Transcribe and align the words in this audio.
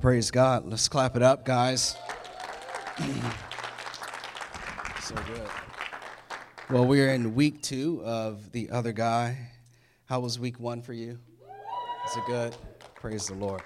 Praise 0.00 0.30
God. 0.30 0.64
Let's 0.64 0.86
clap 0.86 1.16
it 1.16 1.22
up, 1.22 1.44
guys. 1.44 1.96
so 5.02 5.16
good. 5.26 5.48
Well, 6.70 6.86
we're 6.86 7.12
in 7.12 7.34
week 7.34 7.62
two 7.62 8.00
of 8.04 8.52
The 8.52 8.70
Other 8.70 8.92
Guy. 8.92 9.50
How 10.04 10.20
was 10.20 10.38
week 10.38 10.60
one 10.60 10.82
for 10.82 10.92
you? 10.92 11.18
Is 12.06 12.16
it 12.16 12.22
good? 12.28 12.54
Praise 12.94 13.26
the 13.26 13.34
Lord. 13.34 13.60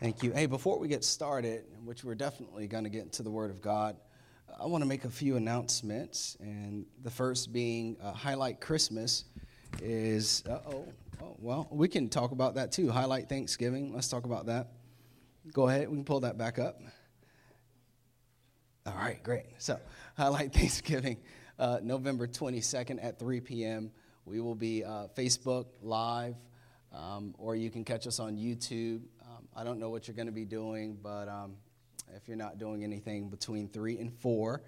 Thank 0.00 0.24
you. 0.24 0.32
Hey, 0.32 0.46
before 0.46 0.80
we 0.80 0.88
get 0.88 1.04
started, 1.04 1.62
which 1.84 2.02
we're 2.02 2.16
definitely 2.16 2.66
going 2.66 2.82
to 2.82 2.90
get 2.90 3.04
into 3.04 3.22
the 3.22 3.30
Word 3.30 3.52
of 3.52 3.62
God, 3.62 3.94
I 4.60 4.66
want 4.66 4.82
to 4.82 4.88
make 4.88 5.04
a 5.04 5.10
few 5.10 5.36
announcements. 5.36 6.36
And 6.40 6.86
the 7.04 7.10
first 7.10 7.52
being 7.52 7.96
uh, 8.02 8.10
Highlight 8.10 8.60
Christmas 8.60 9.26
is, 9.80 10.42
oh, 10.50 10.88
oh, 11.22 11.36
well, 11.38 11.68
we 11.70 11.86
can 11.86 12.08
talk 12.08 12.32
about 12.32 12.56
that 12.56 12.72
too. 12.72 12.90
Highlight 12.90 13.28
Thanksgiving. 13.28 13.94
Let's 13.94 14.08
talk 14.08 14.24
about 14.24 14.46
that. 14.46 14.66
Go 15.50 15.68
ahead, 15.68 15.88
we 15.88 15.96
can 15.96 16.04
pull 16.04 16.20
that 16.20 16.38
back 16.38 16.60
up. 16.60 16.80
All 18.86 18.94
right, 18.94 19.20
great. 19.24 19.46
So, 19.58 19.78
Highlight 20.16 20.52
Thanksgiving, 20.54 21.16
uh, 21.58 21.80
November 21.82 22.28
22nd 22.28 23.04
at 23.04 23.18
3 23.18 23.40
p.m. 23.40 23.90
We 24.24 24.40
will 24.40 24.54
be 24.54 24.84
uh, 24.84 25.08
Facebook 25.16 25.66
Live, 25.82 26.36
um, 26.92 27.34
or 27.38 27.56
you 27.56 27.70
can 27.70 27.84
catch 27.84 28.06
us 28.06 28.20
on 28.20 28.36
YouTube. 28.36 29.02
Um, 29.22 29.48
I 29.56 29.64
don't 29.64 29.80
know 29.80 29.90
what 29.90 30.06
you're 30.06 30.14
going 30.14 30.26
to 30.26 30.32
be 30.32 30.44
doing, 30.44 30.96
but 31.02 31.28
um, 31.28 31.56
if 32.14 32.28
you're 32.28 32.36
not 32.36 32.58
doing 32.58 32.84
anything 32.84 33.28
between 33.28 33.68
3 33.68 33.98
and 33.98 34.12
4, 34.20 34.62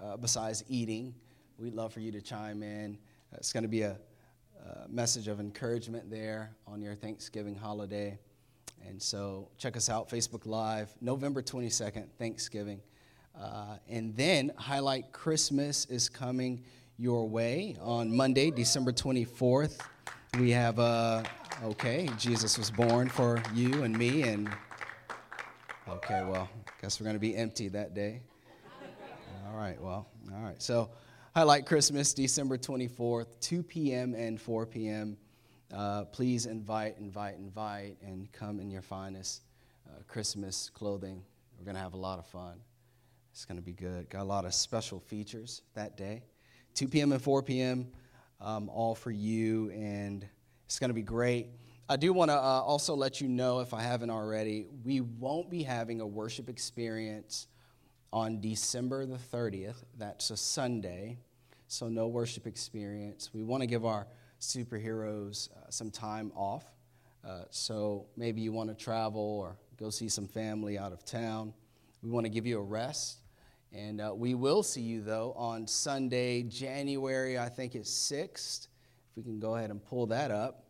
uh, 0.00 0.16
besides 0.16 0.62
eating, 0.68 1.12
we'd 1.58 1.74
love 1.74 1.92
for 1.92 2.00
you 2.00 2.12
to 2.12 2.20
chime 2.20 2.62
in. 2.62 2.98
It's 3.32 3.52
going 3.52 3.64
to 3.64 3.68
be 3.68 3.82
a, 3.82 3.96
a 4.64 4.88
message 4.88 5.26
of 5.26 5.40
encouragement 5.40 6.08
there 6.08 6.54
on 6.68 6.80
your 6.80 6.94
Thanksgiving 6.94 7.56
holiday. 7.56 8.16
And 8.86 9.00
so 9.00 9.48
check 9.58 9.76
us 9.76 9.88
out, 9.88 10.08
Facebook 10.08 10.46
Live, 10.46 10.94
November 11.00 11.42
22nd, 11.42 12.06
Thanksgiving. 12.18 12.80
Uh, 13.38 13.76
and 13.88 14.14
then 14.16 14.52
Highlight 14.56 15.12
Christmas 15.12 15.84
is 15.86 16.08
coming 16.08 16.64
your 16.98 17.28
way 17.28 17.76
on 17.80 18.14
Monday, 18.14 18.50
December 18.50 18.92
24th. 18.92 19.80
We 20.38 20.50
have, 20.50 20.78
uh, 20.78 21.22
okay, 21.64 22.08
Jesus 22.18 22.58
was 22.58 22.70
born 22.70 23.08
for 23.08 23.42
you 23.54 23.84
and 23.84 23.96
me. 23.96 24.22
And, 24.22 24.50
okay, 25.88 26.22
well, 26.28 26.48
guess 26.80 27.00
we're 27.00 27.04
going 27.04 27.16
to 27.16 27.20
be 27.20 27.36
empty 27.36 27.68
that 27.68 27.94
day. 27.94 28.22
All 29.48 29.56
right, 29.56 29.80
well, 29.80 30.06
all 30.32 30.42
right. 30.42 30.60
So, 30.60 30.90
Highlight 31.34 31.64
Christmas, 31.64 32.12
December 32.12 32.58
24th, 32.58 33.38
2 33.40 33.62
p.m. 33.62 34.14
and 34.14 34.40
4 34.40 34.66
p.m. 34.66 35.16
Uh, 35.74 36.04
please 36.06 36.46
invite, 36.46 36.96
invite, 36.98 37.36
invite, 37.36 37.96
and 38.02 38.30
come 38.32 38.58
in 38.58 38.70
your 38.70 38.82
finest 38.82 39.42
uh, 39.88 40.02
Christmas 40.08 40.68
clothing. 40.74 41.22
We're 41.56 41.64
going 41.64 41.76
to 41.76 41.80
have 41.80 41.94
a 41.94 41.98
lot 41.98 42.18
of 42.18 42.26
fun. 42.26 42.54
It's 43.32 43.44
going 43.44 43.56
to 43.56 43.62
be 43.62 43.72
good. 43.72 44.08
Got 44.08 44.22
a 44.22 44.24
lot 44.24 44.44
of 44.44 44.52
special 44.52 44.98
features 44.98 45.62
that 45.74 45.96
day. 45.96 46.24
2 46.74 46.88
p.m. 46.88 47.12
and 47.12 47.22
4 47.22 47.42
p.m., 47.42 47.86
um, 48.40 48.68
all 48.68 48.96
for 48.96 49.12
you, 49.12 49.70
and 49.70 50.26
it's 50.64 50.80
going 50.80 50.90
to 50.90 50.94
be 50.94 51.02
great. 51.02 51.48
I 51.88 51.96
do 51.96 52.12
want 52.12 52.30
to 52.30 52.36
uh, 52.36 52.62
also 52.62 52.94
let 52.94 53.20
you 53.20 53.28
know, 53.28 53.60
if 53.60 53.72
I 53.72 53.82
haven't 53.82 54.10
already, 54.10 54.66
we 54.84 55.00
won't 55.00 55.50
be 55.50 55.62
having 55.62 56.00
a 56.00 56.06
worship 56.06 56.48
experience 56.48 57.46
on 58.12 58.40
December 58.40 59.06
the 59.06 59.18
30th. 59.18 59.84
That's 59.98 60.30
a 60.30 60.36
Sunday, 60.36 61.18
so 61.68 61.88
no 61.88 62.08
worship 62.08 62.48
experience. 62.48 63.30
We 63.32 63.44
want 63.44 63.62
to 63.62 63.66
give 63.68 63.84
our 63.84 64.08
superheroes 64.40 65.50
uh, 65.52 65.70
some 65.70 65.90
time 65.90 66.32
off. 66.34 66.64
Uh, 67.24 67.42
so 67.50 68.06
maybe 68.16 68.40
you 68.40 68.52
want 68.52 68.70
to 68.70 68.74
travel 68.74 69.40
or 69.40 69.56
go 69.78 69.90
see 69.90 70.08
some 70.08 70.26
family 70.26 70.78
out 70.78 70.92
of 70.92 71.04
town. 71.04 71.52
We 72.02 72.10
want 72.10 72.24
to 72.24 72.30
give 72.30 72.46
you 72.46 72.58
a 72.58 72.62
rest. 72.62 73.18
And 73.72 74.00
uh, 74.00 74.12
we 74.14 74.34
will 74.34 74.62
see 74.62 74.80
you, 74.80 75.02
though, 75.02 75.32
on 75.36 75.66
Sunday, 75.66 76.42
January, 76.42 77.38
I 77.38 77.48
think 77.48 77.74
it's 77.74 77.90
6th. 77.90 78.66
If 79.10 79.16
we 79.16 79.22
can 79.22 79.38
go 79.38 79.54
ahead 79.54 79.70
and 79.70 79.84
pull 79.84 80.06
that 80.06 80.30
up. 80.30 80.64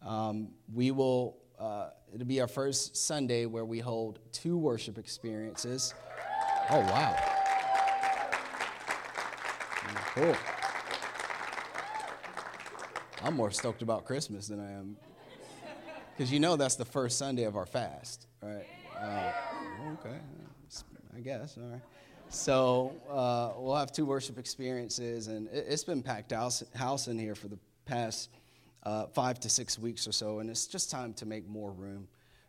Um, 0.00 0.50
we 0.72 0.90
will, 0.90 1.38
uh, 1.58 1.90
it'll 2.14 2.26
be 2.26 2.40
our 2.40 2.48
first 2.48 2.96
Sunday 2.96 3.44
where 3.46 3.64
we 3.64 3.80
hold 3.80 4.20
two 4.32 4.56
worship 4.56 4.96
experiences. 4.96 5.94
Oh, 6.70 6.80
wow. 6.80 7.16
Cool. 10.14 10.34
I'm 13.22 13.34
more 13.34 13.50
stoked 13.50 13.82
about 13.82 14.04
Christmas 14.04 14.46
than 14.46 14.60
I 14.60 14.72
am. 14.72 14.96
Because 16.16 16.32
you 16.32 16.40
know 16.40 16.56
that's 16.56 16.76
the 16.76 16.84
first 16.84 17.18
Sunday 17.18 17.44
of 17.44 17.56
our 17.56 17.66
fast, 17.66 18.26
right? 18.42 18.66
Uh, 19.00 19.32
okay, 19.92 20.16
I 21.16 21.20
guess, 21.20 21.56
all 21.56 21.68
right. 21.68 21.80
So 22.28 22.92
uh, 23.10 23.52
we'll 23.56 23.76
have 23.76 23.92
two 23.92 24.04
worship 24.04 24.38
experiences, 24.38 25.28
and 25.28 25.48
it, 25.48 25.68
has 25.68 25.84
been 25.84 26.02
packed 26.02 26.32
house, 26.32 26.62
house 26.74 27.08
in 27.08 27.18
here 27.18 27.34
for 27.34 27.48
the 27.48 27.58
past 27.86 28.30
uh, 28.84 29.06
five 29.06 29.40
to 29.40 29.48
six 29.48 29.78
weeks 29.78 30.06
or 30.06 30.12
so, 30.12 30.38
and 30.38 30.50
it's 30.50 30.66
just 30.66 30.90
time 30.90 31.12
to 31.14 31.26
make 31.26 31.48
more 31.48 31.72
room 31.72 32.06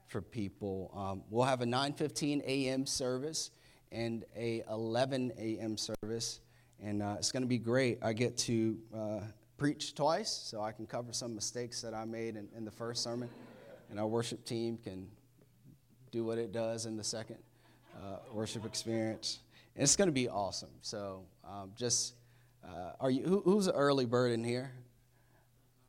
for 0.07 0.21
people. 0.21 0.91
Um, 0.95 1.23
we'll 1.29 1.45
have 1.45 1.61
a 1.61 1.65
9:15 1.65 2.43
a.m. 2.43 2.85
service 2.85 3.51
and 3.91 4.25
a 4.35 4.63
11 4.69 5.33
a.m. 5.37 5.77
service, 5.77 6.41
and 6.83 7.01
uh, 7.01 7.15
it's 7.17 7.31
going 7.31 7.43
to 7.43 7.47
be 7.47 7.57
great. 7.57 7.99
I 8.01 8.13
get 8.13 8.37
to 8.39 8.77
preach 9.59 9.93
twice, 9.93 10.31
so 10.31 10.61
I 10.61 10.71
can 10.71 10.87
cover 10.87 11.11
some 11.11 11.35
mistakes 11.35 11.81
that 11.81 11.93
I 11.93 12.05
made 12.05 12.37
in, 12.37 12.47
in 12.55 12.63
the 12.63 12.71
first 12.71 13.03
sermon, 13.03 13.29
and 13.89 13.99
our 13.99 14.07
worship 14.07 14.45
team 14.45 14.77
can 14.77 15.07
do 16.11 16.23
what 16.23 16.37
it 16.37 16.51
does 16.51 16.85
in 16.85 16.95
the 16.95 17.03
second 17.03 17.37
uh, 17.97 18.17
worship 18.31 18.65
experience. 18.65 19.39
And 19.75 19.83
it's 19.83 19.95
going 19.95 20.07
to 20.07 20.13
be 20.13 20.29
awesome. 20.29 20.69
So 20.81 21.25
um, 21.47 21.71
just, 21.75 22.15
uh, 22.63 22.93
are 22.99 23.11
you, 23.11 23.23
who, 23.23 23.41
who's 23.41 23.67
an 23.67 23.75
early 23.75 24.05
bird 24.05 24.31
in 24.31 24.43
here? 24.43 24.71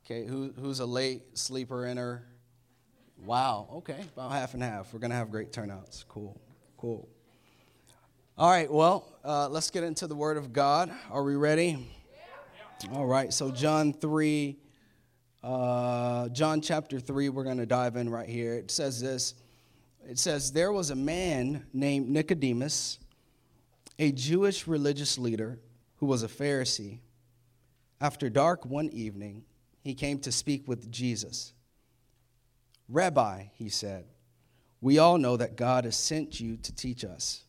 Okay, 0.05 0.27
who, 0.27 0.53
who's 0.59 0.81
a 0.81 0.85
late 0.85 1.37
sleeper 1.37 1.85
in 1.85 1.97
her? 1.97 2.27
Wow, 3.25 3.69
okay, 3.75 4.03
about 4.15 4.31
half 4.31 4.53
and 4.53 4.61
half. 4.61 4.93
We're 4.93 4.99
going 4.99 5.11
to 5.11 5.17
have 5.17 5.31
great 5.31 5.53
turnouts. 5.53 6.03
Cool, 6.09 6.39
cool. 6.77 7.07
All 8.37 8.49
right, 8.49 8.71
well, 8.71 9.15
uh, 9.23 9.47
let's 9.47 9.69
get 9.69 9.83
into 9.83 10.07
the 10.07 10.15
Word 10.15 10.37
of 10.37 10.51
God. 10.51 10.91
Are 11.09 11.23
we 11.23 11.35
ready? 11.35 11.87
All 12.93 13.05
right, 13.05 13.31
so 13.31 13.51
John 13.51 13.93
3, 13.93 14.57
uh, 15.43 16.29
John 16.29 16.61
chapter 16.61 16.99
3, 16.99 17.29
we're 17.29 17.43
going 17.43 17.57
to 17.57 17.65
dive 17.65 17.95
in 17.95 18.09
right 18.09 18.27
here. 18.27 18.55
It 18.55 18.71
says 18.71 18.99
this 18.99 19.35
It 20.07 20.17
says, 20.17 20.51
There 20.51 20.71
was 20.71 20.89
a 20.89 20.95
man 20.95 21.65
named 21.73 22.09
Nicodemus, 22.09 22.99
a 23.99 24.11
Jewish 24.11 24.67
religious 24.67 25.17
leader 25.17 25.59
who 25.97 26.05
was 26.05 26.23
a 26.23 26.27
Pharisee. 26.27 26.99
After 27.99 28.29
dark 28.29 28.65
one 28.65 28.89
evening, 28.89 29.43
he 29.83 29.93
came 29.93 30.19
to 30.19 30.31
speak 30.31 30.67
with 30.67 30.91
Jesus. 30.91 31.53
Rabbi, 32.89 33.45
he 33.53 33.69
said, 33.69 34.05
we 34.81 34.97
all 34.97 35.19
know 35.19 35.37
that 35.37 35.55
God 35.55 35.85
has 35.85 35.95
sent 35.95 36.39
you 36.39 36.57
to 36.57 36.75
teach 36.75 37.05
us. 37.05 37.43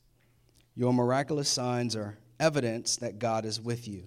Your 0.74 0.92
miraculous 0.92 1.48
signs 1.48 1.96
are 1.96 2.18
evidence 2.38 2.96
that 2.96 3.18
God 3.18 3.46
is 3.46 3.58
with 3.58 3.88
you. 3.88 4.04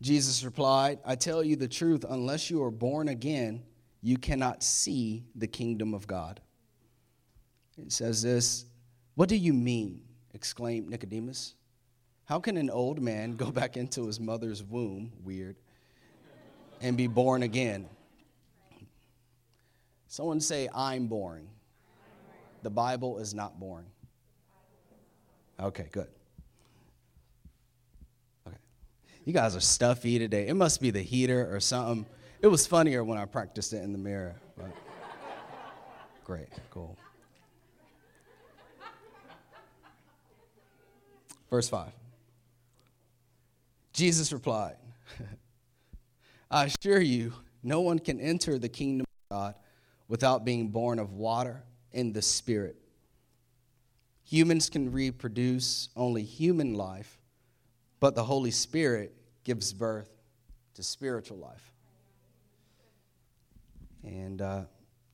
Jesus 0.00 0.44
replied, 0.44 0.98
I 1.04 1.14
tell 1.14 1.42
you 1.42 1.56
the 1.56 1.68
truth, 1.68 2.04
unless 2.08 2.50
you 2.50 2.62
are 2.62 2.70
born 2.70 3.08
again, 3.08 3.62
you 4.02 4.18
cannot 4.18 4.62
see 4.62 5.24
the 5.34 5.46
kingdom 5.46 5.94
of 5.94 6.06
God. 6.06 6.40
It 7.78 7.92
says 7.92 8.22
this 8.22 8.66
What 9.14 9.28
do 9.28 9.36
you 9.36 9.52
mean? 9.52 10.02
exclaimed 10.34 10.90
Nicodemus. 10.90 11.54
How 12.26 12.40
can 12.40 12.56
an 12.56 12.68
old 12.68 13.00
man 13.00 13.36
go 13.36 13.50
back 13.50 13.76
into 13.76 14.06
his 14.06 14.20
mother's 14.20 14.62
womb, 14.62 15.12
weird, 15.24 15.56
and 16.80 16.96
be 16.96 17.06
born 17.06 17.42
again? 17.42 17.88
Someone 20.08 20.40
say, 20.40 20.68
I'm 20.74 21.06
boring. 21.06 21.48
The 22.62 22.70
Bible 22.70 23.18
is 23.18 23.32
not 23.32 23.58
boring. 23.58 23.86
Okay, 25.58 25.88
good. 25.90 26.08
You 29.26 29.32
guys 29.32 29.56
are 29.56 29.60
stuffy 29.60 30.20
today. 30.20 30.46
It 30.46 30.54
must 30.54 30.80
be 30.80 30.92
the 30.92 31.02
heater 31.02 31.52
or 31.52 31.58
something. 31.58 32.06
It 32.40 32.46
was 32.46 32.64
funnier 32.64 33.02
when 33.02 33.18
I 33.18 33.24
practiced 33.24 33.72
it 33.72 33.82
in 33.82 33.90
the 33.90 33.98
mirror. 33.98 34.36
But 34.56 34.70
great, 36.24 36.48
cool. 36.70 36.96
Verse 41.50 41.68
5. 41.68 41.90
Jesus 43.92 44.32
replied, 44.32 44.76
I 46.48 46.66
assure 46.66 47.00
you, 47.00 47.32
no 47.64 47.80
one 47.80 47.98
can 47.98 48.20
enter 48.20 48.60
the 48.60 48.68
kingdom 48.68 49.06
of 49.30 49.36
God 49.36 49.54
without 50.06 50.44
being 50.44 50.68
born 50.68 51.00
of 51.00 51.14
water 51.14 51.64
and 51.92 52.14
the 52.14 52.22
Spirit. 52.22 52.76
Humans 54.22 54.70
can 54.70 54.92
reproduce 54.92 55.88
only 55.96 56.22
human 56.22 56.74
life, 56.74 57.18
but 58.06 58.14
the 58.14 58.22
Holy 58.22 58.52
Spirit 58.52 59.12
gives 59.42 59.72
birth 59.72 60.08
to 60.74 60.82
spiritual 60.84 61.38
life. 61.38 61.72
And 64.04 64.40
uh, 64.40 64.66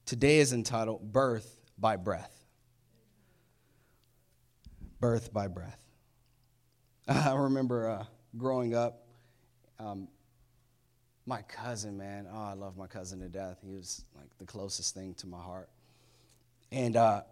Today 0.04 0.40
is 0.40 0.52
entitled 0.52 1.10
Birth 1.10 1.58
by 1.78 1.96
Breath. 1.96 2.44
Birth 5.00 5.32
by 5.32 5.48
Breath. 5.48 5.82
I 7.08 7.32
remember 7.32 7.88
uh, 7.88 8.04
growing 8.36 8.74
up, 8.74 9.06
um, 9.78 10.06
my 11.24 11.40
cousin, 11.40 11.96
man, 11.96 12.26
oh, 12.30 12.42
I 12.42 12.52
love 12.52 12.76
my 12.76 12.88
cousin 12.88 13.20
to 13.20 13.28
death. 13.30 13.56
He 13.64 13.72
was 13.72 14.04
like 14.14 14.28
the 14.36 14.44
closest 14.44 14.94
thing 14.94 15.14
to 15.14 15.26
my 15.26 15.40
heart. 15.40 15.70
And 16.70 16.94
uh, 16.98 17.22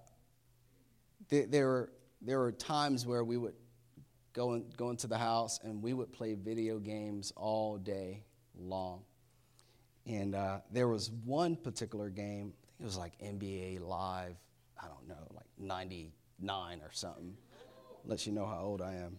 th- 1.28 1.50
there, 1.50 1.66
were, 1.66 1.92
there 2.22 2.38
were 2.38 2.52
times 2.52 3.04
where 3.04 3.22
we 3.22 3.36
would 3.36 3.52
go, 4.32 4.54
in, 4.54 4.64
go 4.76 4.90
into 4.90 5.06
the 5.06 5.18
house 5.18 5.60
and 5.62 5.82
we 5.82 5.92
would 5.92 6.12
play 6.12 6.34
video 6.34 6.78
games 6.78 7.32
all 7.36 7.76
day 7.78 8.24
long. 8.58 9.02
And 10.06 10.34
uh, 10.34 10.60
there 10.72 10.88
was 10.88 11.10
one 11.24 11.56
particular 11.56 12.10
game, 12.10 12.52
it 12.80 12.84
was 12.84 12.96
like 12.96 13.18
NBA 13.18 13.80
Live, 13.80 14.36
I 14.80 14.86
don't 14.86 15.06
know, 15.06 15.26
like 15.34 15.46
99 15.58 16.80
or 16.82 16.90
something. 16.92 17.36
Let 18.04 18.26
you 18.26 18.32
know 18.32 18.46
how 18.46 18.60
old 18.60 18.80
I 18.80 18.94
am. 18.94 19.18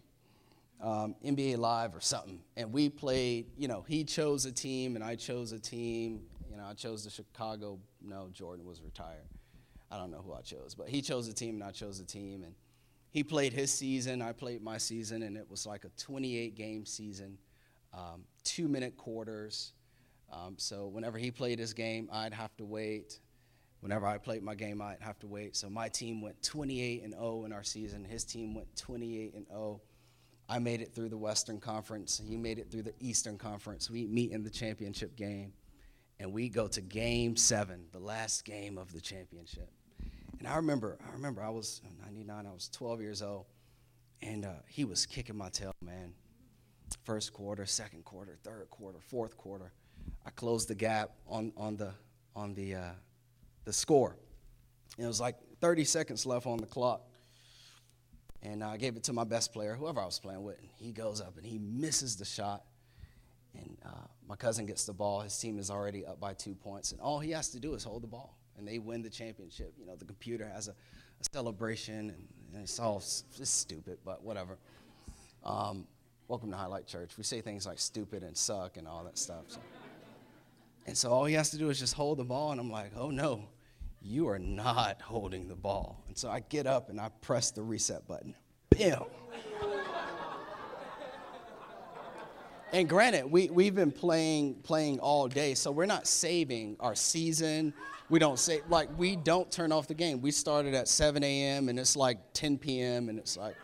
Um, 0.80 1.14
NBA 1.24 1.58
Live 1.58 1.94
or 1.94 2.00
something. 2.00 2.40
And 2.56 2.72
we 2.72 2.88
played, 2.88 3.46
you 3.56 3.68
know, 3.68 3.84
he 3.86 4.02
chose 4.02 4.44
a 4.44 4.52
team 4.52 4.96
and 4.96 5.04
I 5.04 5.14
chose 5.14 5.52
a 5.52 5.58
team. 5.60 6.22
You 6.50 6.56
know, 6.56 6.64
I 6.64 6.74
chose 6.74 7.04
the 7.04 7.10
Chicago, 7.10 7.78
no, 8.02 8.28
Jordan 8.32 8.66
was 8.66 8.82
retired. 8.82 9.28
I 9.90 9.98
don't 9.98 10.10
know 10.10 10.22
who 10.24 10.32
I 10.32 10.40
chose, 10.40 10.74
but 10.74 10.88
he 10.88 11.00
chose 11.00 11.28
a 11.28 11.34
team 11.34 11.54
and 11.54 11.64
I 11.64 11.70
chose 11.70 12.00
a 12.00 12.04
team. 12.04 12.42
And 12.42 12.54
he 13.12 13.22
played 13.22 13.52
his 13.52 13.70
season, 13.70 14.22
I 14.22 14.32
played 14.32 14.62
my 14.62 14.78
season, 14.78 15.22
and 15.22 15.36
it 15.36 15.48
was 15.48 15.66
like 15.66 15.84
a 15.84 15.90
28 16.02 16.54
game 16.54 16.86
season, 16.86 17.36
um, 17.92 18.24
two 18.42 18.68
minute 18.68 18.96
quarters. 18.96 19.74
Um, 20.32 20.54
so 20.56 20.88
whenever 20.88 21.18
he 21.18 21.30
played 21.30 21.58
his 21.58 21.74
game, 21.74 22.08
I'd 22.10 22.32
have 22.32 22.56
to 22.56 22.64
wait. 22.64 23.20
Whenever 23.80 24.06
I 24.06 24.16
played 24.16 24.42
my 24.42 24.54
game, 24.54 24.80
I'd 24.80 25.00
have 25.00 25.18
to 25.18 25.26
wait. 25.26 25.56
So 25.56 25.68
my 25.68 25.88
team 25.88 26.22
went 26.22 26.42
28 26.42 27.02
and 27.02 27.12
0 27.12 27.44
in 27.44 27.52
our 27.52 27.62
season. 27.62 28.02
His 28.02 28.24
team 28.24 28.54
went 28.54 28.74
28 28.76 29.34
and 29.34 29.46
0. 29.46 29.82
I 30.48 30.58
made 30.58 30.80
it 30.80 30.94
through 30.94 31.10
the 31.10 31.18
Western 31.18 31.60
Conference. 31.60 32.20
He 32.26 32.38
made 32.38 32.58
it 32.58 32.70
through 32.70 32.82
the 32.82 32.94
Eastern 32.98 33.36
Conference. 33.36 33.90
We 33.90 34.06
meet 34.06 34.32
in 34.32 34.42
the 34.42 34.50
championship 34.50 35.16
game, 35.16 35.52
and 36.18 36.32
we 36.32 36.48
go 36.48 36.66
to 36.68 36.80
Game 36.80 37.36
Seven, 37.36 37.84
the 37.92 37.98
last 37.98 38.46
game 38.46 38.78
of 38.78 38.90
the 38.92 39.00
championship. 39.02 39.70
And 40.42 40.50
I 40.50 40.56
remember, 40.56 40.98
I 41.08 41.12
remember, 41.12 41.40
I 41.40 41.50
was 41.50 41.80
99. 42.04 42.46
I 42.48 42.52
was 42.52 42.68
12 42.70 43.00
years 43.00 43.22
old, 43.22 43.46
and 44.22 44.44
uh, 44.44 44.54
he 44.66 44.84
was 44.84 45.06
kicking 45.06 45.36
my 45.36 45.50
tail, 45.50 45.72
man. 45.80 46.14
First 47.04 47.32
quarter, 47.32 47.64
second 47.64 48.04
quarter, 48.04 48.36
third 48.42 48.66
quarter, 48.68 48.98
fourth 48.98 49.36
quarter. 49.36 49.72
I 50.26 50.30
closed 50.30 50.66
the 50.66 50.74
gap 50.74 51.12
on, 51.28 51.52
on 51.56 51.76
the, 51.76 51.94
on 52.34 52.54
the, 52.54 52.74
uh, 52.74 52.90
the 53.64 53.72
score. 53.72 54.16
And 54.96 55.04
it 55.04 55.06
was 55.06 55.20
like 55.20 55.36
30 55.60 55.84
seconds 55.84 56.26
left 56.26 56.48
on 56.48 56.58
the 56.58 56.66
clock. 56.66 57.02
And 58.42 58.64
I 58.64 58.78
gave 58.78 58.96
it 58.96 59.04
to 59.04 59.12
my 59.12 59.22
best 59.22 59.52
player, 59.52 59.76
whoever 59.76 60.00
I 60.00 60.06
was 60.06 60.18
playing 60.18 60.42
with. 60.42 60.58
And 60.58 60.68
he 60.74 60.90
goes 60.90 61.20
up 61.20 61.36
and 61.36 61.46
he 61.46 61.58
misses 61.58 62.16
the 62.16 62.24
shot. 62.24 62.64
And 63.54 63.78
uh, 63.86 64.08
my 64.26 64.34
cousin 64.34 64.66
gets 64.66 64.86
the 64.86 64.92
ball. 64.92 65.20
His 65.20 65.38
team 65.38 65.60
is 65.60 65.70
already 65.70 66.04
up 66.04 66.18
by 66.18 66.34
two 66.34 66.56
points. 66.56 66.90
And 66.90 67.00
all 67.00 67.20
he 67.20 67.30
has 67.30 67.50
to 67.50 67.60
do 67.60 67.74
is 67.74 67.84
hold 67.84 68.02
the 68.02 68.08
ball. 68.08 68.36
And 68.58 68.66
they 68.66 68.78
win 68.78 69.02
the 69.02 69.10
championship. 69.10 69.72
You 69.78 69.86
know, 69.86 69.96
the 69.96 70.04
computer 70.04 70.48
has 70.48 70.68
a, 70.68 70.72
a 70.72 71.24
celebration. 71.32 72.10
And, 72.10 72.28
and 72.54 72.62
it's 72.62 72.78
all 72.78 72.98
it's 72.98 73.24
stupid, 73.42 73.98
but 74.04 74.22
whatever. 74.22 74.58
Um, 75.44 75.86
welcome 76.28 76.50
to 76.50 76.56
Highlight 76.56 76.86
Church. 76.86 77.16
We 77.16 77.24
say 77.24 77.40
things 77.40 77.66
like 77.66 77.78
stupid 77.78 78.22
and 78.22 78.36
suck 78.36 78.76
and 78.76 78.86
all 78.86 79.04
that 79.04 79.18
stuff. 79.18 79.44
So. 79.48 79.60
And 80.86 80.96
so 80.96 81.10
all 81.10 81.24
he 81.24 81.34
has 81.34 81.50
to 81.50 81.58
do 81.58 81.70
is 81.70 81.78
just 81.78 81.94
hold 81.94 82.18
the 82.18 82.24
ball, 82.24 82.50
and 82.50 82.60
I'm 82.60 82.70
like, 82.70 82.92
oh 82.96 83.10
no, 83.10 83.44
you 84.00 84.28
are 84.28 84.38
not 84.38 85.00
holding 85.00 85.48
the 85.48 85.54
ball. 85.54 86.02
And 86.08 86.16
so 86.16 86.28
I 86.28 86.40
get 86.40 86.66
up 86.66 86.90
and 86.90 87.00
I 87.00 87.08
press 87.20 87.50
the 87.50 87.62
reset 87.62 88.06
button. 88.06 88.34
Bam! 88.70 89.04
And 92.72 92.88
granted, 92.88 93.30
we, 93.30 93.50
we've 93.50 93.74
been 93.74 93.92
playing 93.92 94.54
playing 94.62 94.98
all 95.00 95.28
day, 95.28 95.54
so 95.54 95.70
we're 95.70 95.86
not 95.86 96.06
saving 96.06 96.76
our 96.80 96.94
season. 96.94 97.74
We 98.08 98.18
don't 98.18 98.38
say 98.38 98.60
like 98.68 98.88
we 98.98 99.16
don't 99.16 99.50
turn 99.50 99.72
off 99.72 99.88
the 99.88 99.94
game. 99.94 100.20
We 100.20 100.30
started 100.30 100.74
at 100.74 100.88
7 100.88 101.22
a.m. 101.22 101.68
and 101.68 101.78
it's 101.78 101.96
like 101.96 102.18
10 102.32 102.58
p.m. 102.58 103.08
and 103.08 103.18
it's 103.18 103.36
like 103.36 103.56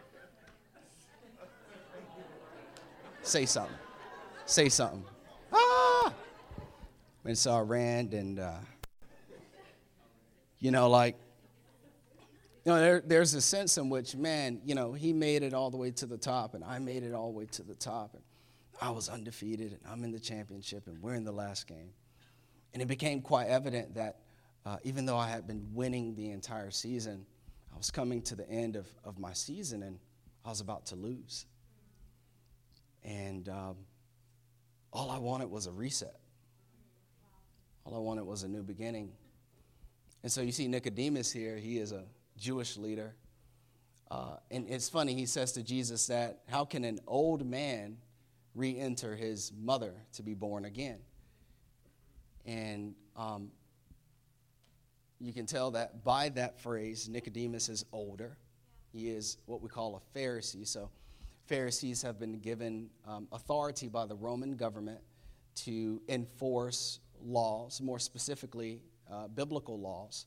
say 3.22 3.46
something. 3.46 3.76
Say 4.46 4.68
something. 4.68 5.04
Ah! 5.52 6.12
And 7.24 7.36
so 7.36 7.52
I 7.52 7.60
ran 7.60 8.12
and, 8.12 8.40
uh, 8.40 8.56
you 10.58 10.70
know, 10.70 10.88
like, 10.88 11.16
you 12.64 12.72
know, 12.72 12.80
there, 12.80 13.02
there's 13.04 13.34
a 13.34 13.40
sense 13.40 13.76
in 13.76 13.90
which, 13.90 14.16
man, 14.16 14.60
you 14.64 14.74
know, 14.74 14.92
he 14.92 15.12
made 15.12 15.42
it 15.42 15.52
all 15.52 15.70
the 15.70 15.76
way 15.76 15.90
to 15.92 16.06
the 16.06 16.16
top 16.16 16.54
and 16.54 16.64
I 16.64 16.78
made 16.78 17.02
it 17.02 17.12
all 17.12 17.30
the 17.30 17.38
way 17.38 17.46
to 17.52 17.62
the 17.62 17.74
top. 17.74 18.14
And 18.14 18.22
I 18.80 18.90
was 18.90 19.08
undefeated 19.08 19.72
and 19.72 19.80
I'm 19.90 20.04
in 20.04 20.12
the 20.12 20.20
championship 20.20 20.86
and 20.86 21.00
we're 21.02 21.14
in 21.14 21.24
the 21.24 21.32
last 21.32 21.66
game. 21.66 21.90
And 22.72 22.82
it 22.82 22.86
became 22.86 23.20
quite 23.20 23.48
evident 23.48 23.94
that 23.94 24.20
uh, 24.64 24.76
even 24.84 25.06
though 25.06 25.16
I 25.16 25.28
had 25.28 25.46
been 25.46 25.66
winning 25.72 26.14
the 26.14 26.30
entire 26.30 26.70
season, 26.70 27.24
I 27.72 27.76
was 27.76 27.90
coming 27.90 28.22
to 28.22 28.36
the 28.36 28.48
end 28.48 28.76
of, 28.76 28.86
of 29.04 29.18
my 29.18 29.32
season 29.32 29.82
and 29.82 29.98
I 30.44 30.50
was 30.50 30.60
about 30.60 30.86
to 30.86 30.96
lose. 30.96 31.46
And 33.02 33.48
um, 33.48 33.76
all 34.92 35.10
I 35.10 35.18
wanted 35.18 35.50
was 35.50 35.66
a 35.66 35.72
reset. 35.72 36.16
All 37.84 37.94
I 37.94 37.98
wanted 37.98 38.24
was 38.24 38.42
a 38.42 38.48
new 38.48 38.62
beginning. 38.62 39.12
And 40.22 40.30
so 40.30 40.42
you 40.42 40.52
see 40.52 40.68
Nicodemus 40.68 41.32
here, 41.32 41.56
he 41.56 41.78
is 41.78 41.92
a 41.92 42.04
Jewish 42.36 42.76
leader. 42.76 43.14
Uh, 44.10 44.36
and 44.50 44.68
it's 44.68 44.88
funny, 44.88 45.14
he 45.14 45.26
says 45.26 45.52
to 45.52 45.62
Jesus 45.62 46.06
that 46.08 46.40
how 46.48 46.64
can 46.64 46.84
an 46.84 46.98
old 47.06 47.46
man 47.46 47.98
re 48.58 48.78
enter 48.78 49.16
his 49.16 49.52
mother 49.58 49.94
to 50.14 50.22
be 50.22 50.34
born 50.34 50.64
again? 50.64 50.98
And 52.44 52.94
um, 53.16 53.50
you 55.20 55.32
can 55.32 55.46
tell 55.46 55.70
that 55.72 56.04
by 56.04 56.28
that 56.30 56.60
phrase, 56.60 57.08
Nicodemus 57.08 57.68
is 57.68 57.84
older. 57.92 58.36
He 58.92 59.10
is 59.10 59.38
what 59.46 59.60
we 59.60 59.68
call 59.68 59.96
a 59.96 60.18
Pharisee. 60.18 60.66
So, 60.66 60.90
Pharisees 61.46 62.02
have 62.02 62.18
been 62.18 62.40
given 62.40 62.90
um, 63.06 63.26
authority 63.32 63.88
by 63.88 64.04
the 64.04 64.14
Roman 64.14 64.54
government 64.54 65.00
to 65.64 66.00
enforce 66.08 67.00
laws, 67.24 67.80
more 67.80 67.98
specifically, 67.98 68.82
uh, 69.10 69.28
biblical 69.28 69.80
laws. 69.80 70.26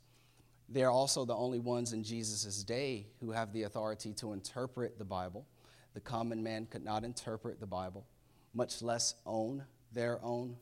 They're 0.67 0.89
also 0.89 1.25
the 1.25 1.35
only 1.35 1.59
ones 1.59 1.93
in 1.93 2.03
Jesus' 2.03 2.63
day 2.63 3.07
who 3.19 3.31
have 3.31 3.53
the 3.53 3.63
authority 3.63 4.13
to 4.13 4.33
interpret 4.33 4.97
the 4.97 5.05
Bible. 5.05 5.45
The 5.93 6.00
common 6.00 6.41
man 6.41 6.65
could 6.65 6.83
not 6.83 7.03
interpret 7.03 7.59
the 7.59 7.67
Bible, 7.67 8.07
much 8.53 8.81
less 8.81 9.15
own 9.25 9.63
their 9.93 10.20
own 10.24 10.55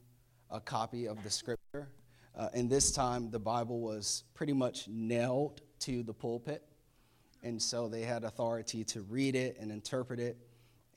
a 0.51 0.59
copy 0.59 1.07
of 1.07 1.21
the 1.23 1.29
scripture. 1.29 1.89
Uh, 2.35 2.49
and 2.53 2.69
this 2.69 2.91
time, 2.91 3.29
the 3.29 3.39
Bible 3.39 3.81
was 3.81 4.23
pretty 4.33 4.53
much 4.53 4.87
nailed 4.87 5.61
to 5.79 6.03
the 6.03 6.13
pulpit. 6.13 6.63
And 7.43 7.61
so 7.61 7.87
they 7.87 8.01
had 8.01 8.23
authority 8.23 8.83
to 8.85 9.01
read 9.03 9.35
it 9.35 9.57
and 9.59 9.71
interpret 9.71 10.19
it 10.19 10.37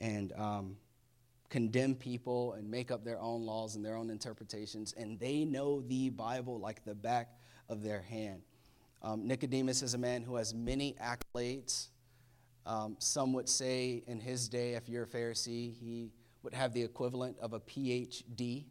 and 0.01 0.33
um, 0.33 0.77
condemn 1.53 1.93
people 1.93 2.53
and 2.53 2.69
make 2.69 2.89
up 2.89 3.05
their 3.05 3.19
own 3.19 3.45
laws 3.45 3.75
and 3.75 3.85
their 3.85 3.95
own 3.95 4.09
interpretations, 4.09 4.93
and 4.93 5.19
they 5.19 5.45
know 5.45 5.81
the 5.81 6.09
Bible 6.09 6.59
like 6.59 6.83
the 6.83 6.95
back 6.95 7.29
of 7.69 7.83
their 7.83 8.01
hand. 8.01 8.41
Um, 9.03 9.27
Nicodemus 9.27 9.83
is 9.83 9.93
a 9.93 9.97
man 9.99 10.23
who 10.23 10.35
has 10.35 10.53
many 10.53 10.95
accolades. 10.99 11.89
Um, 12.65 12.95
some 12.97 13.33
would 13.33 13.47
say 13.47 14.03
in 14.07 14.19
his 14.19 14.49
day, 14.49 14.73
if 14.73 14.89
you're 14.89 15.03
a 15.03 15.07
Pharisee, 15.07 15.73
he 15.79 16.09
would 16.43 16.53
have 16.53 16.73
the 16.73 16.81
equivalent 16.81 17.37
of 17.39 17.53
a 17.53 17.59
PhD 17.59 18.65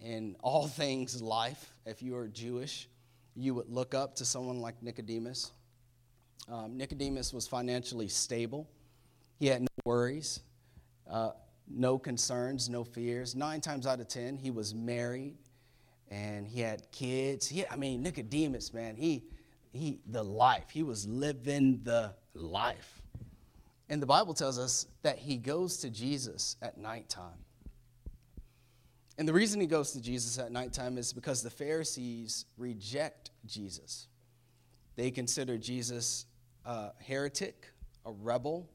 in 0.00 0.36
all 0.40 0.66
things 0.82 1.22
life. 1.22 1.72
If 1.86 2.02
you 2.02 2.16
are 2.16 2.28
Jewish, 2.28 2.88
you 3.34 3.54
would 3.54 3.68
look 3.68 3.94
up 3.94 4.16
to 4.16 4.24
someone 4.24 4.60
like 4.60 4.82
Nicodemus. 4.82 5.52
Um, 6.50 6.76
Nicodemus 6.76 7.32
was 7.32 7.46
financially 7.46 8.08
stable, 8.08 8.68
he 9.38 9.46
had 9.46 9.62
no 9.62 9.68
worries. 9.84 10.40
Uh, 11.08 11.30
no 11.70 11.98
concerns, 11.98 12.68
no 12.68 12.84
fears. 12.84 13.34
Nine 13.34 13.60
times 13.60 13.86
out 13.86 14.00
of 14.00 14.08
ten, 14.08 14.36
he 14.36 14.50
was 14.50 14.74
married 14.74 15.36
and 16.10 16.46
he 16.46 16.60
had 16.60 16.90
kids. 16.90 17.48
He, 17.48 17.66
I 17.66 17.76
mean, 17.76 18.02
Nicodemus, 18.02 18.74
man, 18.74 18.96
he, 18.96 19.24
he, 19.72 20.00
the 20.06 20.22
life. 20.22 20.70
He 20.70 20.82
was 20.82 21.06
living 21.06 21.80
the 21.84 22.14
life. 22.34 22.99
And 23.90 24.00
the 24.00 24.06
Bible 24.06 24.34
tells 24.34 24.58
us 24.58 24.86
that 25.02 25.18
he 25.18 25.36
goes 25.36 25.78
to 25.78 25.90
Jesus 25.90 26.56
at 26.62 26.78
nighttime. 26.78 27.44
And 29.18 29.28
the 29.28 29.32
reason 29.32 29.60
he 29.60 29.66
goes 29.66 29.90
to 29.92 30.00
Jesus 30.00 30.38
at 30.38 30.52
nighttime 30.52 30.96
is 30.96 31.12
because 31.12 31.42
the 31.42 31.50
Pharisees 31.50 32.46
reject 32.56 33.32
Jesus. 33.44 34.06
They 34.94 35.10
consider 35.10 35.58
Jesus 35.58 36.26
a 36.64 36.92
heretic, 37.00 37.66
a 38.06 38.12
rebel, 38.12 38.70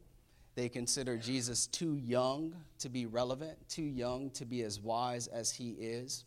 they 0.56 0.70
consider 0.70 1.18
Jesus 1.18 1.68
too 1.68 1.96
young 1.96 2.54
to 2.80 2.90
be 2.90 3.06
relevant, 3.06 3.58
too 3.70 3.84
young 3.84 4.30
to 4.32 4.46
be 4.46 4.64
as 4.64 4.80
wise 4.80 5.28
as 5.28 5.52
he 5.52 5.72
is. 5.72 6.26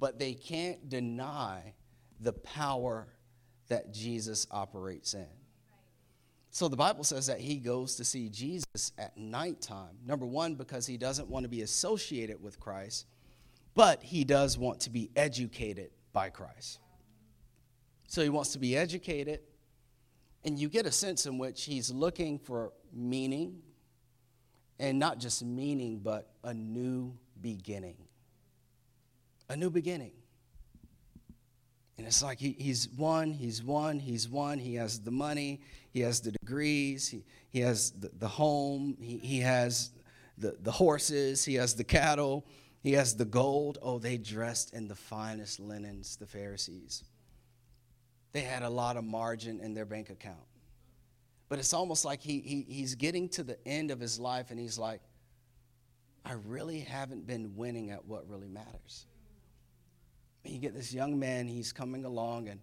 But 0.00 0.18
they 0.18 0.34
can't 0.34 0.88
deny 0.88 1.74
the 2.20 2.32
power 2.32 3.08
that 3.68 3.92
Jesus 3.92 4.46
operates 4.50 5.14
in. 5.14 5.26
So 6.50 6.68
the 6.68 6.76
Bible 6.76 7.04
says 7.04 7.26
that 7.26 7.40
he 7.40 7.56
goes 7.56 7.96
to 7.96 8.04
see 8.04 8.28
Jesus 8.28 8.92
at 8.96 9.16
nighttime. 9.16 9.98
Number 10.06 10.26
one, 10.26 10.54
because 10.54 10.86
he 10.86 10.96
doesn't 10.96 11.28
want 11.28 11.44
to 11.44 11.48
be 11.48 11.62
associated 11.62 12.42
with 12.42 12.58
Christ, 12.58 13.06
but 13.74 14.02
he 14.02 14.24
does 14.24 14.58
want 14.58 14.80
to 14.80 14.90
be 14.90 15.10
educated 15.14 15.90
by 16.12 16.30
Christ. 16.30 16.80
So 18.08 18.22
he 18.22 18.30
wants 18.30 18.52
to 18.52 18.58
be 18.58 18.76
educated, 18.76 19.40
and 20.44 20.58
you 20.58 20.68
get 20.68 20.86
a 20.86 20.92
sense 20.92 21.26
in 21.26 21.36
which 21.36 21.64
he's 21.64 21.90
looking 21.90 22.38
for 22.38 22.72
meaning, 22.92 23.60
and 24.80 24.98
not 24.98 25.18
just 25.18 25.44
meaning, 25.44 25.98
but 25.98 26.30
a 26.42 26.54
new 26.54 27.12
beginning. 27.40 27.96
A 29.50 29.56
new 29.56 29.70
beginning. 29.70 30.12
And 31.98 32.06
it's 32.06 32.22
like 32.22 32.38
he, 32.38 32.56
he's 32.58 32.88
won, 32.88 33.32
he's 33.32 33.62
won, 33.62 33.98
he's 33.98 34.28
won, 34.28 34.58
He 34.58 34.76
has 34.76 35.00
the 35.00 35.10
money, 35.10 35.60
he 35.90 36.00
has 36.00 36.20
the 36.20 36.32
degrees, 36.32 37.08
he, 37.08 37.24
he 37.50 37.60
has 37.60 37.92
the, 37.92 38.10
the 38.18 38.28
home, 38.28 38.96
he, 39.00 39.18
he 39.18 39.40
has 39.40 39.90
the, 40.36 40.56
the 40.62 40.70
horses, 40.70 41.44
he 41.44 41.54
has 41.54 41.74
the 41.74 41.84
cattle, 41.84 42.46
he 42.82 42.92
has 42.92 43.16
the 43.16 43.24
gold. 43.24 43.78
Oh, 43.82 43.98
they 43.98 44.16
dressed 44.16 44.72
in 44.74 44.88
the 44.88 44.94
finest 44.94 45.60
linens, 45.60 46.16
the 46.16 46.26
Pharisees. 46.26 47.04
They 48.32 48.40
had 48.40 48.62
a 48.62 48.68
lot 48.70 48.96
of 48.96 49.04
margin 49.04 49.60
in 49.60 49.74
their 49.74 49.86
bank 49.86 50.10
account. 50.10 50.36
But 51.48 51.58
it's 51.58 51.72
almost 51.72 52.04
like 52.04 52.20
he, 52.20 52.40
he, 52.40 52.66
he's 52.68 52.94
getting 52.94 53.28
to 53.30 53.42
the 53.42 53.58
end 53.66 53.90
of 53.90 53.98
his 53.98 54.20
life 54.20 54.50
and 54.50 54.60
he's 54.60 54.78
like, 54.78 55.00
I 56.24 56.34
really 56.46 56.80
haven't 56.80 57.26
been 57.26 57.56
winning 57.56 57.90
at 57.90 58.04
what 58.04 58.28
really 58.28 58.48
matters. 58.48 59.06
And 60.44 60.52
you 60.52 60.60
get 60.60 60.74
this 60.74 60.92
young 60.92 61.18
man, 61.18 61.48
he's 61.48 61.72
coming 61.72 62.04
along 62.04 62.48
and 62.48 62.60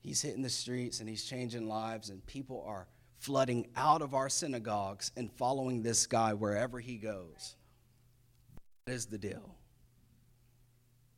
he's 0.00 0.22
hitting 0.22 0.42
the 0.42 0.50
streets 0.50 1.00
and 1.00 1.08
he's 1.08 1.24
changing 1.24 1.68
lives, 1.68 2.10
and 2.10 2.24
people 2.26 2.64
are 2.66 2.86
flooding 3.18 3.66
out 3.76 4.02
of 4.02 4.14
our 4.14 4.28
synagogues 4.28 5.12
and 5.16 5.30
following 5.32 5.82
this 5.82 6.06
guy 6.06 6.32
wherever 6.32 6.80
he 6.80 6.96
goes. 6.96 7.56
What 8.84 8.94
is 8.94 9.06
the 9.06 9.18
deal? 9.18 9.54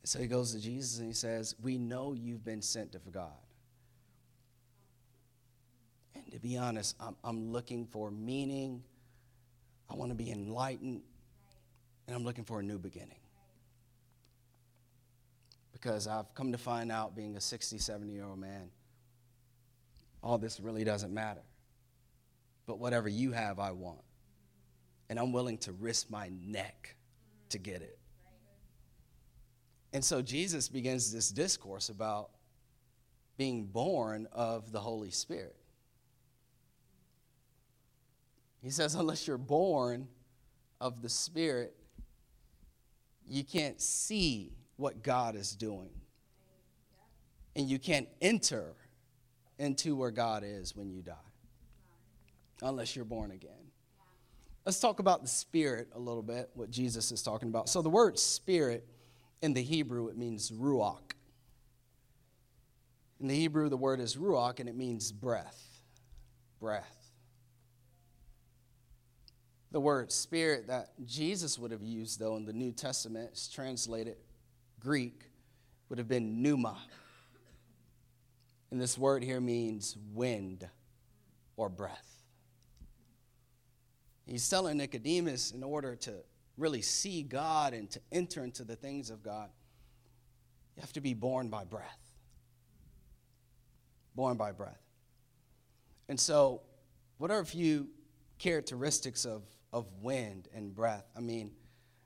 So 0.03 0.19
he 0.19 0.27
goes 0.27 0.51
to 0.53 0.59
Jesus 0.59 0.99
and 0.99 1.07
he 1.07 1.13
says, 1.13 1.55
We 1.61 1.77
know 1.77 2.13
you've 2.13 2.43
been 2.43 2.61
sent 2.61 2.93
of 2.93 3.09
God. 3.11 3.31
And 6.13 6.29
to 6.31 6.39
be 6.39 6.57
honest, 6.57 6.95
I'm, 6.99 7.15
I'm 7.23 7.51
looking 7.51 7.85
for 7.85 8.11
meaning. 8.11 8.83
I 9.89 9.95
want 9.95 10.11
to 10.11 10.15
be 10.15 10.29
enlightened. 10.29 11.01
And 12.07 12.15
I'm 12.15 12.25
looking 12.25 12.43
for 12.43 12.59
a 12.59 12.63
new 12.63 12.77
beginning. 12.77 13.22
Because 15.83 16.07
I've 16.07 16.33
come 16.33 16.53
to 16.53 16.57
find 16.57 16.93
out, 16.93 17.13
being 17.13 17.35
a 17.35 17.41
67 17.41 18.09
year 18.09 18.23
old 18.23 18.39
man, 18.39 18.69
all 20.23 20.37
this 20.37 20.61
really 20.61 20.85
doesn't 20.85 21.13
matter. 21.13 21.43
But 22.65 22.79
whatever 22.79 23.09
you 23.09 23.33
have, 23.33 23.59
I 23.59 23.71
want. 23.71 23.99
And 25.09 25.19
I'm 25.19 25.33
willing 25.33 25.57
to 25.59 25.73
risk 25.73 26.09
my 26.09 26.29
neck 26.41 26.95
to 27.49 27.57
get 27.57 27.81
it. 27.81 27.99
And 29.91 30.03
so 30.03 30.21
Jesus 30.21 30.69
begins 30.69 31.11
this 31.11 31.29
discourse 31.29 31.89
about 31.89 32.29
being 33.37 33.65
born 33.65 34.29
of 34.31 34.71
the 34.71 34.79
Holy 34.79 35.11
Spirit. 35.11 35.57
He 38.61 38.69
says, 38.69 38.95
unless 38.95 39.27
you're 39.27 39.37
born 39.37 40.07
of 40.79 41.01
the 41.01 41.09
Spirit, 41.09 41.75
you 43.27 43.43
can't 43.43 43.81
see 43.81 44.53
what 44.77 45.03
God 45.03 45.35
is 45.35 45.55
doing. 45.55 45.89
And 47.55 47.69
you 47.69 47.79
can't 47.79 48.07
enter 48.21 48.73
into 49.59 49.95
where 49.95 50.11
God 50.11 50.43
is 50.45 50.75
when 50.75 50.89
you 50.89 51.01
die, 51.01 51.13
unless 52.61 52.95
you're 52.95 53.05
born 53.05 53.31
again. 53.31 53.51
Let's 54.65 54.79
talk 54.79 54.99
about 54.99 55.21
the 55.21 55.27
Spirit 55.27 55.89
a 55.93 55.99
little 55.99 56.23
bit, 56.23 56.49
what 56.53 56.71
Jesus 56.71 57.11
is 57.11 57.21
talking 57.21 57.49
about. 57.49 57.69
So, 57.69 57.81
the 57.81 57.89
word 57.89 58.17
Spirit 58.17 58.87
in 59.41 59.53
the 59.53 59.61
Hebrew, 59.61 60.07
it 60.07 60.17
means 60.17 60.51
ruach. 60.51 61.11
In 63.19 63.27
the 63.27 63.35
Hebrew, 63.35 63.69
the 63.69 63.77
word 63.77 63.99
is 63.99 64.15
ruach, 64.15 64.59
and 64.59 64.67
it 64.67 64.75
means 64.75 65.11
breath. 65.11 65.61
Breath. 66.59 67.11
The 69.71 69.79
word 69.79 70.11
spirit 70.11 70.67
that 70.67 70.91
Jesus 71.05 71.57
would 71.57 71.71
have 71.71 71.81
used, 71.81 72.19
though, 72.19 72.35
in 72.35 72.45
the 72.45 72.53
New 72.53 72.71
Testament, 72.71 73.31
is 73.33 73.49
translated 73.49 74.17
Greek, 74.83 75.23
would 75.89 75.97
have 75.97 76.07
been 76.07 76.41
pneuma. 76.41 76.77
And 78.71 78.81
this 78.81 78.97
word 78.97 79.23
here 79.23 79.39
means 79.39 79.95
wind 80.13 80.67
or 81.55 81.69
breath. 81.69 82.23
He's 84.25 84.47
telling 84.49 84.77
Nicodemus 84.77 85.51
in 85.51 85.63
order 85.63 85.95
to 85.97 86.13
really 86.57 86.81
see 86.81 87.23
God 87.23 87.73
and 87.73 87.89
to 87.91 87.99
enter 88.11 88.43
into 88.43 88.63
the 88.63 88.75
things 88.75 89.09
of 89.09 89.21
God, 89.21 89.49
you 90.75 90.81
have 90.81 90.93
to 90.93 91.01
be 91.01 91.13
born 91.13 91.49
by 91.49 91.65
breath. 91.65 91.99
Born 94.15 94.37
by 94.37 94.51
breath. 94.51 94.81
And 96.09 96.19
so, 96.19 96.61
what 97.17 97.31
are 97.31 97.39
a 97.39 97.45
few 97.45 97.89
characteristics 98.39 99.25
of 99.25 99.43
of 99.73 99.87
wind 100.01 100.47
and 100.53 100.73
breath. 100.73 101.03
I 101.17 101.19
mean, 101.19 101.51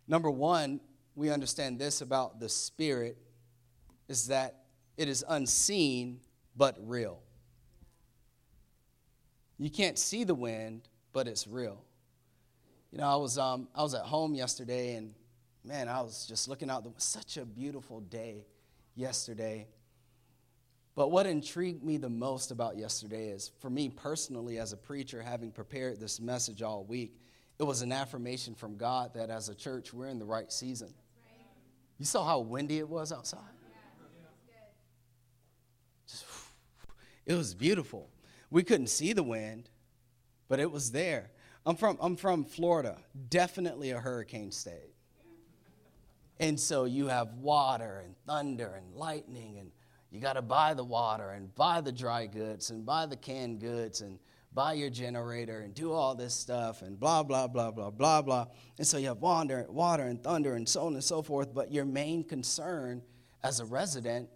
number 0.07 0.31
one, 0.31 0.79
we 1.17 1.31
understand 1.31 1.79
this 1.79 2.01
about 2.01 2.39
the 2.39 2.47
Spirit 2.47 3.17
is 4.07 4.27
that 4.27 4.65
it 4.97 5.09
is 5.09 5.25
unseen 5.27 6.19
but 6.55 6.77
real. 6.79 7.19
You 9.57 9.71
can't 9.71 9.97
see 9.97 10.23
the 10.23 10.35
wind, 10.35 10.87
but 11.13 11.27
it's 11.27 11.47
real. 11.47 11.83
You 12.91 12.99
know, 12.99 13.07
I 13.07 13.15
was 13.15 13.39
um, 13.39 13.67
I 13.73 13.81
was 13.81 13.95
at 13.95 14.03
home 14.03 14.35
yesterday, 14.35 14.93
and 14.93 15.15
man, 15.65 15.89
I 15.89 16.01
was 16.01 16.27
just 16.27 16.47
looking 16.47 16.69
out. 16.69 16.83
Was 16.83 17.03
such 17.03 17.37
a 17.37 17.45
beautiful 17.45 17.99
day 17.99 18.45
yesterday. 18.95 19.67
But 20.93 21.09
what 21.09 21.25
intrigued 21.25 21.83
me 21.83 21.97
the 21.97 22.09
most 22.09 22.51
about 22.51 22.77
yesterday 22.77 23.29
is, 23.29 23.51
for 23.59 23.71
me 23.71 23.89
personally, 23.89 24.59
as 24.59 24.71
a 24.71 24.77
preacher, 24.77 25.21
having 25.23 25.51
prepared 25.51 25.99
this 25.99 26.19
message 26.19 26.61
all 26.61 26.83
week, 26.83 27.19
it 27.57 27.63
was 27.63 27.81
an 27.81 27.91
affirmation 27.91 28.53
from 28.53 28.77
God 28.77 29.15
that 29.15 29.31
as 29.31 29.49
a 29.49 29.55
church, 29.55 29.93
we're 29.93 30.09
in 30.09 30.19
the 30.19 30.25
right 30.25 30.51
season. 30.51 30.93
You 31.97 32.05
saw 32.05 32.25
how 32.25 32.39
windy 32.39 32.77
it 32.77 32.87
was 32.87 33.11
outside? 33.11 33.39
Just, 36.07 36.25
it 37.25 37.33
was 37.33 37.53
beautiful. 37.53 38.09
We 38.49 38.63
couldn't 38.63 38.87
see 38.87 39.13
the 39.13 39.23
wind, 39.23 39.69
but 40.47 40.59
it 40.59 40.71
was 40.71 40.91
there. 40.91 41.31
I'm 41.65 41.75
from, 41.75 41.97
I'm 41.99 42.15
from 42.15 42.45
Florida, 42.45 42.97
definitely 43.29 43.91
a 43.91 43.99
hurricane 43.99 44.51
state. 44.51 44.93
And 46.39 46.59
so 46.59 46.85
you 46.85 47.07
have 47.07 47.33
water 47.33 48.03
and 48.05 48.15
thunder 48.27 48.75
and 48.77 48.95
lightning, 48.95 49.57
and 49.59 49.71
you 50.11 50.21
got 50.21 50.33
to 50.33 50.41
buy 50.41 50.75
the 50.75 50.83
water 50.83 51.31
and 51.31 51.53
buy 51.55 51.81
the 51.81 51.91
dry 51.91 52.27
goods 52.27 52.69
and 52.69 52.85
buy 52.85 53.05
the 53.05 53.17
canned 53.17 53.59
goods 53.59 54.01
and 54.01 54.19
buy 54.53 54.73
your 54.73 54.89
generator 54.89 55.59
and 55.59 55.73
do 55.73 55.91
all 55.91 56.15
this 56.15 56.33
stuff 56.33 56.81
and 56.81 56.99
blah, 56.99 57.23
blah, 57.23 57.47
blah, 57.47 57.71
blah, 57.71 57.91
blah, 57.91 58.21
blah. 58.21 58.47
And 58.77 58.87
so 58.87 58.97
you 58.97 59.07
have 59.07 59.19
water, 59.19 59.65
water 59.69 60.03
and 60.03 60.21
thunder 60.23 60.55
and 60.55 60.67
so 60.67 60.87
on 60.87 60.93
and 60.93 61.03
so 61.03 61.21
forth. 61.21 61.53
But 61.53 61.71
your 61.71 61.85
main 61.85 62.23
concern 62.23 63.01
as 63.43 63.59
a 63.59 63.65
resident 63.65 64.29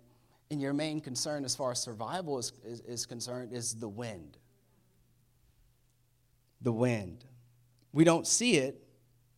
and 0.52 0.62
your 0.62 0.74
main 0.74 1.00
concern 1.02 1.46
as 1.46 1.56
far 1.56 1.72
as 1.72 1.82
survival 1.82 2.38
is, 2.38 2.52
is, 2.64 2.82
is 2.82 3.06
concerned 3.06 3.54
is 3.54 3.76
the 3.76 3.90
wind. 3.90 4.38
The 6.62 6.74
wind. 6.74 7.26
We 7.94 8.04
don't 8.04 8.28
see 8.28 8.58
it, 8.58 8.84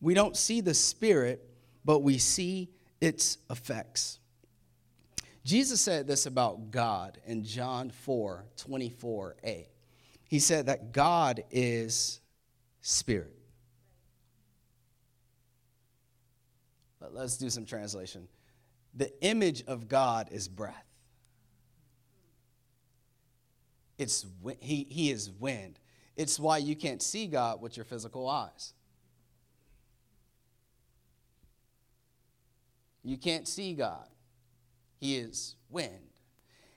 we 0.00 0.14
don't 0.14 0.36
see 0.36 0.60
the 0.60 0.74
spirit, 0.74 1.48
but 1.84 2.00
we 2.00 2.18
see 2.18 2.70
its 3.00 3.38
effects. 3.50 4.18
Jesus 5.44 5.80
said 5.80 6.06
this 6.06 6.26
about 6.26 6.70
God 6.70 7.18
in 7.26 7.44
John 7.44 7.90
4 7.90 8.46
24a. 8.56 9.66
He 10.34 10.40
said 10.40 10.66
that 10.66 10.90
God 10.90 11.44
is 11.52 12.20
spirit. 12.80 13.38
Let's 17.12 17.36
do 17.36 17.48
some 17.48 17.64
translation. 17.64 18.26
The 18.94 19.12
image 19.24 19.62
of 19.68 19.86
God 19.86 20.30
is 20.32 20.48
breath. 20.48 20.88
It's 23.96 24.26
he, 24.58 24.88
he 24.90 25.12
is 25.12 25.30
wind. 25.30 25.78
It's 26.16 26.40
why 26.40 26.58
you 26.58 26.74
can't 26.74 27.00
see 27.00 27.28
God 27.28 27.62
with 27.62 27.76
your 27.76 27.84
physical 27.84 28.28
eyes. 28.28 28.72
You 33.04 33.18
can't 33.18 33.46
see 33.46 33.74
God. 33.74 34.08
He 34.98 35.14
is 35.14 35.54
wind. 35.70 36.13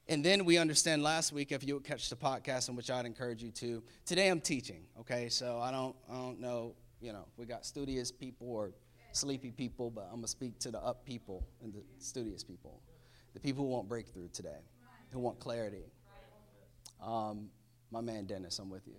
And 0.09 0.23
then 0.23 0.45
we 0.45 0.57
understand 0.57 1.03
last 1.03 1.33
week, 1.33 1.51
if 1.51 1.67
you 1.67 1.73
would 1.73 1.83
catch 1.83 2.09
the 2.09 2.15
podcast, 2.15 2.69
in 2.69 2.75
which 2.77 2.89
I'd 2.89 3.05
encourage 3.05 3.43
you 3.43 3.51
to. 3.51 3.83
Today 4.05 4.29
I'm 4.29 4.39
teaching, 4.39 4.85
okay? 5.01 5.27
So 5.27 5.59
I 5.59 5.69
don't, 5.69 5.95
I 6.09 6.13
don't 6.13 6.39
know, 6.39 6.75
you 7.01 7.11
know, 7.11 7.25
we 7.35 7.45
got 7.45 7.65
studious 7.65 8.09
people 8.09 8.47
or 8.49 8.71
sleepy 9.11 9.51
people, 9.51 9.89
but 9.89 10.07
I'm 10.09 10.17
gonna 10.17 10.27
speak 10.27 10.59
to 10.59 10.71
the 10.71 10.79
up 10.79 11.05
people 11.05 11.45
and 11.61 11.73
the 11.73 11.83
studious 11.99 12.41
people, 12.41 12.81
the 13.33 13.39
people 13.39 13.65
who 13.65 13.71
want 13.71 13.89
breakthrough 13.89 14.29
today. 14.29 14.59
who 15.11 15.19
want 15.19 15.39
clarity. 15.39 15.83
Um, 17.01 17.49
my 17.91 18.01
man 18.01 18.25
Dennis, 18.25 18.59
I'm 18.59 18.69
with 18.69 18.87
you. 18.87 18.95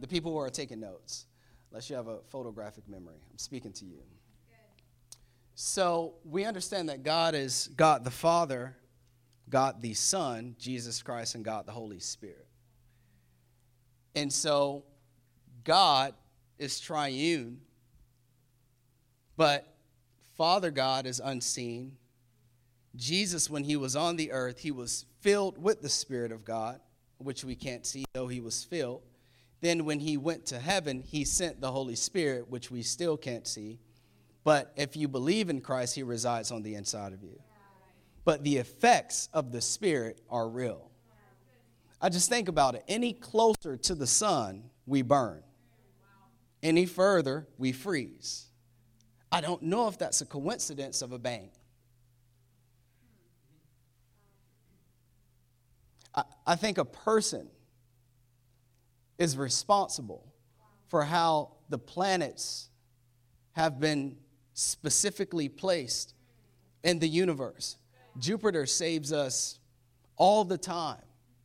The 0.00 0.06
people 0.06 0.32
who 0.32 0.38
are 0.38 0.50
taking 0.50 0.80
notes, 0.80 1.26
unless 1.70 1.90
you 1.90 1.96
have 1.96 2.08
a 2.08 2.18
photographic 2.28 2.88
memory, 2.88 3.16
I'm 3.30 3.38
speaking 3.38 3.72
to 3.72 3.84
you. 3.84 4.02
So 5.54 6.14
we 6.24 6.44
understand 6.44 6.88
that 6.88 7.02
God 7.02 7.34
is 7.34 7.70
God 7.76 8.04
the 8.04 8.10
Father, 8.10 8.76
God 9.48 9.82
the 9.82 9.94
Son, 9.94 10.56
Jesus 10.58 11.02
Christ, 11.02 11.34
and 11.34 11.44
God 11.44 11.66
the 11.66 11.72
Holy 11.72 12.00
Spirit. 12.00 12.46
And 14.14 14.32
so 14.32 14.84
God 15.64 16.14
is 16.58 16.80
triune, 16.80 17.60
but 19.36 19.74
Father 20.34 20.70
God 20.70 21.06
is 21.06 21.20
unseen. 21.22 21.96
Jesus, 22.96 23.50
when 23.50 23.64
he 23.64 23.76
was 23.76 23.96
on 23.96 24.16
the 24.16 24.32
earth, 24.32 24.58
he 24.58 24.70
was 24.70 25.04
filled 25.20 25.58
with 25.58 25.82
the 25.82 25.88
Spirit 25.88 26.30
of 26.32 26.44
God, 26.44 26.80
which 27.18 27.44
we 27.44 27.54
can't 27.54 27.84
see, 27.86 28.04
though 28.12 28.28
he 28.28 28.40
was 28.40 28.64
filled. 28.64 29.02
Then, 29.60 29.84
when 29.84 30.00
he 30.00 30.16
went 30.16 30.46
to 30.46 30.58
heaven, 30.58 31.02
he 31.02 31.24
sent 31.24 31.60
the 31.60 31.72
Holy 31.72 31.96
Spirit, 31.96 32.50
which 32.50 32.70
we 32.70 32.82
still 32.82 33.16
can't 33.16 33.46
see. 33.46 33.78
But 34.44 34.72
if 34.76 34.94
you 34.96 35.08
believe 35.08 35.48
in 35.48 35.60
Christ, 35.62 35.94
he 35.94 36.02
resides 36.02 36.50
on 36.50 36.62
the 36.62 36.74
inside 36.74 37.12
of 37.14 37.22
you. 37.22 37.40
But 38.24 38.42
the 38.42 38.56
effects 38.56 39.28
of 39.32 39.52
the 39.52 39.60
Spirit 39.60 40.20
are 40.30 40.48
real. 40.48 40.90
I 42.00 42.08
just 42.08 42.28
think 42.28 42.48
about 42.48 42.74
it. 42.74 42.84
Any 42.88 43.12
closer 43.12 43.76
to 43.76 43.94
the 43.94 44.06
sun, 44.06 44.64
we 44.86 45.02
burn. 45.02 45.42
Any 46.62 46.86
further, 46.86 47.46
we 47.58 47.72
freeze. 47.72 48.46
I 49.30 49.40
don't 49.40 49.62
know 49.62 49.88
if 49.88 49.98
that's 49.98 50.20
a 50.20 50.26
coincidence 50.26 51.02
of 51.02 51.12
a 51.12 51.18
bang. 51.18 51.50
I, 56.14 56.24
I 56.46 56.56
think 56.56 56.78
a 56.78 56.84
person 56.84 57.48
is 59.18 59.36
responsible 59.36 60.32
for 60.88 61.04
how 61.04 61.52
the 61.68 61.78
planets 61.78 62.68
have 63.52 63.80
been 63.80 64.16
specifically 64.52 65.48
placed 65.48 66.14
in 66.82 66.98
the 66.98 67.08
universe. 67.08 67.76
Jupiter 68.18 68.66
saves 68.66 69.12
us 69.12 69.58
all 70.16 70.44
the 70.44 70.58
time 70.58 71.02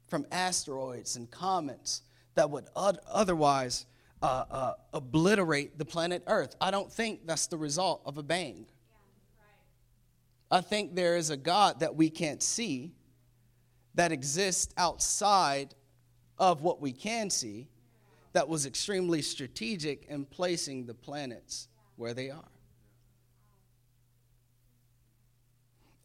from 0.08 0.26
asteroids 0.32 1.16
and 1.16 1.30
comets 1.30 2.02
that 2.36 2.50
would 2.50 2.68
otherwise 2.76 3.86
uh, 4.22 4.46
uh, 4.50 4.74
obliterate 4.94 5.78
the 5.78 5.86
planet 5.86 6.24
Earth. 6.28 6.56
I 6.60 6.72
don't 6.72 6.92
think 6.92 7.26
that's 7.26 7.48
the 7.48 7.58
result 7.58 8.02
of 8.06 8.18
a 8.18 8.24
bang. 8.24 8.66
I 10.52 10.62
think 10.62 10.96
there 10.96 11.16
is 11.16 11.30
a 11.30 11.38
God 11.38 11.80
that 11.82 11.96
we 11.96 12.10
can't 12.10 12.42
see 12.42 12.94
that 13.96 14.12
exists 14.12 14.74
outside 14.78 15.76
of 16.38 16.62
what 16.62 16.82
we 16.82 16.92
can 16.92 17.30
see 17.30 17.68
that 18.34 18.48
was 18.48 18.66
extremely 18.66 19.22
strategic 19.22 20.06
in 20.06 20.26
placing 20.26 20.86
the 20.86 20.94
planets 20.94 21.68
where 21.96 22.14
they 22.14 22.30
are. 22.30 22.52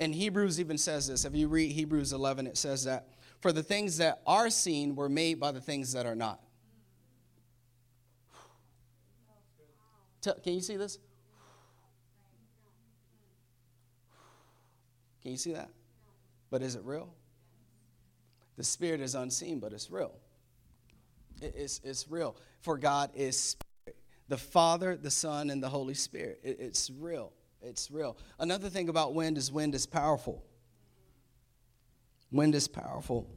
And 0.00 0.14
Hebrews 0.14 0.58
even 0.58 0.78
says 0.78 1.08
this. 1.08 1.24
If 1.24 1.34
you 1.34 1.48
read 1.48 1.72
Hebrews 1.72 2.12
11, 2.12 2.46
it 2.46 2.56
says 2.56 2.84
that 2.84 3.08
for 3.40 3.52
the 3.52 3.62
things 3.62 3.98
that 3.98 4.22
are 4.26 4.50
seen 4.50 4.96
were 4.96 5.08
made 5.08 5.38
by 5.38 5.52
the 5.52 5.60
things 5.60 5.92
that 5.92 6.06
are 6.06 6.16
not. 6.16 6.40
Can 10.42 10.54
you 10.54 10.60
see 10.60 10.76
this? 10.76 10.98
Can 15.22 15.32
you 15.32 15.36
see 15.36 15.52
that? 15.52 15.70
But 16.50 16.62
is 16.62 16.74
it 16.74 16.82
real? 16.84 17.12
The 18.56 18.64
Spirit 18.64 19.00
is 19.00 19.14
unseen, 19.14 19.58
but 19.58 19.72
it's 19.72 19.90
real. 19.90 20.14
It's, 21.42 21.80
it's 21.84 22.10
real. 22.10 22.36
For 22.60 22.78
God 22.78 23.10
is 23.14 23.38
Spirit. 23.38 23.96
The 24.28 24.38
Father, 24.38 24.97
the 24.97 25.10
Son, 25.10 25.50
and 25.50 25.62
the 25.62 25.69
Holy 25.69 25.95
Spirit. 25.95 26.40
it's 26.42 26.90
real. 26.90 27.32
It's 27.64 27.90
real. 27.90 28.16
Another 28.38 28.68
thing 28.68 28.88
about 28.88 29.14
wind 29.14 29.38
is 29.38 29.50
wind 29.50 29.74
is 29.74 29.86
powerful. 29.86 30.44
Wind 32.30 32.54
is 32.54 32.68
powerful. 32.68 33.28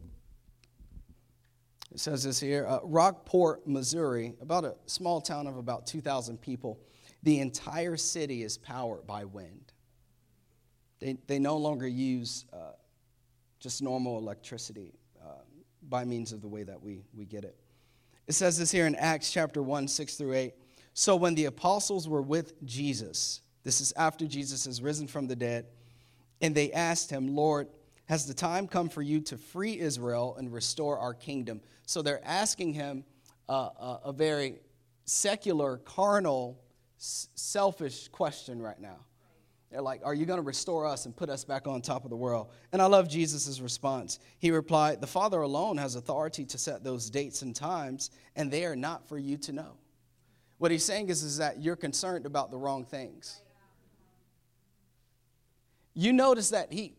It 1.93 1.99
says 1.99 2.23
this 2.23 2.39
here 2.39 2.65
uh, 2.67 2.79
Rock 2.83 3.25
Port, 3.25 3.67
Missouri, 3.67 4.33
about 4.41 4.65
a 4.65 4.75
small 4.85 5.21
town 5.21 5.47
of 5.47 5.57
about 5.57 5.87
2,000 5.87 6.41
people. 6.41 6.79
The 7.23 7.39
entire 7.39 7.97
city 7.97 8.43
is 8.43 8.57
powered 8.57 9.07
by 9.07 9.25
wind. 9.25 9.73
They, 10.99 11.17
they 11.27 11.39
no 11.39 11.57
longer 11.57 11.87
use 11.87 12.45
uh, 12.51 12.73
just 13.59 13.81
normal 13.81 14.17
electricity 14.17 14.93
uh, 15.21 15.41
by 15.89 16.05
means 16.05 16.31
of 16.31 16.41
the 16.41 16.47
way 16.47 16.63
that 16.63 16.81
we, 16.81 17.03
we 17.15 17.25
get 17.25 17.43
it. 17.43 17.55
It 18.27 18.33
says 18.33 18.57
this 18.57 18.71
here 18.71 18.87
in 18.87 18.95
Acts 18.95 19.31
chapter 19.31 19.63
1, 19.63 19.87
6 19.87 20.15
through 20.15 20.33
8. 20.33 20.53
So 20.93 21.15
when 21.15 21.35
the 21.35 21.45
apostles 21.45 22.09
were 22.09 22.21
with 22.21 22.53
Jesus, 22.65 23.41
this 23.67 23.81
is 23.81 23.91
after 23.97 24.25
Jesus 24.25 24.63
has 24.63 24.81
risen 24.81 25.07
from 25.07 25.27
the 25.27 25.35
dead, 25.35 25.65
and 26.39 26.55
they 26.55 26.71
asked 26.71 27.09
him, 27.09 27.35
Lord, 27.35 27.67
has 28.05 28.25
the 28.25 28.33
time 28.33 28.65
come 28.65 28.87
for 28.87 29.01
you 29.01 29.19
to 29.23 29.37
free 29.37 29.77
Israel 29.77 30.37
and 30.39 30.53
restore 30.53 30.97
our 30.97 31.13
kingdom? 31.13 31.59
So 31.85 32.01
they're 32.01 32.25
asking 32.25 32.75
him 32.75 33.03
uh, 33.49 33.69
a, 33.77 33.99
a 34.05 34.13
very 34.13 34.61
secular, 35.03 35.79
carnal, 35.79 36.63
s- 36.97 37.27
selfish 37.35 38.07
question 38.07 38.61
right 38.61 38.79
now. 38.79 38.99
They're 39.69 39.81
like, 39.81 39.99
Are 40.05 40.13
you 40.13 40.25
going 40.25 40.39
to 40.39 40.45
restore 40.45 40.85
us 40.85 41.05
and 41.05 41.13
put 41.13 41.29
us 41.29 41.43
back 41.43 41.67
on 41.67 41.81
top 41.81 42.05
of 42.05 42.09
the 42.09 42.15
world? 42.15 42.47
And 42.71 42.81
I 42.81 42.85
love 42.85 43.09
Jesus' 43.09 43.59
response. 43.59 44.17
He 44.39 44.49
replied, 44.49 45.01
The 45.01 45.07
Father 45.07 45.41
alone 45.41 45.75
has 45.75 45.95
authority 45.95 46.45
to 46.45 46.57
set 46.57 46.85
those 46.85 47.09
dates 47.09 47.41
and 47.41 47.53
times, 47.53 48.11
and 48.33 48.49
they 48.49 48.63
are 48.63 48.77
not 48.77 49.09
for 49.09 49.17
you 49.17 49.35
to 49.39 49.51
know. 49.51 49.73
What 50.57 50.71
he's 50.71 50.85
saying 50.85 51.09
is, 51.09 51.21
is 51.21 51.39
that 51.39 51.61
you're 51.61 51.75
concerned 51.75 52.25
about 52.25 52.49
the 52.49 52.57
wrong 52.57 52.85
things. 52.85 53.41
You 55.99 56.13
notice 56.13 56.51
that 56.51 56.71
he, 56.71 56.93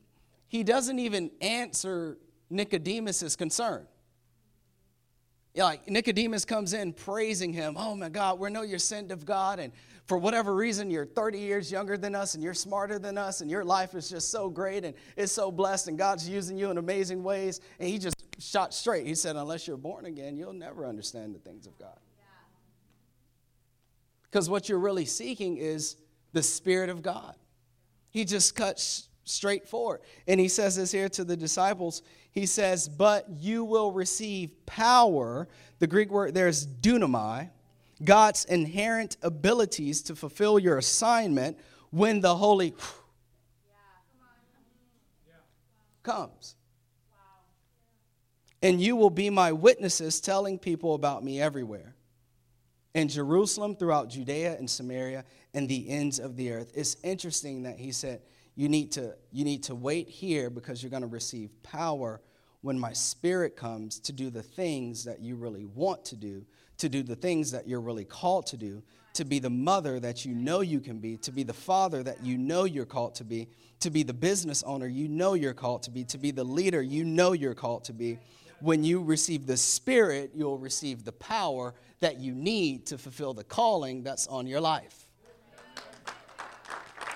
he 0.48 0.64
doesn't 0.64 0.98
even 0.98 1.30
answer 1.40 2.18
Nicodemus' 2.50 3.36
concern. 3.36 3.86
Yeah, 5.54 5.64
like 5.64 5.88
Nicodemus 5.88 6.44
comes 6.44 6.72
in 6.72 6.92
praising 6.92 7.52
him. 7.52 7.76
Oh 7.78 7.94
my 7.94 8.08
God, 8.08 8.40
we 8.40 8.50
know 8.50 8.62
you're 8.62 8.80
sent 8.80 9.12
of 9.12 9.24
God, 9.24 9.60
and 9.60 9.72
for 10.06 10.18
whatever 10.18 10.52
reason, 10.52 10.90
you're 10.90 11.06
30 11.06 11.38
years 11.38 11.70
younger 11.70 11.96
than 11.96 12.16
us 12.16 12.34
and 12.34 12.42
you're 12.42 12.54
smarter 12.54 12.98
than 12.98 13.16
us 13.16 13.40
and 13.40 13.48
your 13.48 13.64
life 13.64 13.94
is 13.94 14.10
just 14.10 14.32
so 14.32 14.48
great 14.48 14.84
and 14.84 14.94
it's 15.16 15.30
so 15.30 15.52
blessed 15.52 15.86
and 15.86 15.96
God's 15.96 16.28
using 16.28 16.58
you 16.58 16.70
in 16.70 16.76
amazing 16.76 17.22
ways. 17.22 17.60
And 17.78 17.88
he 17.88 17.98
just 17.98 18.16
shot 18.40 18.74
straight. 18.74 19.06
He 19.06 19.14
said, 19.14 19.36
Unless 19.36 19.68
you're 19.68 19.76
born 19.76 20.06
again, 20.06 20.36
you'll 20.36 20.54
never 20.54 20.86
understand 20.86 21.36
the 21.36 21.38
things 21.38 21.68
of 21.68 21.78
God. 21.78 21.98
Because 24.24 24.50
what 24.50 24.68
you're 24.68 24.78
really 24.78 25.04
seeking 25.04 25.56
is 25.56 25.96
the 26.32 26.42
Spirit 26.42 26.90
of 26.90 27.02
God. 27.02 27.36
He 28.10 28.24
just 28.24 28.54
cuts 28.54 29.08
straight 29.24 29.68
forward. 29.68 30.00
And 30.26 30.40
he 30.40 30.48
says 30.48 30.76
this 30.76 30.92
here 30.92 31.08
to 31.10 31.24
the 31.24 31.36
disciples. 31.36 32.02
He 32.32 32.46
says, 32.46 32.88
But 32.88 33.26
you 33.30 33.64
will 33.64 33.92
receive 33.92 34.50
power. 34.66 35.48
The 35.78 35.86
Greek 35.86 36.10
word 36.10 36.34
there 36.34 36.48
is 36.48 36.66
dunamai 36.66 37.50
God's 38.04 38.44
inherent 38.44 39.16
abilities 39.22 40.02
to 40.02 40.14
fulfill 40.14 40.58
your 40.58 40.78
assignment 40.78 41.58
when 41.90 42.20
the 42.20 42.36
Holy 42.36 42.74
comes. 46.02 46.54
And 48.62 48.80
you 48.80 48.96
will 48.96 49.10
be 49.10 49.30
my 49.30 49.52
witnesses 49.52 50.20
telling 50.20 50.58
people 50.58 50.94
about 50.94 51.22
me 51.22 51.40
everywhere. 51.40 51.94
In 52.94 53.08
Jerusalem, 53.08 53.76
throughout 53.76 54.08
Judea 54.08 54.56
and 54.56 54.68
Samaria, 54.68 55.24
and 55.58 55.68
the 55.68 55.88
ends 55.90 56.20
of 56.20 56.36
the 56.36 56.52
earth. 56.52 56.70
It's 56.74 56.96
interesting 57.02 57.64
that 57.64 57.78
he 57.78 57.90
said, 57.90 58.22
you 58.54 58.68
need 58.68 58.92
to, 58.92 59.14
you 59.32 59.44
need 59.44 59.64
to 59.64 59.74
wait 59.74 60.08
here 60.08 60.50
because 60.50 60.82
you're 60.82 60.90
going 60.90 61.02
to 61.02 61.08
receive 61.08 61.50
power 61.64 62.20
when 62.60 62.78
my 62.78 62.92
spirit 62.92 63.56
comes 63.56 63.98
to 64.00 64.12
do 64.12 64.30
the 64.30 64.42
things 64.42 65.04
that 65.04 65.20
you 65.20 65.34
really 65.34 65.64
want 65.64 66.04
to 66.06 66.16
do 66.16 66.46
to 66.78 66.88
do 66.88 67.02
the 67.02 67.16
things 67.16 67.50
that 67.50 67.66
you're 67.66 67.80
really 67.80 68.04
called 68.04 68.46
to 68.46 68.56
do, 68.56 68.82
to 69.14 69.24
be 69.24 69.40
the 69.40 69.50
mother 69.50 69.98
that 69.98 70.24
you 70.24 70.32
know 70.32 70.60
you 70.60 70.78
can 70.78 70.98
be, 70.98 71.16
to 71.16 71.32
be 71.32 71.42
the 71.42 71.52
father 71.52 72.04
that 72.04 72.24
you 72.24 72.38
know 72.38 72.64
you're 72.64 72.86
called 72.86 73.16
to 73.16 73.24
be, 73.24 73.48
to 73.80 73.90
be 73.90 74.04
the 74.04 74.14
business 74.14 74.62
owner 74.62 74.86
you 74.86 75.08
know 75.08 75.34
you're 75.34 75.54
called 75.54 75.82
to 75.82 75.90
be, 75.90 76.04
to 76.04 76.18
be 76.18 76.30
the 76.30 76.44
leader 76.44 76.80
you 76.80 77.04
know 77.04 77.32
you're 77.32 77.54
called 77.54 77.82
to 77.84 77.92
be. 77.92 78.16
When 78.60 78.84
you 78.84 79.02
receive 79.02 79.46
the 79.46 79.56
Spirit, 79.56 80.32
you'll 80.34 80.58
receive 80.58 81.04
the 81.04 81.12
power 81.12 81.74
that 82.00 82.18
you 82.18 82.32
need 82.32 82.86
to 82.86 82.98
fulfill 82.98 83.34
the 83.34 83.44
calling 83.44 84.04
that's 84.04 84.28
on 84.28 84.46
your 84.46 84.60
life. 84.60 85.07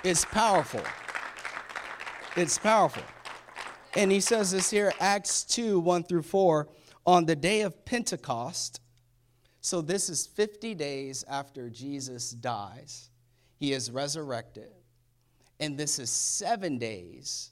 It's 0.05 0.25
powerful. 0.25 0.83
It's 2.37 2.59
powerful. 2.59 3.05
And 3.95 4.11
he 4.11 4.19
says 4.19 4.51
this 4.51 4.69
here, 4.69 4.93
Acts 4.99 5.45
2 5.45 5.79
1 5.79 6.05
through 6.05 6.23
4. 6.23 6.69
On 7.07 7.25
the 7.25 7.37
day 7.37 7.61
of 7.61 7.85
Pentecost, 7.85 8.81
so 9.61 9.81
this 9.81 10.09
is 10.09 10.27
50 10.27 10.75
days 10.75 11.25
after 11.29 11.71
Jesus 11.71 12.31
dies. 12.31 13.11
He 13.59 13.73
is 13.73 13.93
resurrected. 13.93 14.71
And 15.61 15.79
this 15.79 16.01
is 16.01 16.11
seven 16.11 16.79
days 16.79 17.51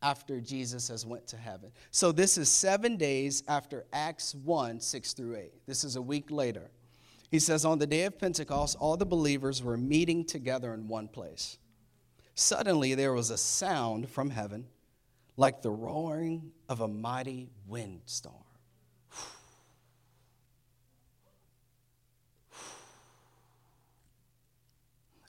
after 0.00 0.40
Jesus 0.40 0.88
has 0.88 1.04
went 1.04 1.26
to 1.28 1.36
heaven. 1.36 1.70
So 1.90 2.10
this 2.10 2.38
is 2.38 2.48
7 2.48 2.96
days 2.96 3.42
after 3.48 3.84
Acts 3.92 4.34
1 4.34 4.80
6 4.80 5.12
through 5.12 5.36
8. 5.36 5.52
This 5.66 5.84
is 5.84 5.96
a 5.96 6.02
week 6.02 6.30
later. 6.30 6.70
He 7.30 7.38
says 7.38 7.66
on 7.66 7.78
the 7.78 7.86
day 7.86 8.04
of 8.04 8.18
Pentecost 8.18 8.76
all 8.80 8.96
the 8.96 9.06
believers 9.06 9.62
were 9.62 9.76
meeting 9.76 10.24
together 10.24 10.72
in 10.72 10.88
one 10.88 11.08
place. 11.08 11.58
Suddenly 12.34 12.94
there 12.94 13.12
was 13.12 13.30
a 13.30 13.36
sound 13.36 14.08
from 14.08 14.30
heaven 14.30 14.66
like 15.36 15.62
the 15.62 15.70
roaring 15.70 16.52
of 16.68 16.80
a 16.80 16.88
mighty 16.88 17.50
windstorm. 17.66 18.34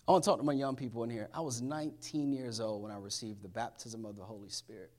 I 0.08 0.12
want 0.12 0.24
to 0.26 0.30
talk 0.30 0.40
to 0.40 0.46
my 0.46 0.54
young 0.54 0.76
people 0.76 1.04
in 1.04 1.10
here. 1.10 1.30
I 1.34 1.40
was 1.40 1.62
19 1.62 2.34
years 2.34 2.60
old 2.60 2.84
when 2.84 2.92
I 2.92 2.98
received 2.98 3.42
the 3.42 3.48
baptism 3.48 4.06
of 4.06 4.18
the 4.18 4.24
Holy 4.24 4.50
Spirit. 4.50 4.92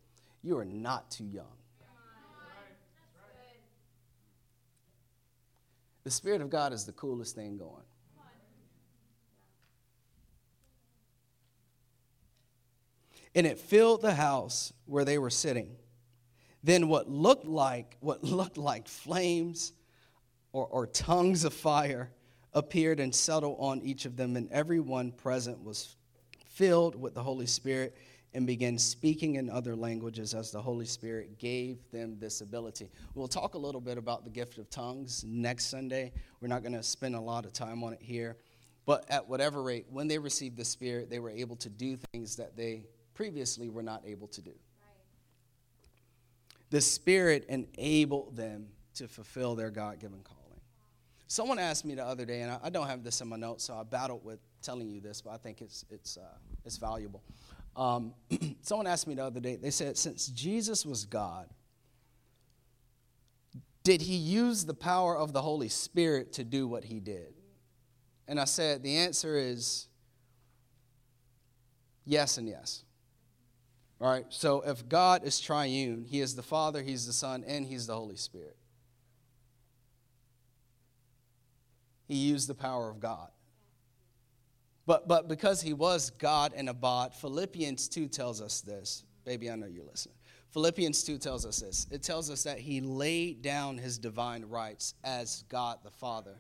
You 0.43 0.57
are 0.59 0.65
not 0.65 1.11
too 1.11 1.25
young. 1.25 1.45
The 6.05 6.11
Spirit 6.11 6.41
of 6.41 6.51
God 6.51 6.73
is 6.73 6.85
the 6.85 6.93
coolest 6.93 7.35
thing 7.35 7.59
going. 7.59 7.83
And 13.35 13.47
it 13.47 13.59
filled 13.59 14.03
the 14.03 14.15
house 14.15 14.73
where 14.87 15.05
they 15.05 15.19
were 15.19 15.31
sitting. 15.31 15.77
Then 16.63 16.89
what 16.89 17.09
looked 17.09 17.47
like 17.47 17.97
what 18.01 18.25
looked 18.25 18.57
like 18.57 18.89
flames 18.89 19.73
or, 20.53 20.67
or 20.67 20.87
tongues 20.87 21.45
of 21.45 21.53
fire 21.53 22.11
appeared 22.53 23.01
and 23.01 23.15
settled 23.15 23.57
on 23.59 23.81
each 23.83 24.07
of 24.07 24.17
them, 24.17 24.37
and 24.37 24.51
everyone 24.53 25.11
present 25.11 25.63
was 25.63 25.97
filled 26.47 26.95
with 26.95 27.15
the 27.15 27.23
Holy 27.23 27.47
Spirit 27.47 27.97
and 28.33 28.47
began 28.47 28.79
speaking 28.79 29.37
in 29.37 29.51
other 29.51 29.77
languages 29.77 30.35
as 30.35 30.51
the 30.51 30.61
Holy 30.61 30.87
Spirit 30.87 31.39
gave 31.39 31.79
them 31.93 32.17
this 32.19 32.41
ability. 32.41 32.91
We'll 33.15 33.29
talk 33.29 33.55
a 33.55 33.59
little 33.59 33.81
bit 33.81 33.99
about 33.99 34.25
the 34.25 34.31
gift 34.31 34.59
of 34.59 34.69
tongues 34.71 35.25
next 35.27 35.67
Sunday. 35.67 36.13
We're 36.41 36.49
not 36.49 36.63
going 36.63 36.73
to 36.73 36.83
spend 36.83 37.15
a 37.15 37.21
lot 37.21 37.45
of 37.45 37.53
time 37.53 37.85
on 37.85 37.93
it 37.93 38.03
here. 38.03 38.37
But 38.87 39.05
at 39.09 39.29
whatever 39.29 39.63
rate, 39.63 39.87
when 39.89 40.09
they 40.09 40.19
received 40.19 40.57
the 40.57 40.65
Spirit, 40.65 41.11
they 41.11 41.21
were 41.21 41.31
able 41.31 41.57
to 41.57 41.69
do 41.69 41.97
things 42.13 42.37
that 42.37 42.57
they 42.57 42.87
previously 43.15 43.69
were 43.69 43.83
not 43.83 44.03
able 44.07 44.29
to 44.29 44.43
do. 44.43 44.53
The 46.71 46.81
Spirit 46.81 47.47
enabled 47.49 48.37
them 48.37 48.67
to 48.95 49.09
fulfill 49.09 49.55
their 49.55 49.71
God 49.71 50.01
given 50.01 50.21
calling. 50.25 50.61
Someone 51.29 51.59
asked 51.59 51.85
me 51.85 51.95
the 51.95 52.05
other 52.05 52.25
day, 52.25 52.43
and 52.43 52.51
I, 52.51 52.59
I 52.65 52.71
don't 52.71 52.87
have 52.87 53.03
this 53.03 53.21
in 53.21 53.29
my 53.29 53.37
notes, 53.37 53.65
so 53.65 53.75
I 53.75 53.83
battled 53.83 54.25
with 54.25 54.39
telling 54.63 54.89
you 54.89 55.01
this, 55.01 55.21
but 55.21 55.31
I 55.31 55.37
think 55.37 55.61
it's, 55.61 55.85
it's, 55.91 56.17
uh, 56.17 56.37
it's 56.65 56.77
valuable. 56.77 57.23
Um, 57.77 58.15
someone 58.63 58.87
asked 58.87 59.07
me 59.07 59.15
the 59.15 59.25
other 59.25 59.41
day, 59.41 59.57
they 59.57 59.71
said, 59.71 59.97
since 59.97 60.29
Jesus 60.29 60.87
was 60.87 61.05
God, 61.05 61.49
did 63.83 64.01
he 64.01 64.15
use 64.15 64.65
the 64.65 64.75
power 64.75 65.17
of 65.17 65.33
the 65.33 65.43
Holy 65.43 65.69
Spirit 65.69 66.33
to 66.35 66.45
do 66.45 66.67
what 66.67 66.85
he 66.85 67.01
did? 67.01 67.35
And 68.27 68.41
I 68.41 68.47
said, 68.47 68.83
the 68.83 68.97
answer 68.97 69.37
is 69.37 69.89
yes 72.07 72.39
and 72.39 72.49
yes. 72.49 72.85
Right, 74.01 74.27
so 74.29 74.61
if 74.63 74.87
God 74.89 75.25
is 75.25 75.41
triune, 75.41 76.05
he 76.05 76.21
is 76.21 76.35
the 76.35 76.43
Father, 76.43 76.83
he's 76.83 77.07
the 77.07 77.13
Son, 77.13 77.45
and 77.47 77.65
he's 77.65 77.87
the 77.87 77.95
Holy 77.95 78.17
Spirit. 78.17 78.57
he 82.07 82.15
used 82.17 82.49
the 82.49 82.55
power 82.55 82.91
of 82.91 83.01
God. 83.01 83.29
But, 84.87 85.09
but 85.09 85.29
because 85.29 85.63
he 85.63 85.73
was 85.73 86.11
God 86.11 86.53
and 86.55 86.69
Abad, 86.69 87.15
Philippians 87.15 87.89
2 87.89 88.09
tells 88.09 88.43
us 88.43 88.61
this. 88.61 89.05
Baby, 89.25 89.51
I 89.51 89.57
know 89.57 89.67
you're 89.67 89.85
listening. 89.85 90.17
Philippians 90.51 91.03
2 91.05 91.19
tells 91.19 91.47
us 91.47 91.61
this. 91.61 91.87
It 91.91 92.03
tells 92.03 92.31
us 92.31 92.43
that 92.45 92.59
he 92.59 92.81
laid 92.81 93.43
down 93.43 93.79
his 93.79 93.99
divine 93.99 94.45
rights 94.45 94.95
as 95.03 95.45
God 95.49 95.79
the 95.83 95.91
Father. 95.91 96.37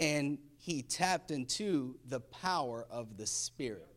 And 0.00 0.38
he 0.58 0.82
tapped 0.82 1.30
into 1.30 1.96
the 2.06 2.20
power 2.20 2.86
of 2.90 3.16
the 3.16 3.26
Spirit. 3.26 3.89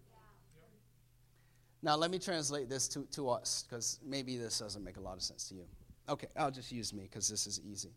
Now, 1.84 1.96
let 1.96 2.10
me 2.10 2.18
translate 2.18 2.68
this 2.68 2.88
to, 2.90 3.06
to 3.12 3.30
us 3.30 3.66
because 3.70 4.00
maybe 4.04 4.38
this 4.38 4.58
doesn't 4.58 4.84
make 4.84 4.98
a 4.98 5.02
lot 5.02 5.18
of 5.18 5.22
sense 5.22 5.48
to 5.50 5.56
you. 5.56 5.66
Okay, 6.10 6.28
I'll 6.36 6.50
just 6.52 6.72
use 6.72 6.94
me 6.94 7.04
because 7.04 7.28
this 7.28 7.46
is 7.46 7.62
easy 7.62 7.92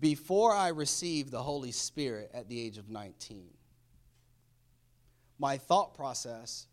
before 0.00 0.54
I 0.54 0.68
received 0.68 1.30
the 1.30 1.42
Holy 1.42 1.72
Spirit 1.72 2.30
at 2.32 2.48
the 2.48 2.60
age 2.60 2.78
of 2.78 2.88
19, 2.88 3.50
my 5.38 5.58
thought 5.58 5.94
process 5.94 6.66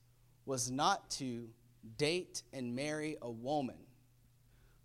was 0.45 0.71
not 0.71 1.09
to 1.11 1.49
date 1.97 2.43
and 2.53 2.75
marry 2.75 3.17
a 3.21 3.29
woman 3.29 3.75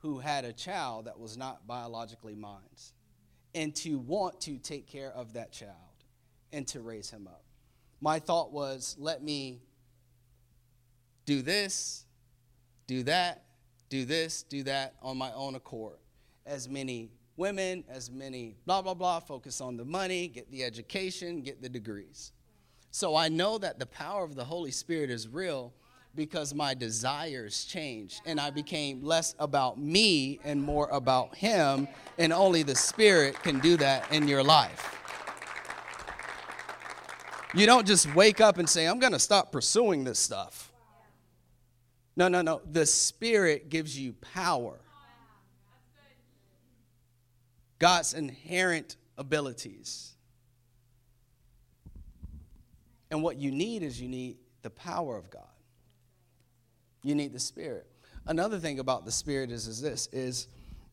who 0.01 0.19
had 0.19 0.45
a 0.45 0.53
child 0.53 1.05
that 1.05 1.19
was 1.19 1.37
not 1.37 1.67
biologically 1.67 2.35
mine 2.35 2.59
and 3.55 3.75
to 3.77 3.99
want 3.99 4.41
to 4.41 4.59
take 4.59 4.89
care 4.89 5.13
of 5.13 5.35
that 5.35 5.53
child 5.53 5.77
and 6.53 6.67
to 6.67 6.81
raise 6.81 7.11
him 7.11 7.29
up. 7.29 7.45
My 8.01 8.19
thought 8.19 8.53
was, 8.53 8.97
let 8.99 9.23
me 9.23 9.63
do 11.25 11.43
this, 11.43 12.05
do 12.87 13.03
that, 13.05 13.45
do 13.89 14.05
this, 14.05 14.43
do 14.43 14.63
that 14.65 14.95
on 15.03 15.17
my 15.17 15.33
own 15.33 15.55
accord, 15.55 15.99
as 16.47 16.69
many 16.69 17.11
women, 17.37 17.85
as 17.89 18.11
many 18.11 18.57
blah, 18.67 18.83
blah, 18.83 18.95
blah, 18.95 19.21
focus 19.21 19.61
on 19.61 19.77
the 19.77 19.85
money, 19.85 20.29
get 20.29 20.51
the 20.51 20.65
education, 20.65 21.43
get 21.43 21.63
the 21.63 21.69
degrees. 21.69 22.33
So 22.91 23.17
I 23.17 23.29
know 23.29 23.59
that 23.59 23.79
the 23.79 23.87
power 23.87 24.25
of 24.25 24.35
the 24.35 24.45
Holy 24.45 24.71
Spirit 24.71 25.11
is 25.11 25.29
real 25.29 25.73
because 26.15 26.55
my 26.55 26.75
desires 26.75 27.65
changed 27.65 28.21
and 28.27 28.39
I 28.39 28.51
became 28.51 29.03
less 29.03 29.35
about 29.39 29.79
me 29.79 30.41
and 30.45 30.63
more 30.63 30.89
about 30.91 31.35
Him, 31.35 31.89
and 32.19 32.33
only 32.33 32.63
the 32.63 32.75
Spirit 32.75 33.43
can 33.43 33.61
do 33.61 33.77
that 33.79 34.13
in 34.13 34.29
your 34.29 34.43
life. 34.43 34.99
You 37.55 37.67
don't 37.67 37.87
just 37.87 38.15
wake 38.15 38.41
up 38.41 38.59
and 38.59 38.69
say, 38.69 38.87
I'm 38.87 38.99
going 38.99 39.13
to 39.13 39.19
stop 39.19 39.53
pursuing 39.53 40.05
this 40.05 40.19
stuff. 40.19 40.72
No, 42.17 42.29
no, 42.29 42.43
no. 42.43 42.61
The 42.71 42.87
Spirit 42.87 43.69
gives 43.71 43.99
you 43.99 44.13
power. 44.15 44.79
God's 47.79 48.15
inherent 48.15 48.97
abilities. 49.19 50.15
And 53.11 53.23
what 53.23 53.37
you 53.37 53.51
need 53.51 53.83
is 53.83 54.01
you 54.01 54.09
need 54.09 54.37
the 54.63 54.71
power 54.71 55.17
of 55.17 55.31
God. 55.31 55.43
You 57.03 57.15
need 57.15 57.33
the 57.33 57.41
Spirit. 57.41 57.87
Another 58.27 58.59
thing 58.59 58.79
about 58.79 59.05
the 59.05 59.13
Spirit 59.13 59.51
is, 59.51 59.67
is 59.67 59.81
this 59.81 60.07
is 60.13 60.47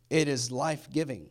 it 0.09 0.27
is 0.27 0.51
life-giving. 0.51 1.29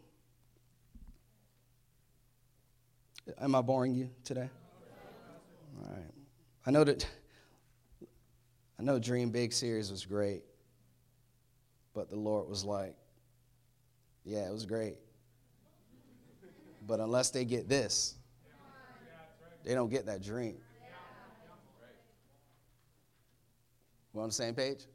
Am 3.41 3.55
I 3.55 3.61
boring 3.61 3.95
you 3.95 4.09
today? 4.25 4.49
All 5.83 5.91
right. 5.91 6.15
I 6.65 6.71
know 6.71 6.85
that 6.85 7.07
I 8.79 8.85
know 8.85 8.99
Dream 8.99 9.31
Big 9.31 9.53
series 9.53 9.91
was 9.91 10.05
great, 10.05 10.43
but 11.95 12.09
the 12.09 12.17
Lord 12.17 12.49
was 12.49 12.65
like, 12.65 12.95
yeah, 14.25 14.47
it 14.47 14.53
was 14.53 14.67
great. 14.67 14.97
But 16.87 17.01
unless 17.01 17.31
they 17.31 17.45
get 17.45 17.69
this, 17.69 18.15
they 19.65 19.75
don't 19.75 19.91
get 19.91 20.07
that 20.07 20.23
dream. 20.23 20.57
We're 24.13 24.23
on 24.23 24.29
the 24.29 24.35
same 24.35 24.55
page? 24.55 24.87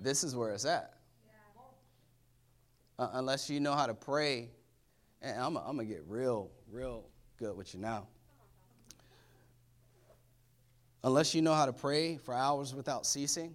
This 0.00 0.24
is 0.24 0.34
where 0.34 0.52
it's 0.52 0.64
at. 0.64 0.94
Uh, 2.98 3.10
unless 3.14 3.50
you 3.50 3.60
know 3.60 3.74
how 3.74 3.86
to 3.86 3.94
pray, 3.94 4.50
and 5.20 5.38
I'm, 5.38 5.56
I'm 5.56 5.76
going 5.76 5.86
to 5.88 5.94
get 5.94 6.04
real, 6.06 6.50
real 6.70 7.04
good 7.38 7.56
with 7.56 7.74
you 7.74 7.80
now. 7.80 8.06
Unless 11.06 11.36
you 11.36 11.40
know 11.40 11.54
how 11.54 11.66
to 11.66 11.72
pray 11.72 12.16
for 12.16 12.34
hours 12.34 12.74
without 12.74 13.06
ceasing, 13.06 13.54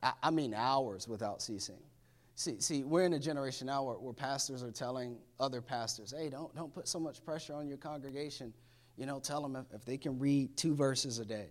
I, 0.00 0.12
I 0.22 0.30
mean 0.30 0.54
hours 0.54 1.08
without 1.08 1.42
ceasing. 1.42 1.80
See, 2.36 2.60
see, 2.60 2.84
we're 2.84 3.06
in 3.06 3.12
a 3.12 3.18
generation 3.18 3.66
now 3.66 3.82
where, 3.82 3.96
where 3.96 4.12
pastors 4.12 4.62
are 4.62 4.70
telling 4.70 5.18
other 5.40 5.60
pastors, 5.60 6.14
hey, 6.16 6.30
don't, 6.30 6.54
don't 6.54 6.72
put 6.72 6.86
so 6.86 7.00
much 7.00 7.24
pressure 7.24 7.54
on 7.54 7.66
your 7.66 7.76
congregation. 7.76 8.54
You 8.96 9.06
know, 9.06 9.18
tell 9.18 9.42
them 9.42 9.56
if, 9.56 9.66
if 9.74 9.84
they 9.84 9.96
can 9.96 10.16
read 10.16 10.56
two 10.56 10.76
verses 10.76 11.18
a 11.18 11.24
day, 11.24 11.48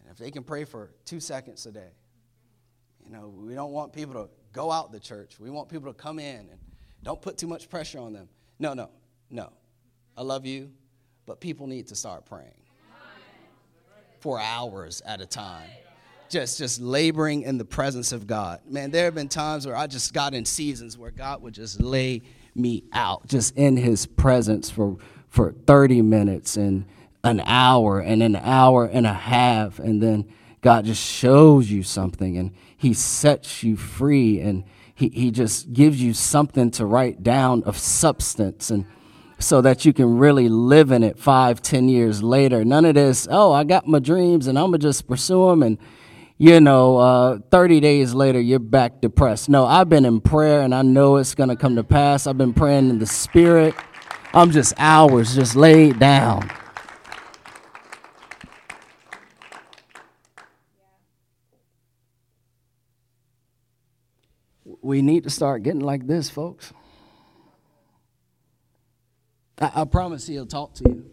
and 0.00 0.10
if 0.10 0.18
they 0.18 0.32
can 0.32 0.42
pray 0.42 0.64
for 0.64 0.90
two 1.04 1.20
seconds 1.20 1.64
a 1.66 1.70
day. 1.70 1.92
You 3.06 3.12
know, 3.12 3.28
we 3.28 3.54
don't 3.54 3.70
want 3.70 3.92
people 3.92 4.14
to 4.14 4.28
go 4.52 4.72
out 4.72 4.90
the 4.90 4.98
church. 4.98 5.38
We 5.38 5.50
want 5.50 5.68
people 5.68 5.92
to 5.92 5.96
come 5.96 6.18
in 6.18 6.40
and 6.40 6.58
don't 7.04 7.22
put 7.22 7.38
too 7.38 7.46
much 7.46 7.68
pressure 7.68 8.00
on 8.00 8.12
them. 8.12 8.28
No, 8.58 8.74
no, 8.74 8.90
no. 9.30 9.52
I 10.16 10.22
love 10.22 10.44
you, 10.44 10.72
but 11.24 11.40
people 11.40 11.68
need 11.68 11.86
to 11.86 11.94
start 11.94 12.26
praying 12.26 12.50
for 14.20 14.40
hours 14.40 15.02
at 15.06 15.20
a 15.20 15.26
time 15.26 15.68
just 16.28 16.58
just 16.58 16.80
laboring 16.80 17.42
in 17.42 17.58
the 17.58 17.64
presence 17.64 18.12
of 18.12 18.26
God. 18.26 18.60
Man, 18.68 18.92
there 18.92 19.06
have 19.06 19.16
been 19.16 19.28
times 19.28 19.66
where 19.66 19.76
I 19.76 19.88
just 19.88 20.14
got 20.14 20.32
in 20.32 20.44
seasons 20.44 20.96
where 20.96 21.10
God 21.10 21.42
would 21.42 21.54
just 21.54 21.80
lay 21.80 22.22
me 22.54 22.84
out 22.92 23.26
just 23.26 23.56
in 23.56 23.76
his 23.76 24.06
presence 24.06 24.70
for 24.70 24.96
for 25.28 25.52
30 25.66 26.02
minutes 26.02 26.56
and 26.56 26.86
an 27.22 27.40
hour 27.40 28.00
and 28.00 28.22
an 28.22 28.36
hour 28.36 28.86
and 28.86 29.06
a 29.06 29.12
half, 29.12 29.78
and 29.78 30.02
then 30.02 30.26
God 30.60 30.84
just 30.84 31.02
shows 31.02 31.70
you 31.70 31.82
something 31.82 32.36
and 32.36 32.52
He 32.76 32.94
sets 32.94 33.62
you 33.62 33.76
free 33.76 34.40
and 34.40 34.64
He, 34.94 35.08
he 35.08 35.30
just 35.30 35.72
gives 35.72 36.02
you 36.02 36.14
something 36.14 36.70
to 36.72 36.86
write 36.86 37.22
down 37.22 37.62
of 37.64 37.78
substance 37.78 38.70
and 38.70 38.86
so 39.40 39.60
that 39.62 39.84
you 39.84 39.92
can 39.92 40.18
really 40.18 40.48
live 40.48 40.90
in 40.90 41.02
it 41.02 41.18
five, 41.18 41.62
ten 41.62 41.88
years 41.88 42.22
later. 42.22 42.64
None 42.64 42.84
of 42.84 42.94
this, 42.94 43.26
oh, 43.30 43.52
I 43.52 43.64
got 43.64 43.86
my 43.86 43.98
dreams 43.98 44.46
and 44.46 44.58
I'm 44.58 44.66
gonna 44.66 44.78
just 44.78 45.08
pursue 45.08 45.48
them 45.48 45.62
and 45.62 45.78
you 46.42 46.58
know, 46.58 46.96
uh, 46.96 47.38
30 47.50 47.80
days 47.80 48.14
later, 48.14 48.40
you're 48.40 48.58
back 48.58 49.02
depressed. 49.02 49.50
No, 49.50 49.66
I've 49.66 49.90
been 49.90 50.06
in 50.06 50.22
prayer 50.22 50.62
and 50.62 50.74
I 50.74 50.80
know 50.80 51.16
it's 51.18 51.34
going 51.34 51.50
to 51.50 51.56
come 51.56 51.76
to 51.76 51.84
pass. 51.84 52.26
I've 52.26 52.38
been 52.38 52.54
praying 52.54 52.88
in 52.88 52.98
the 52.98 53.04
spirit. 53.04 53.74
I'm 54.32 54.50
just 54.50 54.72
hours 54.78 55.34
just 55.34 55.54
laid 55.54 55.98
down. 55.98 56.50
We 64.80 65.02
need 65.02 65.24
to 65.24 65.30
start 65.30 65.62
getting 65.62 65.80
like 65.80 66.06
this, 66.06 66.30
folks. 66.30 66.72
I, 69.60 69.82
I 69.82 69.84
promise 69.84 70.26
he'll 70.26 70.46
talk 70.46 70.74
to 70.74 70.84
you. 70.88 71.10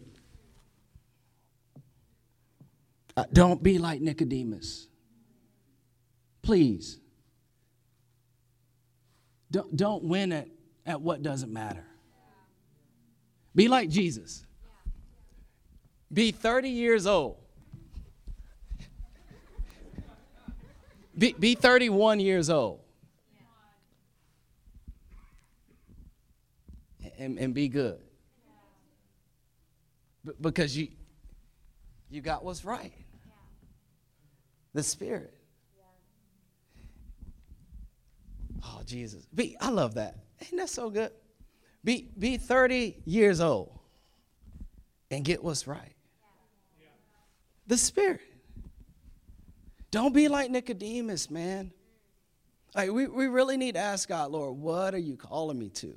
Uh, 3.16 3.24
don't 3.32 3.62
be 3.62 3.78
like 3.78 4.00
Nicodemus. 4.00 4.86
Please. 6.42 6.98
Don't, 9.50 9.76
don't 9.76 10.04
win 10.04 10.32
at, 10.32 10.48
at 10.86 11.00
what 11.00 11.22
doesn't 11.22 11.52
matter. 11.52 11.84
Be 13.54 13.68
like 13.68 13.88
Jesus. 13.88 14.44
Be 16.12 16.30
30 16.30 16.70
years 16.70 17.06
old. 17.06 17.36
Be, 21.18 21.32
be 21.32 21.56
31 21.56 22.20
years 22.20 22.48
old. 22.48 22.80
And, 27.18 27.36
and 27.38 27.52
be 27.52 27.66
good. 27.66 27.98
Because 30.40 30.76
you, 30.76 30.88
you 32.10 32.20
got 32.20 32.44
what's 32.44 32.64
right. 32.64 32.92
The 34.74 34.82
Spirit. 34.82 35.34
Oh, 38.64 38.80
Jesus. 38.84 39.26
Be, 39.34 39.56
I 39.60 39.70
love 39.70 39.94
that. 39.94 40.16
Ain't 40.42 40.56
that 40.56 40.68
so 40.68 40.90
good? 40.90 41.12
Be, 41.84 42.10
be 42.18 42.36
30 42.36 42.96
years 43.04 43.40
old 43.40 43.78
and 45.10 45.24
get 45.24 45.42
what's 45.42 45.66
right. 45.66 45.94
The 47.66 47.76
Spirit. 47.76 48.20
Don't 49.90 50.14
be 50.14 50.28
like 50.28 50.50
Nicodemus, 50.50 51.30
man. 51.30 51.72
Like, 52.74 52.90
we, 52.90 53.06
we 53.06 53.26
really 53.26 53.56
need 53.56 53.74
to 53.74 53.80
ask 53.80 54.08
God, 54.08 54.30
Lord, 54.30 54.58
what 54.58 54.94
are 54.94 54.98
you 54.98 55.16
calling 55.16 55.58
me 55.58 55.70
to? 55.70 55.94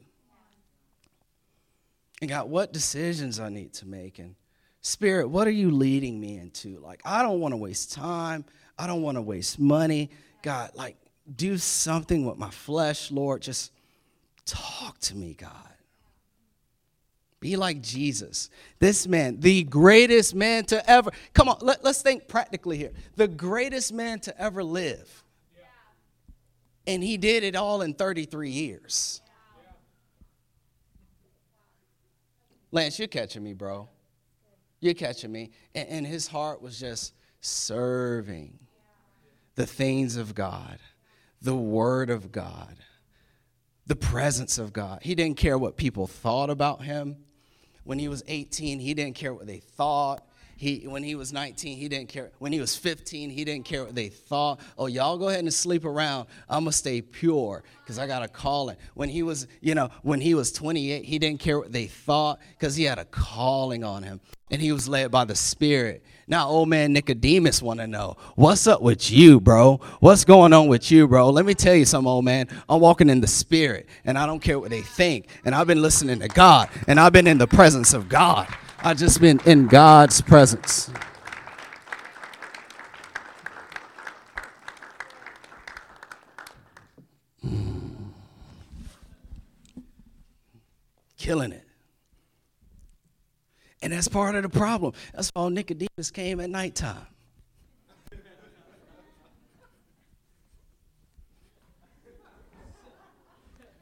And 2.22 2.30
God, 2.30 2.50
what 2.50 2.72
decisions 2.72 3.40
I 3.40 3.50
need 3.50 3.74
to 3.76 3.88
make? 3.88 4.20
And 4.20 4.36
Spirit, 4.82 5.30
what 5.30 5.48
are 5.48 5.52
you 5.52 5.72
leading 5.72 6.20
me 6.20 6.38
into? 6.38 6.80
Like, 6.80 7.02
I 7.04 7.24
don't 7.24 7.40
want 7.40 7.54
to 7.54 7.58
waste 7.58 7.94
time. 7.94 8.46
I 8.78 8.88
don't 8.88 9.02
want 9.02 9.18
to 9.18 9.22
waste 9.22 9.60
money. 9.60 10.12
God, 10.44 10.72
like, 10.76 10.98
do 11.36 11.58
something 11.58 12.26
with 12.26 12.38
my 12.38 12.50
flesh, 12.50 13.12
Lord. 13.12 13.42
Just 13.42 13.72
talk 14.46 15.00
to 15.00 15.16
me, 15.16 15.34
God. 15.34 15.52
Be 17.40 17.56
like 17.56 17.82
Jesus. 17.82 18.50
This 18.80 19.08
man, 19.08 19.40
the 19.40 19.64
greatest 19.64 20.36
man 20.36 20.64
to 20.66 20.90
ever, 20.90 21.10
come 21.34 21.50
on, 21.50 21.58
let, 21.62 21.84
us 21.84 22.04
think 22.04 22.28
practically 22.28 22.78
here. 22.78 22.92
The 23.16 23.28
greatest 23.28 23.92
man 23.92 24.20
to 24.22 24.42
ever 24.42 24.64
live. 24.64 25.24
And 26.86 27.04
he 27.04 27.18
did 27.18 27.44
it 27.44 27.56
all 27.56 27.82
in 27.82 27.94
33 27.94 28.50
years. 28.50 29.22
Lance, 32.72 32.98
you're 32.98 33.08
catching 33.08 33.44
me, 33.44 33.54
bro. 33.54 33.90
You're 34.80 34.94
catching 34.94 35.32
me. 35.32 35.52
And, 35.76 35.90
and 35.90 36.08
his 36.08 36.28
heart 36.28 36.62
was 36.62 36.80
just 36.80 37.14
serving 37.42 38.60
the 39.56 39.66
things 39.66 40.16
of 40.16 40.34
God 40.34 40.80
the 41.42 41.56
Word 41.56 42.10
of 42.10 42.32
God, 42.32 42.78
the 43.88 43.96
presence 43.96 44.58
of 44.60 44.72
God. 44.72 45.00
He 45.02 45.16
didn't 45.16 45.38
care 45.38 45.58
what 45.58 45.76
people 45.76 46.06
thought 46.08 46.50
about 46.50 46.84
him. 46.84 47.18
When 47.84 47.98
he 47.98 48.08
was 48.08 48.24
18, 48.28 48.80
he 48.80 48.94
didn't 48.94 49.16
care 49.16 49.34
what 49.34 49.48
they 49.48 49.60
thought. 49.60 50.24
He, 50.62 50.86
when 50.86 51.02
he 51.02 51.16
was 51.16 51.34
19, 51.34 51.76
he 51.76 51.90
didn't 51.90 52.10
care. 52.10 52.30
When 52.38 52.52
he 52.52 52.60
was 52.60 52.76
15, 52.76 53.32
he 53.32 53.44
didn't 53.44 53.66
care 53.66 53.84
what 53.84 53.96
they 53.96 54.10
thought. 54.10 54.60
Oh, 54.78 54.86
y'all 54.86 55.18
go 55.18 55.30
ahead 55.30 55.40
and 55.40 55.52
sleep 55.52 55.86
around. 55.86 56.28
I'm 56.48 56.66
gonna 56.66 56.72
stay 56.72 57.02
pure 57.02 57.64
because 57.80 57.98
I 57.98 58.06
got 58.06 58.22
a 58.22 58.28
calling. 58.28 58.78
When 58.94 59.10
he 59.10 59.24
was, 59.24 59.48
you 59.60 59.74
know, 59.74 59.90
when 60.04 60.22
he 60.22 60.36
was 60.36 60.52
28, 60.52 61.04
he 61.04 61.18
didn't 61.18 61.40
care 61.40 61.58
what 61.58 61.72
they 61.72 61.88
thought 61.88 62.38
because 62.52 62.76
he 62.76 62.84
had 62.84 63.00
a 63.00 63.06
calling 63.06 63.84
on 63.84 64.04
him, 64.04 64.22
and 64.52 64.62
he 64.62 64.72
was 64.72 64.88
led 64.88 65.10
by 65.10 65.26
the 65.26 65.34
Spirit. 65.34 66.04
Now, 66.28 66.48
old 66.48 66.70
man 66.70 66.94
Nicodemus 66.94 67.64
want 67.64 67.80
to 67.80 67.88
know 67.88 68.18
what's 68.36 68.68
up 68.68 68.84
with 68.84 69.10
you, 69.10 69.40
bro. 69.40 69.78
What's 70.00 70.26
going 70.26 70.54
on 70.54 70.68
with 70.68 70.92
you, 70.92 71.08
bro? 71.08 71.32
Let 71.32 71.48
me 71.48 71.56
tell 71.56 71.74
you 71.74 71.86
something, 71.86 72.08
old 72.08 72.26
man. 72.26 72.48
I'm 72.70 72.82
walking 72.82 73.10
in 73.10 73.20
the 73.20 73.26
Spirit, 73.26 73.90
and 74.06 74.16
I 74.16 74.28
don't 74.28 74.42
care 74.42 74.60
what 74.60 74.70
they 74.70 74.82
think. 74.82 75.26
And 75.44 75.56
I've 75.56 75.66
been 75.66 75.82
listening 75.82 76.20
to 76.20 76.28
God, 76.28 76.70
and 76.86 77.00
I've 77.00 77.14
been 77.14 77.26
in 77.26 77.40
the 77.40 77.48
presence 77.48 77.96
of 77.96 78.08
God. 78.08 78.48
I've 78.84 78.98
just 78.98 79.22
been 79.22 79.40
in 79.46 79.68
God's 79.68 80.22
presence. 80.22 80.90
Killing 91.18 91.52
it. 91.52 91.68
And 93.84 93.94
that's 93.94 94.08
part 94.08 94.36
of 94.36 94.44
the 94.44 94.50
problem. 94.50 94.94
That's 95.14 95.30
why 95.34 95.50
Nicodemus 95.50 96.10
came 96.12 96.40
at 96.40 96.50
nighttime. 96.50 97.06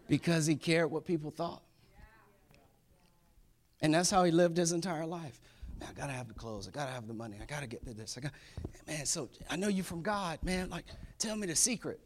because 0.10 0.48
he 0.48 0.56
cared 0.56 0.92
what 0.92 1.06
people 1.06 1.32
thought. 1.32 1.62
And 3.82 3.94
that's 3.94 4.10
how 4.10 4.24
he 4.24 4.32
lived 4.32 4.58
his 4.58 4.72
entire 4.72 5.06
life. 5.06 5.40
Man, 5.80 5.90
I 5.90 6.00
gotta 6.00 6.12
have 6.12 6.28
the 6.28 6.34
clothes. 6.34 6.68
I 6.68 6.72
gotta 6.72 6.92
have 6.92 7.08
the 7.08 7.14
money. 7.14 7.38
I 7.42 7.46
gotta 7.46 7.68
get 7.68 7.86
this. 7.86 8.18
I 8.18 8.22
got, 8.22 8.32
man. 8.88 9.06
So 9.06 9.30
I 9.50 9.56
know 9.56 9.70
you 9.70 9.84
from 9.84 10.02
God, 10.02 10.40
man. 10.44 10.70
Like, 10.70 10.86
tell 11.18 11.36
me 11.36 11.48
the 11.48 11.56
secret. 11.56 12.00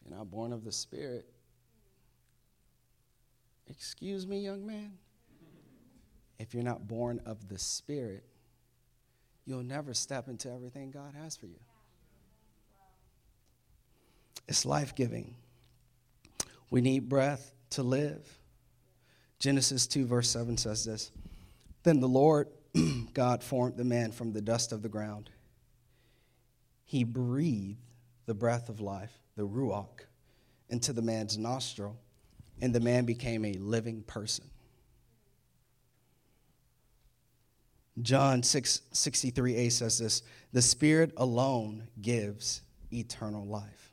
If 0.00 0.08
you're 0.08 0.16
not 0.18 0.30
born 0.30 0.52
of 0.52 0.64
the 0.64 0.72
Spirit, 0.72 1.26
excuse 3.68 4.26
me, 4.26 4.40
young 4.40 4.64
man. 4.66 4.92
If 6.38 6.54
you're 6.54 6.62
not 6.62 6.86
born 6.86 7.20
of 7.24 7.48
the 7.48 7.58
Spirit, 7.58 8.24
you'll 9.44 9.62
never 9.62 9.94
step 9.94 10.28
into 10.28 10.50
everything 10.50 10.90
God 10.90 11.14
has 11.20 11.36
for 11.36 11.46
you. 11.46 11.58
It's 14.48 14.64
life 14.64 14.94
giving. 14.94 15.34
We 16.70 16.80
need 16.80 17.08
breath 17.08 17.52
to 17.72 17.82
live. 17.82 18.38
Genesis 19.38 19.86
2, 19.86 20.06
verse 20.06 20.28
7 20.28 20.56
says 20.56 20.84
this 20.84 21.10
Then 21.82 22.00
the 22.00 22.08
Lord 22.08 22.48
God 23.14 23.42
formed 23.42 23.76
the 23.76 23.84
man 23.84 24.12
from 24.12 24.32
the 24.32 24.40
dust 24.40 24.72
of 24.72 24.82
the 24.82 24.88
ground. 24.88 25.30
He 26.84 27.04
breathed 27.04 27.78
the 28.26 28.34
breath 28.34 28.68
of 28.68 28.80
life, 28.80 29.12
the 29.36 29.46
Ruach, 29.46 30.06
into 30.68 30.92
the 30.92 31.02
man's 31.02 31.36
nostril, 31.36 31.98
and 32.60 32.74
the 32.74 32.80
man 32.80 33.04
became 33.04 33.44
a 33.44 33.54
living 33.54 34.02
person. 34.02 34.44
John 38.00 38.42
6, 38.42 38.82
63a 38.92 39.70
says 39.70 39.98
this 39.98 40.22
The 40.52 40.62
Spirit 40.62 41.12
alone 41.16 41.88
gives 42.00 42.62
eternal 42.92 43.44
life. 43.44 43.92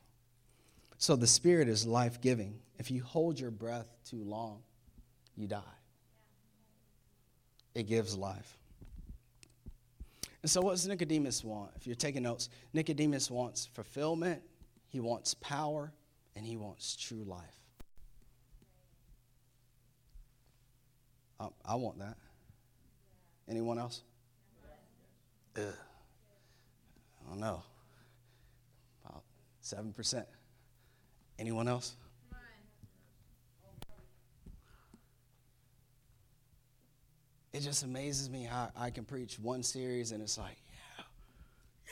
So 0.96 1.16
the 1.16 1.26
Spirit 1.26 1.68
is 1.68 1.86
life 1.86 2.20
giving. 2.20 2.60
If 2.80 2.90
you 2.90 3.02
hold 3.02 3.38
your 3.38 3.50
breath 3.50 3.94
too 4.08 4.24
long, 4.24 4.62
you 5.36 5.46
die. 5.46 5.60
It 7.74 7.82
gives 7.86 8.16
life. 8.16 8.56
And 10.40 10.50
so, 10.50 10.62
what 10.62 10.70
does 10.70 10.88
Nicodemus 10.88 11.44
want? 11.44 11.72
If 11.76 11.86
you're 11.86 11.94
taking 11.94 12.22
notes, 12.22 12.48
Nicodemus 12.72 13.30
wants 13.30 13.66
fulfillment, 13.74 14.40
he 14.88 14.98
wants 14.98 15.34
power, 15.34 15.92
and 16.34 16.46
he 16.46 16.56
wants 16.56 16.96
true 16.96 17.22
life. 17.22 17.60
Um, 21.38 21.50
I 21.62 21.74
want 21.74 21.98
that. 21.98 22.16
Anyone 23.46 23.78
else? 23.78 24.00
Ugh. 25.58 25.64
I 27.26 27.28
don't 27.28 27.40
know. 27.40 27.62
About 29.04 29.22
7%. 29.62 30.24
Anyone 31.38 31.68
else? 31.68 31.94
It 37.52 37.60
just 37.60 37.82
amazes 37.82 38.30
me 38.30 38.44
how 38.44 38.70
I 38.76 38.90
can 38.90 39.04
preach 39.04 39.38
one 39.38 39.62
series 39.62 40.12
and 40.12 40.22
it's 40.22 40.38
like, 40.38 40.56
yeah, 40.98 41.04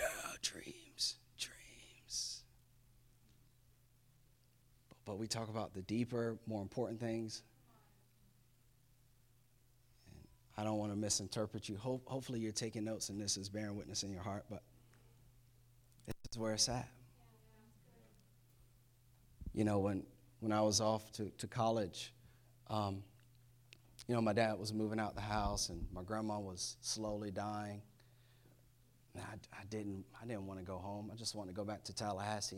yeah, 0.00 0.32
dreams, 0.40 1.16
dreams. 1.38 2.42
But, 5.04 5.18
we 5.18 5.26
talk 5.26 5.48
about 5.48 5.74
the 5.74 5.82
deeper, 5.82 6.38
more 6.46 6.62
important 6.62 7.00
things. 7.00 7.42
And 10.56 10.66
I 10.66 10.68
don't 10.68 10.78
want 10.78 10.92
to 10.92 10.98
misinterpret 10.98 11.68
you. 11.68 11.76
Ho- 11.76 12.02
hopefully, 12.04 12.38
you're 12.40 12.52
taking 12.52 12.84
notes 12.84 13.08
and 13.08 13.20
this 13.20 13.36
is 13.36 13.48
bearing 13.48 13.76
witness 13.76 14.04
in 14.04 14.12
your 14.12 14.22
heart, 14.22 14.44
but 14.48 14.62
this 16.06 16.14
is 16.30 16.38
where 16.38 16.52
it's 16.52 16.68
at. 16.68 16.88
You 19.54 19.64
know, 19.64 19.80
when, 19.80 20.04
when 20.38 20.52
I 20.52 20.60
was 20.60 20.80
off 20.80 21.10
to, 21.12 21.30
to 21.38 21.46
college, 21.48 22.12
um, 22.70 23.02
you 24.08 24.14
know, 24.14 24.22
my 24.22 24.32
dad 24.32 24.58
was 24.58 24.72
moving 24.72 24.98
out 24.98 25.14
the 25.14 25.20
house 25.20 25.68
and 25.68 25.86
my 25.92 26.02
grandma 26.02 26.40
was 26.40 26.76
slowly 26.80 27.30
dying. 27.30 27.82
I, 29.14 29.34
I 29.52 29.64
didn't, 29.68 30.04
I 30.20 30.26
didn't 30.26 30.46
want 30.46 30.60
to 30.60 30.64
go 30.64 30.78
home. 30.78 31.10
I 31.12 31.16
just 31.16 31.34
wanted 31.34 31.50
to 31.50 31.56
go 31.56 31.64
back 31.64 31.84
to 31.84 31.94
Tallahassee. 31.94 32.56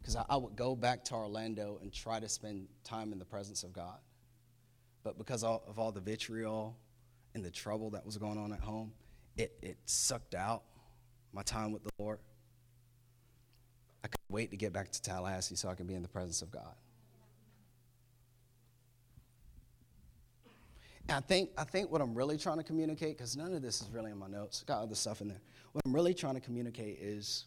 Because 0.00 0.16
I, 0.16 0.24
I 0.28 0.36
would 0.36 0.56
go 0.56 0.74
back 0.74 1.04
to 1.06 1.14
Orlando 1.14 1.78
and 1.82 1.92
try 1.92 2.18
to 2.18 2.28
spend 2.28 2.68
time 2.82 3.12
in 3.12 3.18
the 3.18 3.24
presence 3.26 3.62
of 3.62 3.72
God. 3.74 3.98
But 5.02 5.18
because 5.18 5.44
of 5.44 5.78
all 5.78 5.92
the 5.92 6.00
vitriol 6.00 6.78
and 7.34 7.44
the 7.44 7.50
trouble 7.50 7.90
that 7.90 8.06
was 8.06 8.16
going 8.16 8.38
on 8.38 8.52
at 8.52 8.60
home, 8.60 8.92
it, 9.36 9.52
it 9.60 9.76
sucked 9.84 10.34
out 10.34 10.62
my 11.34 11.42
time 11.42 11.72
with 11.72 11.82
the 11.82 11.90
Lord. 11.98 12.20
I 14.02 14.08
couldn't 14.08 14.30
wait 14.30 14.50
to 14.52 14.56
get 14.56 14.72
back 14.72 14.92
to 14.92 15.02
Tallahassee 15.02 15.56
so 15.56 15.68
I 15.68 15.74
could 15.74 15.86
be 15.86 15.94
in 15.94 16.02
the 16.02 16.08
presence 16.08 16.40
of 16.40 16.50
God. 16.50 16.74
And 21.08 21.16
I 21.18 21.20
think, 21.20 21.50
I 21.58 21.64
think 21.64 21.90
what 21.90 22.00
I'm 22.00 22.14
really 22.14 22.38
trying 22.38 22.56
to 22.56 22.62
communicate, 22.62 23.18
because 23.18 23.36
none 23.36 23.52
of 23.52 23.62
this 23.62 23.82
is 23.82 23.90
really 23.90 24.10
in 24.10 24.18
my 24.18 24.28
notes, 24.28 24.64
got 24.66 24.82
other 24.82 24.94
stuff 24.94 25.20
in 25.20 25.28
there. 25.28 25.40
What 25.72 25.82
I'm 25.84 25.94
really 25.94 26.14
trying 26.14 26.34
to 26.34 26.40
communicate 26.40 26.98
is 27.00 27.44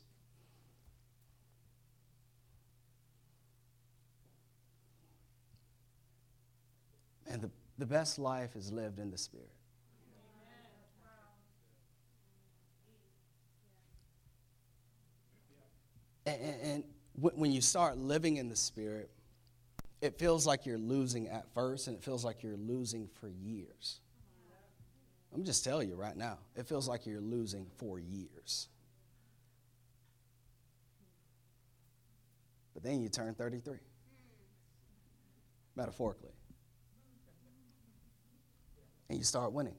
and 7.28 7.41
the, 7.41 7.50
the 7.78 7.86
best 7.86 8.20
life 8.20 8.56
is 8.56 8.72
lived 8.72 9.00
in 9.00 9.12
the 9.12 9.17
Spirit. 9.17 9.50
And, 16.26 16.41
and, 16.41 16.62
and 16.62 16.84
when 17.15 17.52
you 17.52 17.62
start 17.62 17.98
living 17.98 18.38
in 18.38 18.50
the 18.50 18.56
Spirit, 18.56 19.10
it 20.02 20.20
feels 20.20 20.46
like 20.46 20.66
you're 20.66 20.78
losing 20.78 21.28
at 21.28 21.52
first 21.54 21.88
and 21.88 21.98
it 21.98 22.04
feels 22.04 22.24
like 22.24 22.44
you're 22.44 22.58
losing 22.58 23.10
for 23.20 23.30
years. 23.30 24.00
I'm 25.34 25.44
just 25.44 25.64
telling 25.64 25.90
you 25.90 25.96
right 25.96 26.16
now, 26.16 26.38
it 26.56 26.68
feels 26.68 26.88
like 26.88 27.06
you're 27.06 27.22
losing 27.22 27.68
for 27.78 28.00
years. 28.00 28.70
But 32.74 32.84
then 32.84 33.02
you 33.02 33.10
turn 33.10 33.34
33, 33.34 33.78
metaphorically, 35.76 36.32
and 39.10 39.18
you 39.18 39.24
start 39.24 39.52
winning. 39.52 39.76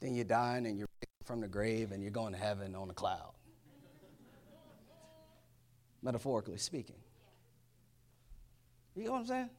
Then 0.00 0.14
you're 0.14 0.24
dying 0.26 0.66
and 0.66 0.78
you're 0.78 0.88
from 1.24 1.40
the 1.40 1.48
grave 1.48 1.92
and 1.92 2.02
you're 2.02 2.12
going 2.12 2.32
to 2.34 2.38
heaven 2.38 2.74
on 2.74 2.90
a 2.90 2.92
cloud, 2.92 3.32
metaphorically 6.02 6.58
speaking. 6.58 6.96
You 8.96 9.04
know 9.04 9.12
what 9.12 9.18
I'm 9.18 9.26
saying? 9.26 9.50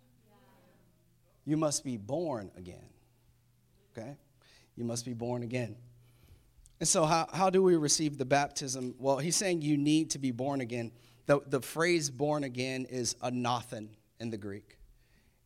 You 1.45 1.58
must 1.58 1.86
be 1.86 1.95
born 1.95 2.52
again. 2.58 2.89
Okay? 3.95 4.17
You 4.76 4.84
must 4.84 5.06
be 5.06 5.13
born 5.13 5.43
again. 5.43 5.76
And 6.80 6.89
so, 6.89 7.06
how, 7.06 7.28
how 7.32 7.50
do 7.50 7.63
we 7.63 7.76
receive 7.76 8.17
the 8.17 8.26
baptism? 8.26 8.95
Well, 9.00 9.17
he's 9.17 9.36
saying 9.36 9.62
you 9.62 9.78
need 9.78 10.12
to 10.12 10.19
be 10.19 10.32
born 10.32 10.62
again. 10.62 10.91
The, 11.28 11.39
the 11.45 11.62
phrase 11.62 12.10
born 12.10 12.43
again 12.43 12.86
is 12.89 13.15
anothen 13.23 13.89
in 14.19 14.30
the 14.30 14.38
Greek, 14.38 14.78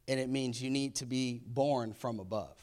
and 0.07 0.19
it 0.19 0.29
means 0.29 0.61
you 0.61 0.69
need 0.69 0.95
to 0.95 1.05
be 1.05 1.41
born 1.45 1.93
from 1.93 2.19
above. 2.19 2.57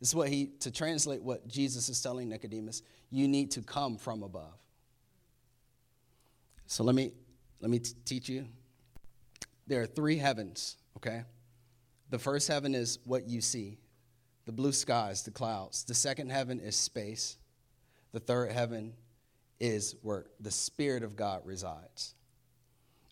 This 0.00 0.10
is 0.10 0.14
what 0.14 0.28
he, 0.28 0.52
to 0.60 0.70
translate 0.70 1.22
what 1.22 1.46
Jesus 1.48 1.88
is 1.88 2.00
telling 2.00 2.28
Nicodemus, 2.28 2.82
you 3.10 3.28
need 3.28 3.50
to 3.52 3.62
come 3.62 3.98
from 3.98 4.22
above. 4.22 4.58
So, 6.66 6.84
let 6.84 6.94
me, 6.94 7.12
let 7.60 7.70
me 7.70 7.80
t- 7.80 7.92
teach 8.04 8.28
you 8.28 8.46
there 9.70 9.80
are 9.80 9.86
three 9.86 10.16
heavens, 10.16 10.76
okay? 10.96 11.22
The 12.10 12.18
first 12.18 12.48
heaven 12.48 12.74
is 12.74 12.98
what 13.04 13.28
you 13.28 13.40
see 13.40 13.78
the 14.44 14.52
blue 14.52 14.72
skies, 14.72 15.22
the 15.22 15.30
clouds. 15.30 15.84
The 15.84 15.94
second 15.94 16.32
heaven 16.32 16.58
is 16.58 16.74
space. 16.74 17.36
The 18.10 18.18
third 18.18 18.50
heaven 18.50 18.94
is 19.60 19.94
where 20.02 20.26
the 20.40 20.50
Spirit 20.50 21.04
of 21.04 21.14
God 21.14 21.42
resides. 21.44 22.16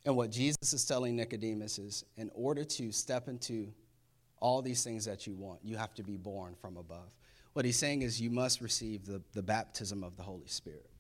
And 0.05 0.17
what 0.17 0.33
Jesus 0.33 0.73
is 0.73 0.85
telling 0.85 1.15
Nicodemus 1.15 1.79
is 1.79 2.05
in 2.17 2.29
order 2.35 2.65
to 2.65 2.91
step 2.91 3.29
into 3.29 3.69
all 4.41 4.61
these 4.61 4.83
things 4.83 5.05
that 5.05 5.29
you 5.29 5.37
want, 5.37 5.61
you 5.63 5.77
have 5.77 5.95
to 5.95 6.03
be 6.03 6.17
born 6.17 6.57
from 6.61 6.77
above. 6.77 7.13
What 7.53 7.67
he's 7.67 7.79
saying 7.79 8.03
is 8.03 8.21
you 8.21 8.31
must 8.31 8.61
receive 8.61 9.07
the, 9.07 9.23
the 9.33 9.43
baptism 9.43 10.03
of 10.03 10.17
the 10.17 10.25
Holy 10.25 10.49
Spirit. 10.49 10.91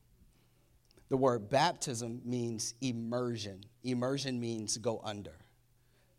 The 1.08 1.16
word 1.16 1.48
baptism 1.48 2.20
means 2.24 2.74
immersion. 2.80 3.64
Immersion 3.82 4.38
means 4.38 4.76
go 4.76 5.00
under. 5.02 5.34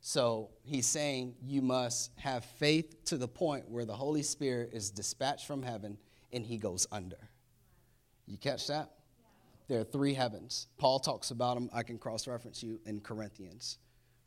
So 0.01 0.51
he's 0.63 0.87
saying 0.87 1.35
you 1.41 1.61
must 1.61 2.11
have 2.17 2.45
faith 2.45 3.03
to 3.05 3.17
the 3.17 3.27
point 3.27 3.69
where 3.69 3.85
the 3.85 3.93
Holy 3.93 4.23
Spirit 4.23 4.71
is 4.73 4.91
dispatched 4.91 5.45
from 5.45 5.61
heaven 5.61 5.97
and 6.31 6.45
he 6.45 6.57
goes 6.57 6.87
under. 6.91 7.29
You 8.25 8.37
catch 8.37 8.67
that? 8.67 8.91
There 9.67 9.79
are 9.79 9.83
three 9.83 10.13
heavens. 10.13 10.67
Paul 10.77 10.99
talks 10.99 11.31
about 11.31 11.55
them. 11.55 11.69
I 11.73 11.83
can 11.83 11.97
cross 11.97 12.27
reference 12.27 12.63
you 12.63 12.79
in 12.85 13.01
Corinthians. 13.01 13.77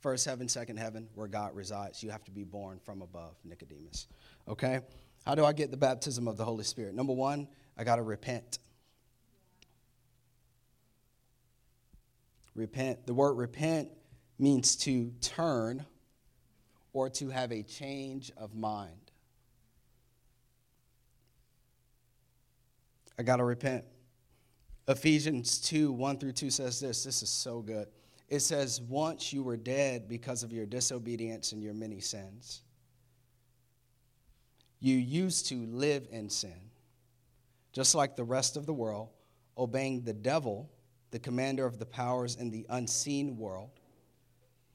First 0.01 0.27
heaven, 0.27 0.49
second 0.49 0.77
heaven, 0.77 1.09
where 1.15 1.29
God 1.29 1.55
resides. 1.55 2.03
You 2.03 2.11
have 2.11 2.25
to 2.25 2.31
be 2.31 2.45
born 2.45 2.81
from 2.85 3.03
above, 3.03 3.37
Nicodemus. 3.45 4.09
Okay? 4.49 4.81
How 5.25 5.35
do 5.35 5.45
I 5.45 5.53
get 5.53 5.71
the 5.71 5.77
baptism 5.77 6.29
of 6.29 6.37
the 6.37 6.45
Holy 6.45 6.65
Spirit? 6.65 6.95
Number 6.95 7.13
one, 7.13 7.49
I 7.79 7.85
got 7.85 7.97
to 7.97 8.03
repent. 8.03 8.59
Repent. 12.55 13.07
The 13.07 13.15
word 13.15 13.35
repent 13.35 13.89
means 14.39 14.77
to 14.77 15.13
turn 15.21 15.85
or 16.93 17.09
to 17.11 17.31
have 17.31 17.53
a 17.53 17.63
change 17.63 18.33
of 18.37 18.55
mind. 18.55 19.11
I 23.19 23.23
got 23.23 23.37
to 23.37 23.45
repent. 23.45 23.85
Ephesians 24.89 25.61
2 25.61 25.93
1 25.93 26.19
through 26.19 26.33
2 26.33 26.51
says 26.51 26.81
this. 26.81 27.05
This 27.05 27.23
is 27.23 27.31
so 27.31 27.61
good. 27.61 27.89
It 28.29 28.41
says, 28.41 28.81
Once 28.81 29.33
you 29.33 29.43
were 29.43 29.57
dead 29.57 30.09
because 30.09 30.43
of 30.43 30.53
your 30.53 30.67
disobedience 30.67 31.53
and 31.53 31.63
your 31.63 31.75
many 31.75 32.01
sins. 32.01 32.63
You 34.81 34.97
used 34.97 35.47
to 35.49 35.67
live 35.67 36.09
in 36.11 36.29
sin, 36.29 36.71
just 37.73 37.95
like 37.95 38.17
the 38.17 38.25
rest 38.25 38.57
of 38.57 38.67
the 38.67 38.73
world, 38.73 39.11
obeying 39.57 40.03
the 40.03 40.13
devil, 40.13 40.69
the 41.13 41.21
commander 41.21 41.65
of 41.65 41.79
the 41.79 41.87
powers 41.87 42.35
in 42.35 42.51
the 42.51 42.67
unseen 42.69 43.37
world 43.37 43.71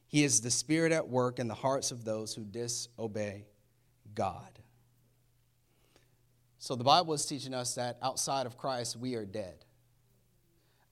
he 0.07 0.23
is 0.23 0.41
the 0.41 0.51
Spirit 0.51 0.91
at 0.91 1.07
work 1.07 1.37
in 1.39 1.47
the 1.47 1.53
hearts 1.53 1.91
of 1.91 2.05
those 2.05 2.33
who 2.33 2.43
disobey 2.43 3.45
God. 4.15 4.59
So 6.59 6.75
the 6.75 6.83
Bible 6.83 7.13
is 7.13 7.25
teaching 7.25 7.53
us 7.53 7.75
that 7.75 7.97
outside 8.01 8.45
of 8.45 8.57
Christ, 8.57 8.97
we 8.97 9.15
are 9.15 9.25
dead. 9.25 9.65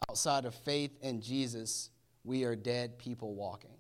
Outside 0.10 0.46
of 0.46 0.54
faith 0.54 0.92
in 1.02 1.22
Jesus, 1.22 1.90
we 2.24 2.44
are 2.44 2.56
dead 2.56 3.00
people 3.00 3.34
walking. 3.34 3.72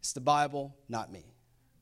It's 0.00 0.12
the 0.12 0.20
Bible, 0.20 0.76
not 0.88 1.12
me. 1.12 1.24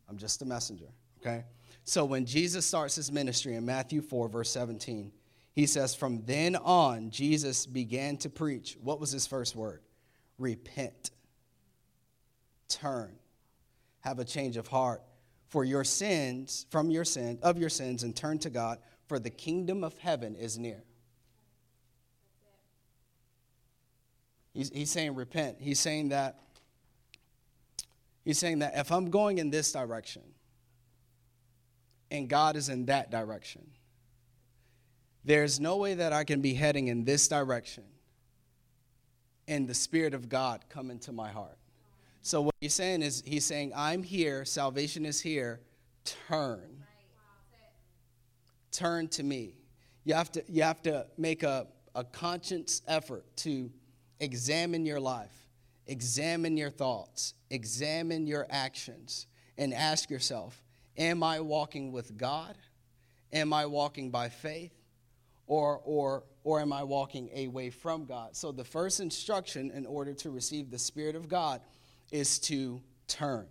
I'm 0.08 0.18
just 0.18 0.42
a 0.42 0.44
messenger, 0.44 0.88
okay? 1.20 1.44
So 1.84 2.04
when 2.04 2.26
Jesus 2.26 2.66
starts 2.66 2.94
his 2.96 3.10
ministry 3.10 3.54
in 3.54 3.64
Matthew 3.64 4.02
4, 4.02 4.28
verse 4.28 4.50
17, 4.50 5.10
he 5.52 5.66
says, 5.66 5.94
From 5.94 6.22
then 6.24 6.54
on, 6.56 7.10
Jesus 7.10 7.66
began 7.66 8.16
to 8.18 8.28
preach. 8.28 8.76
What 8.82 9.00
was 9.00 9.10
his 9.10 9.26
first 9.26 9.56
word? 9.56 9.80
Repent 10.38 11.10
turn, 12.68 13.16
have 14.00 14.18
a 14.18 14.24
change 14.24 14.56
of 14.56 14.66
heart 14.66 15.02
for 15.48 15.64
your 15.64 15.84
sins, 15.84 16.66
from 16.70 16.90
your 16.90 17.04
sin, 17.04 17.38
of 17.42 17.58
your 17.58 17.68
sins, 17.68 18.02
and 18.02 18.14
turn 18.14 18.38
to 18.40 18.50
God, 18.50 18.78
for 19.06 19.18
the 19.18 19.30
kingdom 19.30 19.84
of 19.84 19.96
heaven 19.98 20.34
is 20.34 20.58
near. 20.58 20.82
He's, 24.52 24.70
he's 24.70 24.90
saying 24.90 25.14
repent. 25.14 25.58
He's 25.60 25.78
saying 25.78 26.08
that 26.08 26.40
he's 28.24 28.38
saying 28.38 28.60
that 28.60 28.72
if 28.76 28.90
I'm 28.90 29.10
going 29.10 29.38
in 29.38 29.50
this 29.50 29.70
direction 29.70 30.22
and 32.10 32.28
God 32.28 32.56
is 32.56 32.68
in 32.68 32.86
that 32.86 33.10
direction, 33.10 33.66
there's 35.24 35.60
no 35.60 35.76
way 35.76 35.94
that 35.94 36.12
I 36.12 36.24
can 36.24 36.40
be 36.40 36.54
heading 36.54 36.88
in 36.88 37.04
this 37.04 37.28
direction 37.28 37.84
and 39.48 39.68
the 39.68 39.74
Spirit 39.74 40.14
of 40.14 40.28
God 40.28 40.64
come 40.68 40.90
into 40.90 41.12
my 41.12 41.30
heart. 41.30 41.58
So 42.26 42.42
what 42.42 42.56
he's 42.60 42.74
saying 42.74 43.02
is 43.02 43.22
he's 43.24 43.46
saying, 43.46 43.70
I'm 43.76 44.02
here, 44.02 44.44
salvation 44.44 45.06
is 45.06 45.20
here, 45.20 45.60
turn. 46.26 46.82
Turn 48.72 49.06
to 49.10 49.22
me. 49.22 49.54
You 50.02 50.14
have 50.14 50.32
to, 50.32 50.42
you 50.48 50.64
have 50.64 50.82
to 50.82 51.06
make 51.16 51.44
a, 51.44 51.68
a 51.94 52.02
conscious 52.02 52.82
effort 52.88 53.24
to 53.36 53.70
examine 54.18 54.84
your 54.84 54.98
life, 54.98 55.30
examine 55.86 56.56
your 56.56 56.70
thoughts, 56.70 57.34
examine 57.50 58.26
your 58.26 58.48
actions, 58.50 59.28
and 59.56 59.72
ask 59.72 60.10
yourself 60.10 60.60
Am 60.98 61.22
I 61.22 61.38
walking 61.38 61.92
with 61.92 62.16
God? 62.16 62.56
Am 63.32 63.52
I 63.52 63.66
walking 63.66 64.10
by 64.10 64.30
faith? 64.30 64.72
Or, 65.46 65.80
or, 65.84 66.24
or 66.42 66.60
am 66.60 66.72
I 66.72 66.82
walking 66.82 67.30
away 67.36 67.70
from 67.70 68.04
God? 68.04 68.34
So, 68.34 68.50
the 68.50 68.64
first 68.64 68.98
instruction 68.98 69.70
in 69.70 69.86
order 69.86 70.12
to 70.14 70.30
receive 70.30 70.72
the 70.72 70.78
Spirit 70.78 71.14
of 71.14 71.28
God 71.28 71.60
is 72.10 72.38
to 72.40 72.80
turn. 73.08 73.46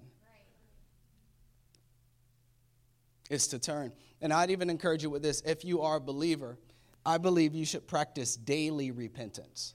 Is 3.29 3.47
to 3.49 3.59
turn. 3.59 3.91
And 4.21 4.31
I'd 4.31 4.51
even 4.51 4.69
encourage 4.69 5.03
you 5.03 5.09
with 5.09 5.23
this 5.23 5.41
if 5.45 5.65
you 5.65 5.81
are 5.81 5.97
a 5.97 6.01
believer, 6.01 6.57
I 7.05 7.17
believe 7.17 7.53
you 7.53 7.65
should 7.65 7.87
practice 7.87 8.35
daily 8.35 8.91
repentance. 8.91 9.73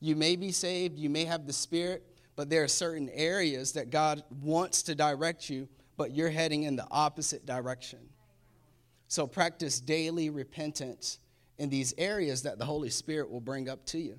You 0.00 0.16
may 0.16 0.36
be 0.36 0.52
saved, 0.52 0.98
you 0.98 1.08
may 1.08 1.24
have 1.24 1.46
the 1.46 1.52
Spirit, 1.52 2.04
but 2.34 2.50
there 2.50 2.62
are 2.62 2.68
certain 2.68 3.08
areas 3.10 3.72
that 3.72 3.90
God 3.90 4.22
wants 4.42 4.82
to 4.84 4.94
direct 4.94 5.48
you, 5.48 5.68
but 5.96 6.14
you're 6.14 6.30
heading 6.30 6.64
in 6.64 6.76
the 6.76 6.86
opposite 6.90 7.46
direction. 7.46 8.00
So 9.08 9.26
practice 9.26 9.80
daily 9.80 10.30
repentance 10.30 11.18
in 11.58 11.70
these 11.70 11.94
areas 11.96 12.42
that 12.42 12.58
the 12.58 12.64
Holy 12.64 12.90
Spirit 12.90 13.30
will 13.30 13.40
bring 13.40 13.68
up 13.68 13.86
to 13.86 13.98
you. 13.98 14.18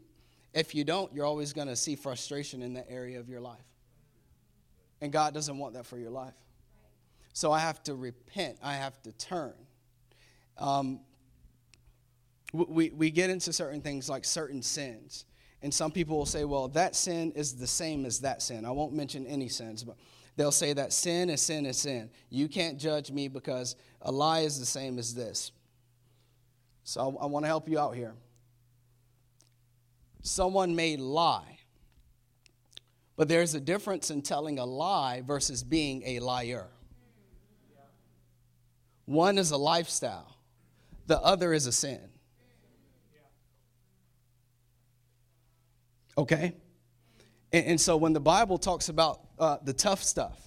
If 0.58 0.74
you 0.74 0.84
don't, 0.84 1.14
you're 1.14 1.26
always 1.26 1.54
going 1.54 1.68
to 1.68 1.76
see 1.76 1.96
frustration 1.96 2.64
in 2.64 2.74
that 2.74 2.88
area 2.90 3.20
of 3.20 3.30
your 3.30 3.40
life. 3.40 3.62
And 5.02 5.12
God 5.12 5.32
doesn't 5.36 5.56
want 5.56 5.76
that 5.76 5.86
for 5.86 6.00
your 6.00 6.10
life. 6.10 6.34
So 7.34 7.52
I 7.52 7.60
have 7.60 7.84
to 7.84 7.94
repent, 7.94 8.58
I 8.64 8.74
have 8.74 9.00
to 9.04 9.12
turn. 9.12 9.54
Um, 10.58 11.02
we, 12.52 12.90
we 12.90 13.12
get 13.12 13.30
into 13.30 13.54
certain 13.54 13.82
things 13.82 14.10
like 14.10 14.26
certain 14.26 14.64
sins. 14.64 15.26
And 15.62 15.72
some 15.72 15.92
people 15.92 16.18
will 16.18 16.26
say, 16.26 16.44
well, 16.44 16.70
that 16.70 16.96
sin 16.96 17.34
is 17.34 17.54
the 17.54 17.68
same 17.68 18.04
as 18.04 18.22
that 18.22 18.42
sin. 18.42 18.66
I 18.66 18.72
won't 18.72 18.94
mention 18.94 19.28
any 19.28 19.50
sins, 19.50 19.84
but 19.84 19.96
they'll 20.38 20.52
say 20.52 20.74
that 20.74 20.92
sin 20.92 21.30
is 21.30 21.40
sin 21.40 21.68
is 21.68 21.78
sin. 21.78 22.10
You 22.32 22.48
can't 22.48 22.80
judge 22.80 23.12
me 23.12 23.28
because 23.28 23.76
a 24.02 24.12
lie 24.12 24.40
is 24.40 24.60
the 24.60 24.66
same 24.66 24.98
as 24.98 25.14
this. 25.14 25.52
So 26.84 27.16
I, 27.22 27.26
I 27.26 27.28
want 27.28 27.44
to 27.44 27.48
help 27.48 27.70
you 27.70 27.78
out 27.78 27.94
here. 27.94 28.16
Someone 30.28 30.76
may 30.76 30.98
lie, 30.98 31.60
but 33.16 33.30
there's 33.30 33.56
a 33.56 33.62
difference 33.62 34.12
in 34.12 34.22
telling 34.22 34.60
a 34.60 34.66
lie 34.66 35.22
versus 35.22 35.64
being 35.64 36.04
a 36.06 36.20
liar. 36.20 36.68
One 39.06 39.38
is 39.38 39.52
a 39.52 39.58
lifestyle, 39.58 40.38
the 41.06 41.18
other 41.22 41.54
is 41.54 41.66
a 41.66 41.72
sin. 41.72 42.02
Okay? 46.18 46.56
And, 47.54 47.66
and 47.66 47.82
so 47.82 47.96
when 47.96 48.12
the 48.12 48.20
Bible 48.20 48.58
talks 48.58 48.90
about 48.90 49.22
uh, 49.40 49.58
the 49.64 49.72
tough 49.72 50.04
stuff 50.04 50.42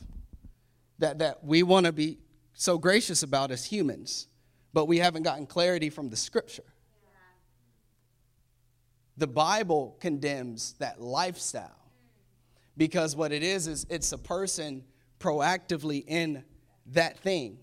that, 0.98 1.20
that 1.20 1.42
we 1.42 1.62
want 1.62 1.86
to 1.86 1.92
be 1.92 2.18
so 2.52 2.76
gracious 2.76 3.22
about 3.22 3.50
as 3.50 3.64
humans, 3.64 4.28
but 4.74 4.86
we 4.86 4.98
haven't 4.98 5.22
gotten 5.22 5.46
clarity 5.46 5.88
from 5.88 6.10
the 6.10 6.16
scripture. 6.16 6.69
The 9.20 9.26
Bible 9.26 9.98
condemns 10.00 10.76
that 10.78 10.98
lifestyle 10.98 11.76
because 12.78 13.14
what 13.14 13.32
it 13.32 13.42
is 13.42 13.66
is 13.66 13.86
it's 13.90 14.12
a 14.12 14.18
person 14.18 14.82
proactively 15.18 16.02
in 16.06 16.42
that 16.86 17.18
thing. 17.18 17.58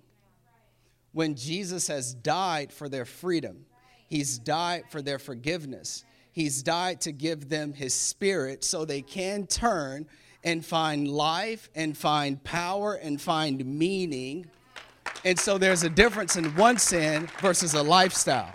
When 1.13 1.33
Jesus 1.33 1.87
has 1.87 2.13
died 2.13 2.71
for 2.71 2.87
their 2.87 3.05
freedom, 3.05 3.65
He's 4.07 4.37
died 4.37 4.83
for 4.91 5.01
their 5.01 5.17
forgiveness, 5.17 6.05
He's 6.31 6.61
died 6.61 7.01
to 7.01 7.11
give 7.11 7.49
them 7.49 7.73
His 7.73 7.95
Spirit 7.95 8.63
so 8.63 8.85
they 8.85 9.01
can 9.01 9.47
turn 9.47 10.05
and 10.43 10.63
find 10.63 11.07
life 11.07 11.71
and 11.73 11.97
find 11.97 12.43
power 12.43 12.93
and 12.93 13.19
find 13.19 13.65
meaning. 13.65 14.45
And 15.25 15.39
so 15.39 15.57
there's 15.57 15.81
a 15.81 15.89
difference 15.89 16.35
in 16.35 16.55
one 16.55 16.77
sin 16.77 17.27
versus 17.41 17.73
a 17.73 17.81
lifestyle. 17.81 18.53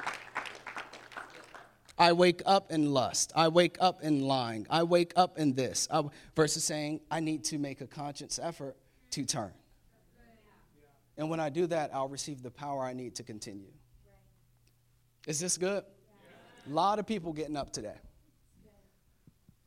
I 2.02 2.14
wake 2.14 2.42
up 2.46 2.72
in 2.72 2.92
lust. 2.92 3.30
I 3.36 3.46
wake 3.46 3.76
up 3.78 4.02
in 4.02 4.22
lying. 4.22 4.66
I 4.68 4.82
wake 4.82 5.12
up 5.14 5.38
in 5.38 5.54
this. 5.54 5.86
I, 5.88 6.02
versus 6.34 6.64
saying, 6.64 6.98
I 7.12 7.20
need 7.20 7.44
to 7.44 7.58
make 7.58 7.80
a 7.80 7.86
conscious 7.86 8.40
effort 8.42 8.76
to 9.12 9.24
turn. 9.24 9.52
And 11.16 11.30
when 11.30 11.38
I 11.38 11.48
do 11.48 11.68
that, 11.68 11.94
I'll 11.94 12.08
receive 12.08 12.42
the 12.42 12.50
power 12.50 12.82
I 12.82 12.92
need 12.92 13.14
to 13.16 13.22
continue. 13.22 13.70
Is 15.28 15.38
this 15.38 15.56
good? 15.56 15.84
A 16.66 16.74
lot 16.74 16.98
of 16.98 17.06
people 17.06 17.32
getting 17.32 17.56
up 17.56 17.72
today. 17.72 18.00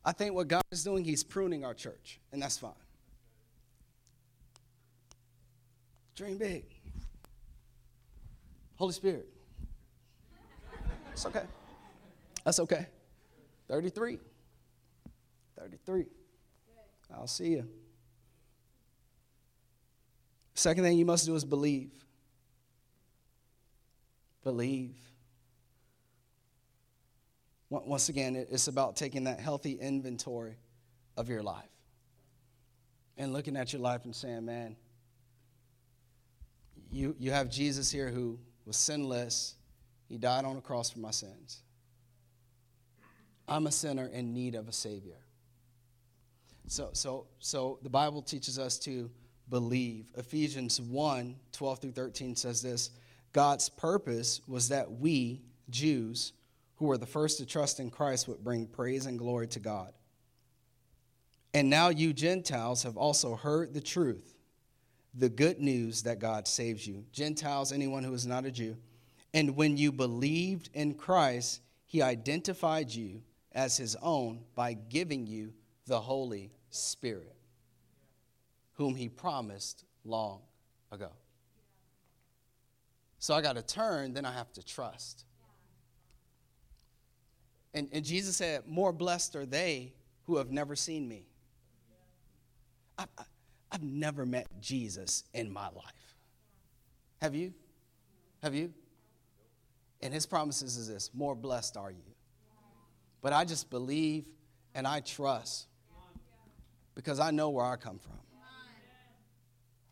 I 0.04 0.12
think 0.12 0.36
what 0.36 0.50
God 0.50 0.64
is 0.72 0.84
doing, 0.84 1.06
He's 1.06 1.24
pruning 1.24 1.64
our 1.64 1.74
church, 1.74 2.20
and 2.34 2.42
that's 2.42 2.58
fine. 2.58 2.74
Dream 6.18 6.38
big. 6.38 6.66
Holy 8.76 8.92
Spirit. 8.92 9.30
It's 11.14 11.26
okay. 11.26 11.44
That's 12.46 12.60
okay. 12.60 12.88
33. 13.68 14.20
33. 15.60 16.06
I'll 17.14 17.28
see 17.28 17.50
you. 17.50 17.68
Second 20.54 20.84
thing 20.84 20.98
you 20.98 21.06
must 21.06 21.26
do 21.26 21.36
is 21.36 21.44
believe. 21.44 21.92
Believe. 24.44 24.96
Once 27.70 28.10
again, 28.10 28.36
it's 28.36 28.68
about 28.68 28.96
taking 28.96 29.26
that 29.26 29.40
healthy 29.40 29.74
inventory 29.74 30.56
of 31.18 31.28
your 31.28 31.44
life 31.44 31.66
and 33.18 33.34
looking 33.34 33.58
at 33.58 33.74
your 33.74 33.82
life 33.82 34.06
and 34.06 34.16
saying, 34.16 34.46
man, 34.46 34.76
you, 36.92 37.16
you 37.20 37.32
have 37.32 37.50
Jesus 37.50 37.92
here 37.92 38.10
who 38.10 38.40
was 38.66 38.78
sinless. 38.78 39.56
He 40.08 40.18
died 40.18 40.46
on 40.46 40.56
a 40.56 40.62
cross 40.62 40.92
for 40.92 41.00
my 41.00 41.12
sins. 41.12 41.64
I'm 43.48 43.68
a 43.68 43.72
sinner 43.72 44.08
in 44.08 44.34
need 44.34 44.56
of 44.56 44.68
a 44.68 44.72
Savior. 44.72 45.18
So, 46.68 46.90
so, 46.94 47.28
so 47.40 47.80
the 47.84 47.90
Bible 47.90 48.22
teaches 48.22 48.58
us 48.58 48.80
to 48.80 49.10
believe. 49.50 50.12
Ephesians 50.16 50.82
1 50.82 51.36
12 51.52 51.80
through 51.80 51.92
13 51.92 52.36
says 52.36 52.62
this 52.62 52.90
God's 53.34 53.70
purpose 53.70 54.42
was 54.48 54.70
that 54.70 54.92
we, 54.92 55.42
Jews, 55.70 56.34
who 56.78 56.86
were 56.86 56.98
the 56.98 57.06
first 57.06 57.38
to 57.38 57.46
trust 57.46 57.80
in 57.80 57.92
Christ 57.92 58.28
would 58.28 58.44
bring 58.44 58.68
praise 58.68 59.06
and 59.06 59.20
glory 59.20 59.48
to 59.48 59.60
God. 59.60 59.94
And 61.54 61.70
now 61.70 61.90
you 61.90 62.12
Gentiles 62.14 62.84
have 62.84 62.98
also 62.98 63.36
heard 63.36 63.74
the 63.74 63.82
truth, 63.82 64.36
the 65.14 65.30
good 65.30 65.60
news 65.60 66.04
that 66.04 66.20
God 66.20 66.48
saves 66.48 66.86
you. 66.86 67.06
Gentiles, 67.14 67.72
anyone 67.72 68.04
who 68.04 68.14
is 68.14 68.28
not 68.28 68.46
a 68.46 68.52
Jew. 68.52 68.76
And 69.34 69.56
when 69.56 69.78
you 69.78 69.92
believed 69.92 70.70
in 70.74 70.96
Christ, 70.96 71.62
he 71.86 72.02
identified 72.02 72.94
you 72.94 73.22
as 73.56 73.78
his 73.78 73.96
own 74.02 74.42
by 74.54 74.74
giving 74.74 75.26
you 75.26 75.54
the 75.88 76.00
Holy 76.00 76.52
Spirit, 76.70 77.36
whom 78.74 78.94
he 78.94 79.08
promised 79.08 79.86
long 80.04 80.42
ago. 80.92 81.10
So 83.18 83.34
I 83.34 83.42
got 83.42 83.56
to 83.56 83.64
turn, 83.64 84.14
then 84.14 84.26
I 84.26 84.34
have 84.34 84.52
to 84.54 84.64
trust. 84.64 85.26
And, 87.74 87.90
and 87.92 88.06
Jesus 88.06 88.36
said, 88.36 88.68
More 88.68 88.92
blessed 88.92 89.36
are 89.36 89.46
they 89.46 89.94
who 90.26 90.38
have 90.38 90.52
never 90.52 90.76
seen 90.76 91.08
me. 91.08 91.26
I, 92.98 93.06
I, 93.18 93.24
I've 93.72 93.84
never 93.84 94.26
met 94.26 94.48
Jesus 94.60 95.24
in 95.34 95.52
my 95.52 95.68
life. 95.70 96.16
Have 97.22 97.36
you? 97.36 97.54
Have 98.44 98.54
you? 98.54 98.74
And 100.02 100.14
his 100.14 100.26
promises 100.26 100.78
is 100.78 100.88
this 100.88 101.10
more 101.14 101.36
blessed 101.36 101.78
are 101.78 101.92
you. 101.92 102.15
But 103.26 103.34
I 103.34 103.44
just 103.44 103.72
believe 103.72 104.26
and 104.76 104.86
I 104.86 105.00
trust 105.00 105.66
because 106.94 107.20
I 107.20 107.32
know 107.32 107.50
where 107.50 107.66
I 107.66 107.76
come 107.76 107.98
from. 107.98 108.20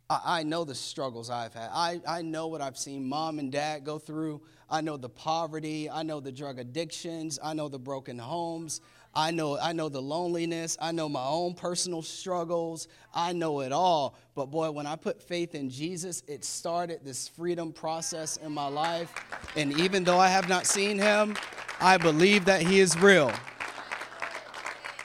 I, 0.08 0.22
I 0.24 0.44
know 0.44 0.64
the 0.66 0.76
struggles 0.76 1.32
I've 1.32 1.56
had. 1.56 1.72
I, 1.74 2.00
I 2.08 2.22
know 2.22 2.46
what 2.46 2.62
I've 2.62 2.78
seen 2.78 3.10
mom 3.10 3.40
and 3.40 3.52
dad 3.52 3.86
go 3.86 3.98
through. 3.98 4.44
I 4.70 4.82
know 4.82 4.98
the 4.98 5.10
poverty. 5.10 5.90
I 5.90 6.04
know 6.04 6.20
the 6.20 6.32
drug 6.32 6.60
addictions. 6.60 7.40
I 7.42 7.56
know 7.56 7.70
the 7.70 7.80
broken 7.80 8.20
homes. 8.20 8.82
I 9.16 9.32
know, 9.32 9.60
I 9.60 9.74
know 9.74 9.90
the 9.90 10.02
loneliness. 10.02 10.78
I 10.82 10.92
know 10.92 11.08
my 11.08 11.26
own 11.26 11.54
personal 11.54 12.02
struggles. 12.02 12.88
I 13.14 13.34
know 13.34 13.60
it 13.62 13.72
all. 13.72 14.16
But 14.36 14.48
boy, 14.48 14.72
when 14.72 14.88
I 14.88 14.96
put 14.96 15.22
faith 15.22 15.54
in 15.56 15.70
Jesus, 15.70 16.24
it 16.28 16.44
started 16.44 17.02
this 17.04 17.28
freedom 17.28 17.72
process 17.72 18.38
in 18.38 18.52
my 18.52 18.68
life. 18.68 19.14
And 19.56 19.80
even 19.80 20.04
though 20.04 20.20
I 20.20 20.30
have 20.30 20.50
not 20.50 20.66
seen 20.66 20.98
him, 20.98 21.36
I 21.80 21.98
believe 21.98 22.46
that 22.46 22.62
he 22.62 22.80
is 22.80 22.98
real 22.98 23.32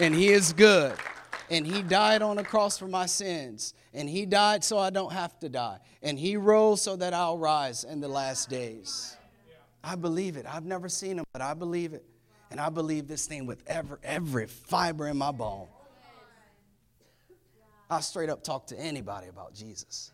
and 0.01 0.15
he 0.15 0.29
is 0.29 0.53
good 0.53 0.95
And 1.51 1.67
he 1.67 1.83
died 1.83 2.23
on 2.23 2.37
the 2.37 2.45
cross 2.45 2.79
for 2.79 2.89
my 2.89 3.07
sins. 3.07 3.75
And 3.95 4.09
he 4.09 4.27
died 4.27 4.63
so 4.63 4.79
I 4.79 4.91
don't 4.91 5.13
have 5.13 5.39
to 5.41 5.49
die. 5.49 5.79
And 6.03 6.19
he 6.19 6.37
rose 6.37 6.83
so 6.83 6.97
that 6.97 7.15
I'll 7.15 7.39
rise 7.39 7.85
in 7.85 8.01
the 8.01 8.09
last 8.09 8.51
days. 8.51 9.17
I 9.83 9.95
believe 9.95 10.37
it. 10.37 10.45
I've 10.47 10.67
never 10.67 10.89
seen 10.89 11.19
him, 11.19 11.25
but 11.33 11.41
I 11.41 11.55
believe 11.55 11.95
it. 11.95 12.05
And 12.51 12.61
I 12.61 12.71
believe 12.71 13.09
this 13.09 13.27
thing 13.27 13.47
with 13.47 13.63
every, 13.67 13.99
every 14.03 14.47
fiber 14.47 15.07
in 15.07 15.17
my 15.17 15.33
bone. 15.33 15.69
I 17.91 18.01
straight 18.01 18.31
up 18.31 18.43
talk 18.43 18.67
to 18.69 18.79
anybody 18.79 19.29
about 19.29 19.55
Jesus. 19.55 20.13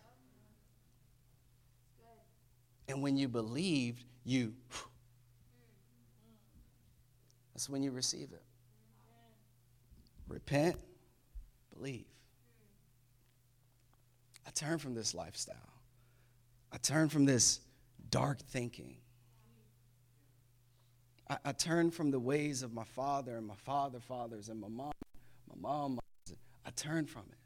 And 2.87 3.01
when 3.01 3.17
you 3.17 3.27
believed, 3.27 4.03
you, 4.23 4.53
that's 7.53 7.69
when 7.69 7.83
you 7.83 7.91
receive 7.91 8.31
it. 8.31 8.43
Repent, 10.27 10.77
believe. 11.73 12.05
I 14.47 14.51
turn 14.51 14.77
from 14.77 14.93
this 14.93 15.13
lifestyle. 15.13 15.55
I 16.71 16.77
turn 16.77 17.09
from 17.09 17.25
this 17.25 17.59
dark 18.09 18.39
thinking. 18.39 18.97
I, 21.29 21.37
I 21.45 21.51
turn 21.51 21.91
from 21.91 22.11
the 22.11 22.19
ways 22.19 22.63
of 22.63 22.73
my 22.73 22.83
father 22.83 23.37
and 23.37 23.45
my 23.45 23.55
father 23.65 23.99
fathers 23.99 24.49
and 24.49 24.59
my 24.59 24.67
mom, 24.67 24.91
my 25.49 25.69
mom. 25.69 25.99
I 26.65 26.71
turned 26.71 27.09
from 27.09 27.23
it. 27.31 27.37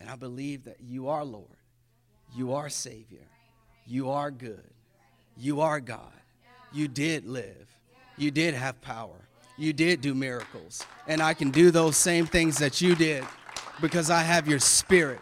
And 0.00 0.10
I 0.10 0.16
believe 0.16 0.64
that 0.64 0.80
you 0.80 1.08
are 1.08 1.24
Lord. 1.24 1.46
You 2.34 2.54
are 2.54 2.68
Savior. 2.68 3.26
You 3.86 4.10
are 4.10 4.30
good. 4.30 4.70
You 5.36 5.60
are 5.60 5.80
God. 5.80 6.12
You 6.72 6.88
did 6.88 7.26
live. 7.26 7.68
You 8.16 8.30
did 8.30 8.54
have 8.54 8.80
power. 8.80 9.28
You 9.56 9.72
did 9.72 10.00
do 10.00 10.14
miracles. 10.14 10.84
And 11.06 11.20
I 11.20 11.34
can 11.34 11.50
do 11.50 11.70
those 11.70 11.96
same 11.96 12.26
things 12.26 12.58
that 12.58 12.80
you 12.80 12.94
did 12.94 13.24
because 13.80 14.10
I 14.10 14.22
have 14.22 14.48
your 14.48 14.58
spirit. 14.58 15.20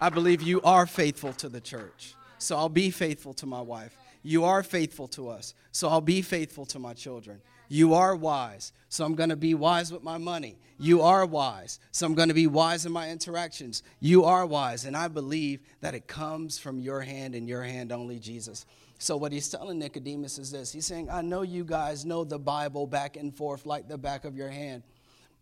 I 0.00 0.08
believe 0.08 0.42
you 0.42 0.60
are 0.62 0.86
faithful 0.86 1.32
to 1.34 1.48
the 1.48 1.60
church. 1.60 2.14
So 2.38 2.56
I'll 2.56 2.68
be 2.68 2.90
faithful 2.90 3.34
to 3.34 3.46
my 3.46 3.60
wife. 3.60 3.96
You 4.24 4.44
are 4.44 4.64
faithful 4.64 5.06
to 5.08 5.28
us. 5.28 5.54
So 5.70 5.88
I'll 5.88 6.00
be 6.00 6.22
faithful 6.22 6.66
to 6.66 6.80
my 6.80 6.94
children. 6.94 7.40
You 7.68 7.94
are 7.94 8.16
wise, 8.16 8.72
so 8.88 9.04
I'm 9.04 9.14
going 9.14 9.28
to 9.28 9.36
be 9.36 9.54
wise 9.54 9.92
with 9.92 10.02
my 10.02 10.18
money. 10.18 10.56
You 10.78 11.02
are 11.02 11.24
wise, 11.24 11.78
so 11.92 12.06
I'm 12.06 12.14
going 12.14 12.28
to 12.28 12.34
be 12.34 12.46
wise 12.46 12.84
in 12.84 12.92
my 12.92 13.10
interactions. 13.10 13.82
You 14.00 14.24
are 14.24 14.44
wise, 14.44 14.84
and 14.84 14.96
I 14.96 15.08
believe 15.08 15.60
that 15.80 15.94
it 15.94 16.06
comes 16.06 16.58
from 16.58 16.80
your 16.80 17.00
hand 17.00 17.34
and 17.34 17.48
your 17.48 17.62
hand 17.62 17.92
only, 17.92 18.18
Jesus. 18.18 18.66
So, 18.98 19.16
what 19.16 19.32
he's 19.32 19.48
telling 19.48 19.78
Nicodemus 19.78 20.38
is 20.38 20.50
this 20.50 20.72
He's 20.72 20.86
saying, 20.86 21.10
I 21.10 21.20
know 21.20 21.42
you 21.42 21.64
guys 21.64 22.04
know 22.04 22.24
the 22.24 22.38
Bible 22.38 22.86
back 22.86 23.16
and 23.16 23.34
forth 23.34 23.66
like 23.66 23.88
the 23.88 23.98
back 23.98 24.24
of 24.24 24.36
your 24.36 24.48
hand. 24.48 24.82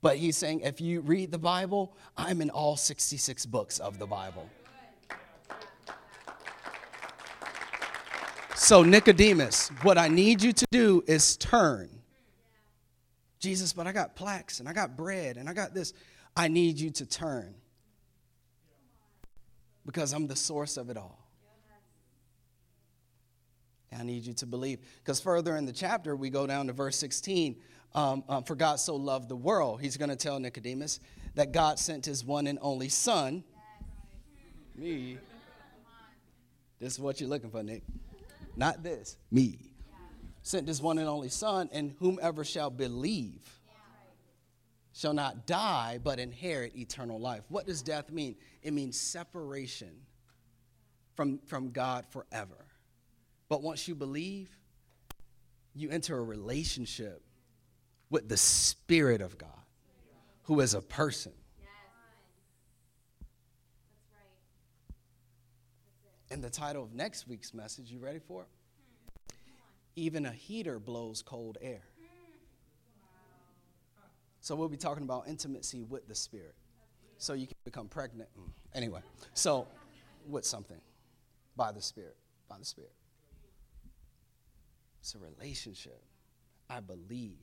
But 0.00 0.16
he's 0.16 0.36
saying, 0.36 0.60
if 0.60 0.80
you 0.80 1.00
read 1.00 1.30
the 1.30 1.38
Bible, 1.38 1.94
I'm 2.16 2.42
in 2.42 2.50
all 2.50 2.76
66 2.76 3.46
books 3.46 3.78
of 3.78 4.00
the 4.00 4.06
Bible. 4.06 4.48
So, 8.62 8.84
Nicodemus, 8.84 9.70
what 9.82 9.98
I 9.98 10.06
need 10.06 10.40
you 10.40 10.52
to 10.52 10.66
do 10.70 11.02
is 11.08 11.36
turn 11.36 11.90
Jesus, 13.40 13.72
but 13.72 13.88
I 13.88 13.92
got 13.92 14.14
plaques 14.14 14.60
and 14.60 14.68
I 14.68 14.72
got 14.72 14.96
bread 14.96 15.36
and 15.36 15.48
I 15.48 15.52
got 15.52 15.74
this. 15.74 15.92
I 16.36 16.46
need 16.46 16.78
you 16.78 16.90
to 16.90 17.04
turn 17.04 17.56
because 19.84 20.12
I'm 20.12 20.28
the 20.28 20.36
source 20.36 20.76
of 20.76 20.90
it 20.90 20.96
all. 20.96 21.18
I 23.98 24.04
need 24.04 24.24
you 24.24 24.32
to 24.34 24.46
believe. 24.46 24.78
Because 25.02 25.18
further 25.18 25.56
in 25.56 25.66
the 25.66 25.72
chapter, 25.72 26.14
we 26.14 26.30
go 26.30 26.46
down 26.46 26.68
to 26.68 26.72
verse 26.72 26.96
16. 26.98 27.56
Um, 27.96 28.22
um, 28.28 28.44
For 28.44 28.54
God 28.54 28.76
so 28.76 28.94
loved 28.94 29.28
the 29.28 29.34
world, 29.34 29.80
he's 29.80 29.96
going 29.96 30.10
to 30.10 30.16
tell 30.16 30.38
Nicodemus 30.38 31.00
that 31.34 31.50
God 31.50 31.80
sent 31.80 32.06
his 32.06 32.24
one 32.24 32.46
and 32.46 32.60
only 32.62 32.90
Son. 32.90 33.42
Me. 34.76 35.18
This 36.78 36.92
is 36.92 37.00
what 37.00 37.20
you're 37.20 37.28
looking 37.28 37.50
for, 37.50 37.64
Nick. 37.64 37.82
Not 38.56 38.82
this, 38.82 39.16
me 39.30 39.72
sent 40.42 40.66
his 40.68 40.82
one 40.82 40.98
and 40.98 41.08
only 41.08 41.28
Son, 41.28 41.68
and 41.72 41.94
whomever 41.98 42.44
shall 42.44 42.70
believe 42.70 43.60
shall 44.94 45.14
not 45.14 45.46
die, 45.46 45.98
but 46.02 46.18
inherit 46.18 46.76
eternal 46.76 47.18
life. 47.18 47.44
What 47.48 47.66
does 47.66 47.80
death 47.80 48.10
mean? 48.10 48.36
It 48.62 48.74
means 48.74 48.98
separation 48.98 49.92
from, 51.14 51.38
from 51.46 51.70
God 51.70 52.04
forever. 52.10 52.66
But 53.48 53.62
once 53.62 53.88
you 53.88 53.94
believe, 53.94 54.50
you 55.74 55.88
enter 55.90 56.18
a 56.18 56.22
relationship 56.22 57.22
with 58.10 58.28
the 58.28 58.36
Spirit 58.36 59.22
of 59.22 59.38
God, 59.38 59.48
who 60.42 60.60
is 60.60 60.74
a 60.74 60.82
person. 60.82 61.32
And 66.32 66.42
the 66.42 66.50
title 66.50 66.82
of 66.82 66.94
next 66.94 67.28
week's 67.28 67.54
message, 67.54 67.92
you 67.92 68.00
ready 68.00 68.18
for 68.18 68.42
it? 68.42 68.48
even 69.96 70.26
a 70.26 70.30
heater 70.30 70.78
blows 70.78 71.22
cold 71.22 71.58
air. 71.60 71.82
So 74.40 74.56
we'll 74.56 74.68
be 74.68 74.76
talking 74.76 75.04
about 75.04 75.28
intimacy 75.28 75.84
with 75.84 76.08
the 76.08 76.14
Spirit. 76.14 76.54
So 77.18 77.34
you 77.34 77.46
can 77.46 77.56
become 77.64 77.86
pregnant. 77.86 78.28
Mm, 78.38 78.50
anyway, 78.74 79.00
so 79.34 79.68
with 80.28 80.44
something 80.44 80.80
by 81.56 81.70
the 81.70 81.80
Spirit, 81.80 82.16
by 82.48 82.56
the 82.58 82.64
Spirit. 82.64 82.92
It's 85.00 85.14
a 85.14 85.18
relationship. 85.18 86.02
I 86.68 86.80
believe. 86.80 87.38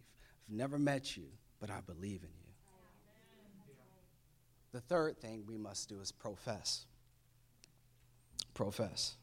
I've 0.48 0.56
never 0.56 0.78
met 0.78 1.16
you, 1.16 1.26
but 1.62 1.70
I 1.70 1.80
believe 1.86 2.24
in 2.24 2.30
you. 2.30 2.54
The 4.72 4.82
third 4.82 5.20
thing 5.20 5.44
we 5.48 5.58
must 5.58 5.88
do 5.88 6.02
is 6.02 6.12
profess. 6.12 6.86
Profess. 8.60 9.16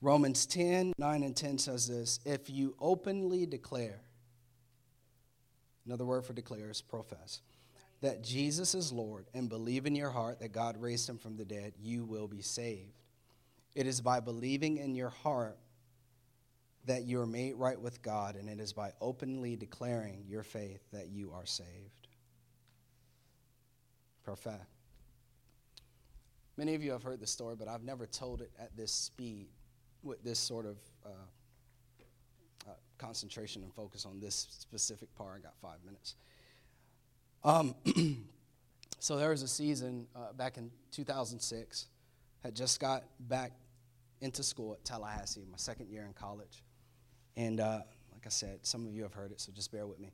Romans 0.00 0.46
10 0.46 0.92
9 0.96 1.22
and 1.24 1.34
10 1.34 1.58
says 1.58 1.88
this 1.88 2.20
If 2.24 2.48
you 2.48 2.76
openly 2.78 3.46
declare, 3.46 4.00
another 5.84 6.04
word 6.04 6.24
for 6.24 6.34
declare 6.34 6.70
is 6.70 6.80
profess, 6.80 7.40
that 8.00 8.22
Jesus 8.22 8.76
is 8.76 8.92
Lord 8.92 9.26
and 9.34 9.48
believe 9.48 9.86
in 9.86 9.96
your 9.96 10.10
heart 10.10 10.38
that 10.38 10.52
God 10.52 10.80
raised 10.80 11.08
him 11.08 11.18
from 11.18 11.36
the 11.36 11.44
dead, 11.44 11.72
you 11.80 12.04
will 12.04 12.28
be 12.28 12.42
saved. 12.42 13.02
It 13.74 13.88
is 13.88 14.00
by 14.00 14.20
believing 14.20 14.76
in 14.76 14.94
your 14.94 15.10
heart 15.10 15.58
that 16.84 17.06
you 17.06 17.20
are 17.20 17.26
made 17.26 17.56
right 17.56 17.80
with 17.80 18.02
God, 18.02 18.36
and 18.36 18.48
it 18.48 18.60
is 18.60 18.72
by 18.72 18.92
openly 19.00 19.56
declaring 19.56 20.22
your 20.28 20.44
faith 20.44 20.82
that 20.92 21.08
you 21.08 21.32
are 21.34 21.44
saved. 21.44 22.06
Profess. 24.22 24.77
Many 26.58 26.74
of 26.74 26.82
you 26.82 26.90
have 26.90 27.04
heard 27.04 27.20
the 27.20 27.26
story, 27.26 27.54
but 27.56 27.68
I've 27.68 27.84
never 27.84 28.04
told 28.04 28.40
it 28.40 28.50
at 28.58 28.76
this 28.76 28.90
speed 28.90 29.46
with 30.02 30.24
this 30.24 30.40
sort 30.40 30.66
of 30.66 30.76
uh, 31.06 31.10
uh, 32.68 32.72
concentration 32.98 33.62
and 33.62 33.72
focus 33.72 34.04
on 34.04 34.18
this 34.18 34.48
specific 34.50 35.14
part. 35.14 35.36
I 35.36 35.38
got 35.40 35.54
five 35.62 35.78
minutes. 35.86 36.16
Um, 37.44 37.76
so 38.98 39.16
there 39.16 39.30
was 39.30 39.42
a 39.42 39.48
season 39.48 40.08
uh, 40.16 40.32
back 40.32 40.56
in 40.56 40.72
2006. 40.90 41.86
Had 42.42 42.56
just 42.56 42.80
got 42.80 43.04
back 43.20 43.52
into 44.20 44.42
school 44.42 44.72
at 44.72 44.84
Tallahassee, 44.84 45.46
my 45.48 45.58
second 45.58 45.90
year 45.90 46.06
in 46.06 46.12
college, 46.12 46.64
and 47.36 47.60
uh, 47.60 47.82
like 48.12 48.26
I 48.26 48.30
said, 48.30 48.58
some 48.62 48.84
of 48.84 48.92
you 48.92 49.04
have 49.04 49.14
heard 49.14 49.30
it, 49.30 49.40
so 49.40 49.52
just 49.52 49.70
bear 49.70 49.86
with 49.86 50.00
me. 50.00 50.10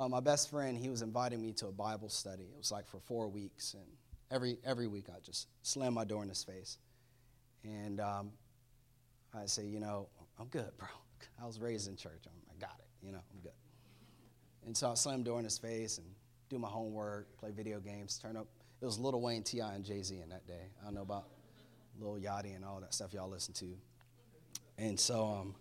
Uh, 0.00 0.08
my 0.08 0.20
best 0.20 0.50
friend, 0.50 0.76
he 0.76 0.88
was 0.88 1.02
inviting 1.02 1.40
me 1.40 1.52
to 1.52 1.68
a 1.68 1.72
Bible 1.72 2.08
study. 2.08 2.42
It 2.42 2.58
was 2.58 2.72
like 2.72 2.88
for 2.88 2.98
four 2.98 3.28
weeks, 3.28 3.74
and 3.74 3.86
every 4.30 4.58
every 4.64 4.86
week 4.86 5.06
I 5.08 5.20
just 5.20 5.48
slam 5.62 5.94
my 5.94 6.04
door 6.04 6.22
in 6.22 6.28
his 6.28 6.42
face, 6.42 6.78
and 7.64 8.00
um, 8.00 8.30
I 9.34 9.46
say, 9.46 9.64
you 9.64 9.80
know, 9.80 10.08
I'm 10.38 10.46
good, 10.46 10.70
bro. 10.78 10.88
I 11.42 11.46
was 11.46 11.60
raised 11.60 11.88
in 11.88 11.96
church. 11.96 12.22
I'm, 12.26 12.32
i 12.50 12.60
got 12.60 12.76
it. 12.78 13.06
You 13.06 13.12
know, 13.12 13.20
I'm 13.32 13.40
good. 13.40 13.52
And 14.66 14.76
so 14.76 14.90
I 14.90 14.94
slam 14.94 15.22
door 15.22 15.38
in 15.38 15.44
his 15.44 15.58
face 15.58 15.98
and 15.98 16.06
do 16.48 16.58
my 16.58 16.68
homework, 16.68 17.36
play 17.38 17.50
video 17.50 17.80
games, 17.80 18.18
turn 18.18 18.36
up. 18.36 18.46
It 18.80 18.84
was 18.84 18.98
Lil 18.98 19.20
Wayne, 19.20 19.42
T.I., 19.42 19.74
and 19.74 19.84
Jay 19.84 20.02
Z 20.02 20.14
in 20.22 20.28
that 20.28 20.46
day. 20.46 20.70
I 20.80 20.84
don't 20.84 20.94
know 20.94 21.02
about 21.02 21.28
Lil 21.98 22.18
Yachty 22.20 22.54
and 22.54 22.64
all 22.64 22.80
that 22.80 22.92
stuff 22.92 23.14
y'all 23.14 23.28
listen 23.28 23.54
to. 23.54 23.66
And 24.78 24.98
so 25.00 25.24
um, 25.24 25.54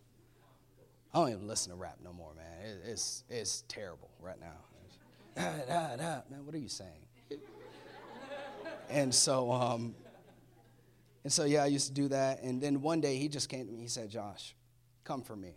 I 1.13 1.20
don't 1.20 1.30
even 1.30 1.47
listen 1.47 1.72
to 1.72 1.78
rap 1.78 1.97
no 2.03 2.11
more, 2.11 2.34
man. 2.36 2.45
It, 2.66 2.89
it's, 2.89 3.24
it's 3.30 3.63
terrible 3.68 4.09
right 4.20 4.39
now. 4.39 4.57
man, 6.30 6.45
what 6.45 6.53
are 6.55 6.59
you 6.59 6.68
saying? 6.68 6.91
And 8.89 9.13
so 9.13 9.51
um, 9.51 9.95
and 11.25 11.33
so, 11.33 11.43
yeah, 11.43 11.63
I 11.63 11.65
used 11.65 11.88
to 11.88 11.93
do 11.93 12.07
that. 12.09 12.43
And 12.43 12.61
then 12.61 12.81
one 12.81 13.01
day 13.01 13.17
he 13.17 13.27
just 13.27 13.49
came 13.49 13.65
to 13.65 13.73
me. 13.73 13.81
He 13.81 13.88
said, 13.88 14.11
Josh, 14.11 14.55
come 15.03 15.23
for 15.23 15.36
me. 15.36 15.55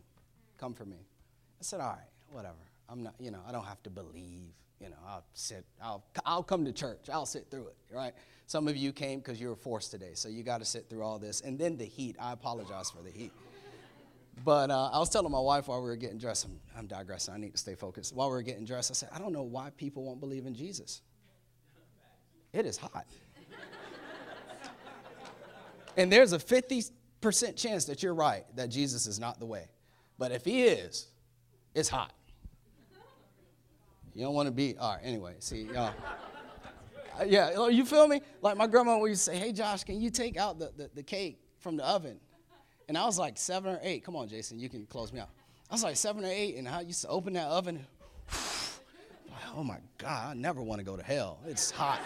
Come 0.56 0.72
for 0.72 0.86
me. 0.86 0.96
I 0.96 1.62
said, 1.62 1.80
all 1.80 1.90
right, 1.90 2.08
whatever. 2.30 2.56
I'm 2.88 3.02
not, 3.02 3.14
you 3.20 3.30
know, 3.30 3.40
I 3.46 3.52
don't 3.52 3.66
have 3.66 3.82
to 3.82 3.90
believe. 3.90 4.54
You 4.80 4.88
know, 4.88 4.96
I'll 5.06 5.26
sit, 5.34 5.66
I'll, 5.82 6.06
I'll 6.24 6.42
come 6.42 6.64
to 6.64 6.72
church. 6.72 7.10
I'll 7.12 7.26
sit 7.26 7.50
through 7.50 7.66
it, 7.66 7.76
right? 7.92 8.14
Some 8.46 8.66
of 8.66 8.78
you 8.78 8.94
came 8.94 9.18
because 9.18 9.38
you 9.38 9.48
were 9.48 9.56
forced 9.56 9.90
today, 9.90 10.12
so 10.14 10.30
you 10.30 10.42
got 10.42 10.60
to 10.60 10.64
sit 10.64 10.88
through 10.88 11.02
all 11.02 11.18
this. 11.18 11.42
And 11.42 11.58
then 11.58 11.76
the 11.76 11.84
heat. 11.84 12.16
I 12.18 12.32
apologize 12.32 12.90
for 12.90 13.02
the 13.02 13.10
heat. 13.10 13.32
But 14.46 14.70
uh, 14.70 14.88
I 14.90 14.98
was 14.98 15.10
telling 15.10 15.30
my 15.30 15.40
wife 15.40 15.68
while 15.68 15.82
we 15.82 15.88
were 15.88 15.96
getting 15.96 16.16
dressed, 16.16 16.46
I'm, 16.46 16.60
I'm 16.78 16.86
digressing, 16.86 17.34
I 17.34 17.36
need 17.36 17.52
to 17.52 17.58
stay 17.58 17.74
focused. 17.74 18.14
While 18.14 18.28
we 18.28 18.36
were 18.36 18.42
getting 18.42 18.64
dressed, 18.64 18.90
I 18.90 18.94
said, 18.94 19.10
I 19.12 19.18
don't 19.18 19.34
know 19.34 19.42
why 19.42 19.68
people 19.76 20.02
won't 20.02 20.20
believe 20.20 20.46
in 20.46 20.54
Jesus. 20.54 21.02
It 22.52 22.66
is 22.66 22.76
hot. 22.76 23.06
and 25.96 26.10
there's 26.10 26.32
a 26.32 26.38
50% 26.38 26.90
chance 27.56 27.84
that 27.86 28.02
you're 28.02 28.14
right, 28.14 28.44
that 28.56 28.68
Jesus 28.68 29.06
is 29.06 29.18
not 29.18 29.38
the 29.38 29.46
way. 29.46 29.68
But 30.18 30.32
if 30.32 30.44
he 30.44 30.64
is, 30.64 31.08
it's 31.74 31.88
hot. 31.88 32.12
You 34.14 34.24
don't 34.24 34.34
want 34.34 34.46
to 34.46 34.52
be, 34.52 34.76
all 34.76 34.94
right, 34.94 35.00
anyway, 35.04 35.34
see, 35.38 35.62
y'all. 35.72 35.94
Uh, 37.18 37.24
yeah, 37.24 37.68
you 37.68 37.84
feel 37.84 38.08
me? 38.08 38.20
Like 38.42 38.56
my 38.56 38.66
grandma 38.66 38.98
would 38.98 39.16
say, 39.18 39.36
hey, 39.36 39.52
Josh, 39.52 39.84
can 39.84 40.00
you 40.00 40.10
take 40.10 40.36
out 40.36 40.58
the, 40.58 40.72
the, 40.76 40.90
the 40.94 41.02
cake 41.02 41.40
from 41.58 41.76
the 41.76 41.84
oven? 41.86 42.18
And 42.88 42.96
I 42.96 43.04
was 43.04 43.18
like 43.18 43.36
seven 43.36 43.74
or 43.74 43.80
eight. 43.82 44.04
Come 44.04 44.16
on, 44.16 44.28
Jason, 44.28 44.58
you 44.58 44.68
can 44.68 44.86
close 44.86 45.12
me 45.12 45.20
out. 45.20 45.28
I 45.70 45.74
was 45.74 45.82
like 45.82 45.96
seven 45.96 46.24
or 46.24 46.30
eight, 46.30 46.56
and 46.56 46.66
I 46.66 46.80
used 46.80 47.02
to 47.02 47.08
open 47.08 47.34
that 47.34 47.48
oven. 47.48 47.86
Oh 49.56 49.64
my 49.64 49.78
God, 49.98 50.30
I 50.30 50.34
never 50.34 50.62
want 50.62 50.80
to 50.80 50.84
go 50.84 50.96
to 50.96 51.02
hell. 51.02 51.38
It's 51.46 51.70
hot. 51.70 52.00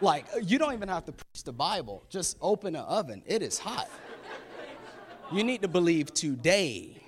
like, 0.00 0.26
you 0.42 0.58
don't 0.58 0.72
even 0.72 0.88
have 0.88 1.04
to 1.06 1.12
preach 1.12 1.44
the 1.44 1.52
Bible, 1.52 2.02
just 2.08 2.36
open 2.40 2.74
an 2.76 2.84
oven. 2.84 3.22
It 3.26 3.42
is 3.42 3.58
hot. 3.58 3.88
You 5.32 5.44
need 5.44 5.62
to 5.62 5.68
believe 5.68 6.12
today. 6.12 7.02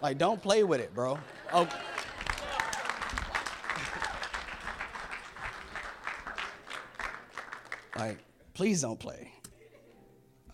Like, 0.00 0.18
don't 0.18 0.40
play 0.40 0.62
with 0.62 0.80
it, 0.80 0.94
bro. 0.94 1.18
Oh. 1.52 1.68
Like, 7.98 8.18
please 8.54 8.82
don't 8.82 9.00
play. 9.00 9.32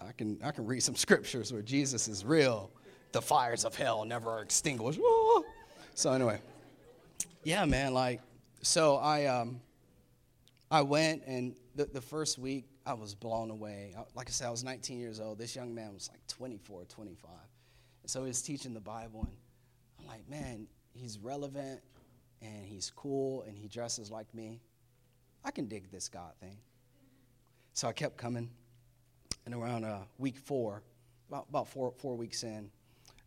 I 0.00 0.12
can, 0.12 0.38
I 0.42 0.53
can 0.53 0.64
read 0.64 0.82
some 0.82 0.94
scriptures 0.94 1.53
where 1.53 1.62
Jesus 1.62 2.09
is 2.09 2.24
real. 2.24 2.70
The 3.11 3.20
fires 3.20 3.64
of 3.64 3.74
hell 3.74 4.05
never 4.05 4.30
are 4.30 4.42
extinguished. 4.42 5.00
So 5.94 6.11
anyway, 6.11 6.40
yeah, 7.45 7.64
man. 7.64 7.95
Like, 7.95 8.20
so 8.62 8.97
I, 8.97 9.27
um, 9.27 9.61
I 10.70 10.83
went 10.83 11.23
and 11.27 11.55
the, 11.75 11.85
the 11.87 12.01
first 12.01 12.39
week 12.39 12.66
I 12.87 12.95
was 12.95 13.14
blown 13.14 13.51
away. 13.51 13.95
Like 14.14 14.29
I 14.29 14.33
said, 14.33 14.49
I 14.49 14.51
was 14.51 14.64
19 14.64 14.99
years 14.99 15.20
old. 15.20 15.39
This 15.39 15.55
young 15.55 15.75
man 15.75 15.93
was 15.93 16.09
like 16.11 16.27
24, 16.29 16.85
25. 16.85 17.31
And 18.03 18.11
so 18.11 18.23
he 18.23 18.29
was 18.29 18.43
teaching 18.43 18.75
the 18.75 18.81
Bible, 18.81 19.27
and 19.29 19.37
I'm 20.01 20.07
like, 20.07 20.29
man, 20.29 20.66
he's 20.93 21.18
relevant 21.18 21.81
and 22.41 22.64
he's 22.64 22.91
cool 22.95 23.43
and 23.43 23.57
he 23.57 23.68
dresses 23.68 24.11
like 24.11 24.33
me. 24.35 24.61
I 25.45 25.51
can 25.51 25.66
dig 25.66 25.91
this 25.91 26.09
God 26.09 26.33
thing. 26.41 26.59
So 27.73 27.89
I 27.89 27.93
kept 27.93 28.16
coming. 28.16 28.51
And 29.45 29.55
around 29.55 29.85
uh, 29.85 30.01
week 30.18 30.39
four, 30.39 30.83
about, 31.29 31.47
about 31.49 31.68
four, 31.68 31.93
four 31.99 32.16
weeks 32.16 32.45
in, 32.45 32.70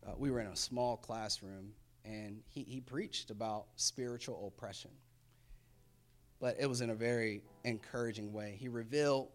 uh, 0.06 0.12
we 0.16 0.30
were 0.30 0.40
in 0.40 0.46
a 0.46 0.56
small 0.56 0.96
classroom, 0.96 1.72
and 2.06 2.40
he, 2.48 2.62
he 2.62 2.80
preached 2.80 3.30
about 3.30 3.66
spiritual 3.76 4.52
oppression. 4.56 4.90
But 6.40 6.56
it 6.60 6.68
was 6.68 6.80
in 6.80 6.90
a 6.90 6.94
very 6.94 7.42
encouraging 7.64 8.32
way. 8.32 8.56
He 8.58 8.68
revealed 8.68 9.28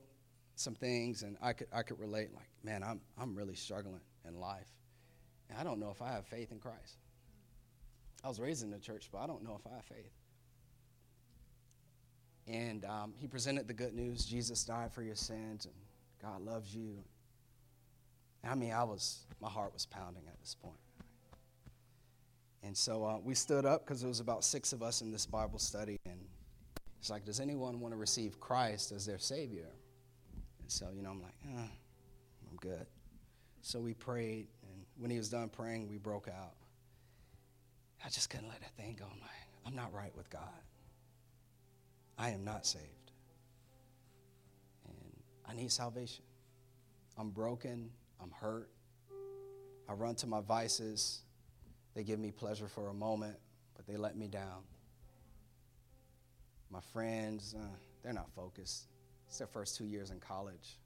some 0.55 0.75
things, 0.75 1.23
and 1.23 1.35
I 1.41 1.53
could, 1.53 1.67
I 1.73 1.81
could 1.81 1.99
relate, 1.99 2.33
like, 2.33 2.47
man, 2.63 2.83
I'm, 2.83 3.01
I'm 3.19 3.35
really 3.35 3.55
struggling 3.55 4.01
in 4.27 4.39
life. 4.39 4.67
And 5.49 5.59
I 5.59 5.63
don't 5.63 5.79
know 5.79 5.89
if 5.89 6.01
I 6.01 6.11
have 6.11 6.25
faith 6.25 6.51
in 6.51 6.59
Christ. 6.59 6.97
I 8.23 8.27
was 8.27 8.39
raised 8.39 8.63
in 8.63 8.69
the 8.69 8.79
church, 8.79 9.09
but 9.11 9.19
I 9.19 9.27
don't 9.27 9.43
know 9.43 9.59
if 9.59 9.69
I 9.69 9.75
have 9.75 9.85
faith. 9.85 10.11
And 12.47 12.85
um, 12.85 13.13
he 13.17 13.27
presented 13.27 13.67
the 13.67 13.73
good 13.73 13.93
news 13.93 14.25
Jesus 14.25 14.63
died 14.63 14.93
for 14.93 15.01
your 15.01 15.15
sins, 15.15 15.65
and 15.65 15.73
God 16.21 16.41
loves 16.41 16.73
you. 16.73 16.97
I 18.43 18.55
mean, 18.55 18.71
I 18.71 18.83
was, 18.83 19.25
my 19.41 19.49
heart 19.49 19.73
was 19.73 19.85
pounding 19.85 20.23
at 20.27 20.39
this 20.39 20.55
point. 20.55 20.77
And 22.63 22.77
so 22.77 23.03
uh, 23.03 23.17
we 23.23 23.33
stood 23.33 23.65
up 23.65 23.85
because 23.85 24.01
there 24.01 24.07
was 24.07 24.19
about 24.19 24.43
six 24.43 24.71
of 24.71 24.83
us 24.83 25.01
in 25.01 25.11
this 25.11 25.25
Bible 25.25 25.59
study, 25.59 25.97
and 26.05 26.19
it's 26.99 27.09
like, 27.09 27.25
does 27.25 27.39
anyone 27.39 27.79
want 27.79 27.93
to 27.93 27.97
receive 27.97 28.39
Christ 28.39 28.91
as 28.91 29.05
their 29.05 29.17
Savior? 29.17 29.69
And 30.59 30.71
so, 30.71 30.89
you 30.95 31.01
know, 31.01 31.09
I'm 31.09 31.21
like, 31.21 31.33
eh, 31.43 31.67
I'm 32.49 32.57
good. 32.57 32.85
So 33.61 33.79
we 33.79 33.93
prayed, 33.93 34.47
and 34.63 34.85
when 34.97 35.09
he 35.09 35.17
was 35.17 35.29
done 35.29 35.49
praying, 35.49 35.87
we 35.89 35.97
broke 35.97 36.27
out. 36.27 36.53
I 38.05 38.09
just 38.09 38.29
couldn't 38.29 38.49
let 38.49 38.61
that 38.61 38.75
thing 38.75 38.95
go. 38.97 39.05
I'm 39.05 39.19
like, 39.19 39.29
I'm 39.65 39.75
not 39.75 39.93
right 39.93 40.15
with 40.15 40.29
God. 40.29 40.41
I 42.17 42.29
am 42.29 42.43
not 42.43 42.65
saved. 42.65 43.11
And 44.87 44.95
I 45.47 45.55
need 45.55 45.71
salvation. 45.71 46.23
I'm 47.17 47.29
broken. 47.29 47.89
I'm 48.21 48.31
hurt. 48.31 48.69
I 49.89 49.93
run 49.93 50.15
to 50.15 50.27
my 50.27 50.41
vices. 50.41 51.21
They 51.93 52.03
give 52.03 52.19
me 52.19 52.31
pleasure 52.31 52.67
for 52.67 52.89
a 52.89 52.93
moment, 52.93 53.35
but 53.75 53.85
they 53.85 53.97
let 53.97 54.15
me 54.17 54.27
down. 54.27 54.63
My 56.69 56.79
friends, 56.93 57.53
uh, 57.57 57.65
they're 58.01 58.13
not 58.13 58.29
focused. 58.35 58.85
It's 59.27 59.37
their 59.37 59.47
first 59.47 59.75
two 59.77 59.85
years 59.85 60.11
in 60.11 60.19
college. 60.19 60.77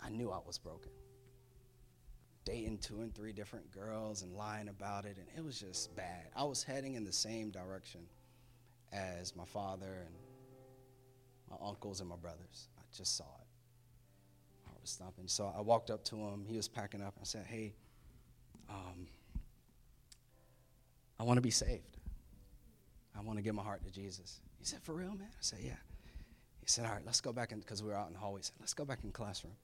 I 0.00 0.10
knew 0.10 0.30
I 0.30 0.40
was 0.44 0.58
broken. 0.58 0.90
Dating 2.44 2.78
two 2.78 3.02
and 3.02 3.14
three 3.14 3.32
different 3.32 3.70
girls 3.70 4.22
and 4.22 4.34
lying 4.34 4.68
about 4.68 5.04
it, 5.04 5.16
and 5.16 5.26
it 5.36 5.44
was 5.44 5.60
just 5.60 5.94
bad. 5.94 6.26
I 6.34 6.42
was 6.42 6.64
heading 6.64 6.94
in 6.94 7.04
the 7.04 7.12
same 7.12 7.50
direction 7.50 8.00
as 8.92 9.36
my 9.36 9.44
father 9.44 10.04
and 10.04 10.14
my 11.48 11.68
uncles 11.68 12.00
and 12.00 12.08
my 12.08 12.16
brothers. 12.16 12.68
I 12.76 12.82
just 12.96 13.16
saw 13.16 13.24
it 13.24 13.46
I 14.66 14.70
was 14.80 14.90
stopping. 14.90 15.28
So 15.28 15.52
I 15.56 15.60
walked 15.60 15.90
up 15.90 16.04
to 16.06 16.16
him. 16.16 16.44
He 16.46 16.56
was 16.56 16.68
packing 16.68 17.02
up. 17.02 17.14
I 17.20 17.24
said, 17.24 17.46
Hey, 17.46 17.74
um, 18.68 19.06
I 21.22 21.24
want 21.24 21.36
to 21.36 21.42
be 21.42 21.52
saved. 21.52 21.98
I 23.16 23.20
want 23.20 23.38
to 23.38 23.44
give 23.44 23.54
my 23.54 23.62
heart 23.62 23.84
to 23.84 23.92
Jesus. 23.92 24.40
He 24.58 24.64
said, 24.64 24.82
For 24.82 24.92
real, 24.92 25.10
man? 25.10 25.28
I 25.30 25.38
said, 25.38 25.60
Yeah. 25.62 25.76
He 26.60 26.66
said, 26.66 26.84
All 26.84 26.90
right, 26.90 27.02
let's 27.06 27.20
go 27.20 27.32
back 27.32 27.52
in, 27.52 27.60
because 27.60 27.80
we 27.80 27.90
were 27.90 27.94
out 27.94 28.08
in 28.08 28.14
the 28.14 28.18
hallway. 28.18 28.40
He 28.40 28.42
said, 28.46 28.56
Let's 28.58 28.74
go 28.74 28.84
back 28.84 28.98
in 29.04 29.10
the 29.10 29.12
classroom. 29.12 29.54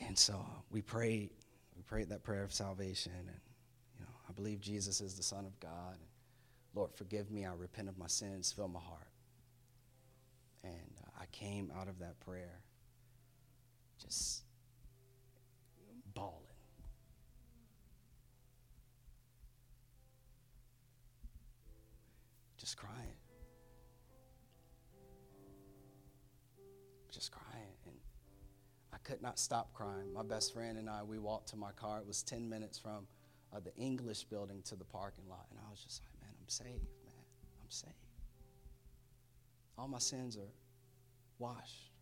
And 0.00 0.16
so 0.16 0.42
we 0.70 0.80
prayed. 0.80 1.28
We 1.76 1.82
prayed 1.82 2.08
that 2.08 2.22
prayer 2.22 2.44
of 2.44 2.54
salvation. 2.54 3.12
And, 3.18 3.26
you 3.98 4.00
know, 4.06 4.10
I 4.26 4.32
believe 4.32 4.58
Jesus 4.58 5.02
is 5.02 5.16
the 5.16 5.22
Son 5.22 5.44
of 5.44 5.60
God. 5.60 5.92
And 5.92 6.08
Lord, 6.74 6.94
forgive 6.94 7.30
me. 7.30 7.44
I 7.44 7.52
repent 7.52 7.90
of 7.90 7.98
my 7.98 8.06
sins. 8.06 8.50
Fill 8.50 8.68
my 8.68 8.80
heart. 8.80 9.10
And 10.64 10.92
uh, 11.04 11.10
I 11.20 11.26
came 11.30 11.70
out 11.78 11.88
of 11.88 11.98
that 11.98 12.18
prayer 12.20 12.62
just 14.02 14.44
bawling. 16.14 16.45
Just 22.66 22.78
crying. 22.78 23.14
Just 27.12 27.30
crying. 27.30 27.76
And 27.84 27.94
I 28.92 28.96
could 29.04 29.22
not 29.22 29.38
stop 29.38 29.72
crying. 29.72 30.12
My 30.12 30.24
best 30.24 30.52
friend 30.52 30.76
and 30.76 30.90
I, 30.90 31.04
we 31.04 31.20
walked 31.20 31.50
to 31.50 31.56
my 31.56 31.70
car. 31.70 32.00
It 32.00 32.08
was 32.08 32.24
10 32.24 32.48
minutes 32.48 32.76
from 32.76 33.06
uh, 33.54 33.60
the 33.60 33.72
English 33.76 34.24
building 34.24 34.62
to 34.64 34.74
the 34.74 34.82
parking 34.82 35.28
lot. 35.28 35.46
And 35.50 35.60
I 35.64 35.70
was 35.70 35.78
just 35.78 36.02
like, 36.02 36.20
man, 36.20 36.34
I'm 36.40 36.48
saved, 36.48 36.88
man. 37.04 37.14
I'm 37.62 37.70
saved. 37.70 37.94
All 39.78 39.86
my 39.86 40.00
sins 40.00 40.36
are 40.36 40.52
washed. 41.38 41.92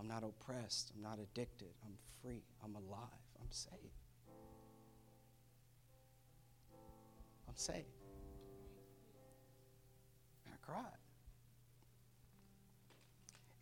I'm 0.00 0.08
not 0.08 0.22
oppressed. 0.22 0.92
I'm 0.96 1.02
not 1.02 1.18
addicted. 1.18 1.74
I'm 1.84 1.98
free. 2.22 2.40
I'm 2.64 2.74
alive. 2.76 3.20
I'm 3.38 3.50
saved. 3.50 3.76
I'm 7.46 7.56
saved. 7.56 8.01
Cried. 10.62 10.84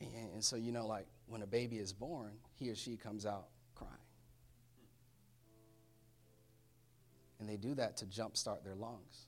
And, 0.00 0.32
and 0.34 0.44
so, 0.44 0.56
you 0.56 0.72
know, 0.72 0.86
like 0.86 1.06
when 1.26 1.42
a 1.42 1.46
baby 1.46 1.78
is 1.78 1.92
born, 1.92 2.32
he 2.56 2.70
or 2.70 2.74
she 2.74 2.96
comes 2.96 3.26
out 3.26 3.46
crying. 3.74 3.92
And 7.38 7.48
they 7.48 7.56
do 7.56 7.74
that 7.74 7.96
to 7.98 8.06
jumpstart 8.06 8.64
their 8.64 8.74
lungs. 8.74 9.26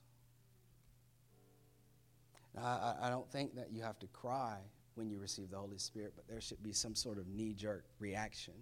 Now, 2.55 2.63
I, 2.63 3.07
I 3.07 3.09
don't 3.09 3.29
think 3.31 3.55
that 3.55 3.71
you 3.71 3.81
have 3.81 3.97
to 3.99 4.07
cry 4.07 4.57
when 4.95 5.09
you 5.09 5.19
receive 5.19 5.49
the 5.49 5.57
Holy 5.57 5.79
Spirit, 5.79 6.13
but 6.15 6.27
there 6.27 6.39
should 6.39 6.61
be 6.61 6.71
some 6.71 6.93
sort 6.93 7.17
of 7.17 7.27
knee 7.27 7.53
jerk 7.53 7.85
reaction 7.99 8.53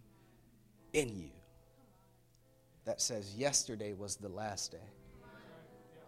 in 0.93 1.16
you 1.18 1.32
that 2.86 3.01
says, 3.01 3.36
Yesterday 3.36 3.93
was 3.93 4.16
the 4.16 4.30
last 4.30 4.72
day. 4.72 4.78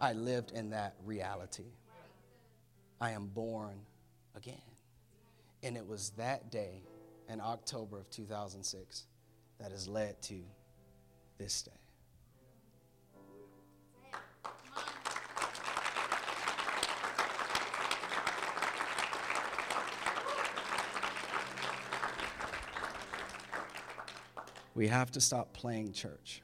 I 0.00 0.12
lived 0.12 0.52
in 0.52 0.70
that 0.70 0.94
reality. 1.04 1.72
I 3.04 3.10
am 3.10 3.26
born 3.26 3.80
again. 4.34 4.56
And 5.62 5.76
it 5.76 5.86
was 5.86 6.12
that 6.16 6.50
day 6.50 6.80
in 7.28 7.38
October 7.38 7.98
of 7.98 8.08
2006 8.08 9.04
that 9.60 9.72
has 9.72 9.86
led 9.86 10.22
to 10.22 10.40
this 11.36 11.60
day. 11.60 11.70
We 24.74 24.88
have 24.88 25.10
to 25.10 25.20
stop 25.20 25.52
playing 25.52 25.92
church. 25.92 26.43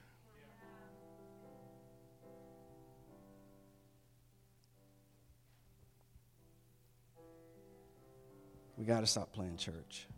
Got 8.90 9.00
to 9.00 9.06
stop 9.06 9.32
playing 9.32 9.56
church. 9.56 10.08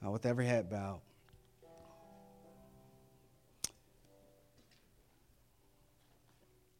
Now, 0.00 0.12
with 0.12 0.24
every 0.24 0.46
head 0.46 0.70
bowed, 0.70 1.00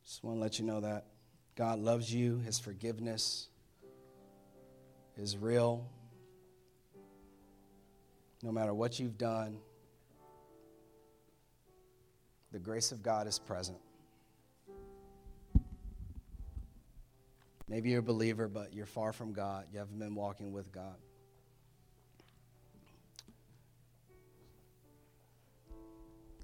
just 0.04 0.22
want 0.22 0.36
to 0.36 0.40
let 0.40 0.60
you 0.60 0.64
know 0.64 0.78
that 0.78 1.06
God 1.56 1.80
loves 1.80 2.14
you, 2.14 2.38
His 2.38 2.60
forgiveness 2.60 3.48
is 5.16 5.36
real. 5.36 5.84
No 8.44 8.52
matter 8.52 8.72
what 8.72 9.00
you've 9.00 9.18
done, 9.18 9.58
the 12.52 12.60
grace 12.60 12.92
of 12.92 13.02
God 13.02 13.26
is 13.26 13.40
present. 13.40 13.78
Maybe 17.68 17.90
you're 17.90 18.00
a 18.00 18.02
believer, 18.02 18.48
but 18.48 18.72
you're 18.72 18.86
far 18.86 19.12
from 19.12 19.32
God. 19.32 19.66
You 19.72 19.78
haven't 19.78 19.98
been 19.98 20.14
walking 20.14 20.52
with 20.52 20.72
God. 20.72 20.96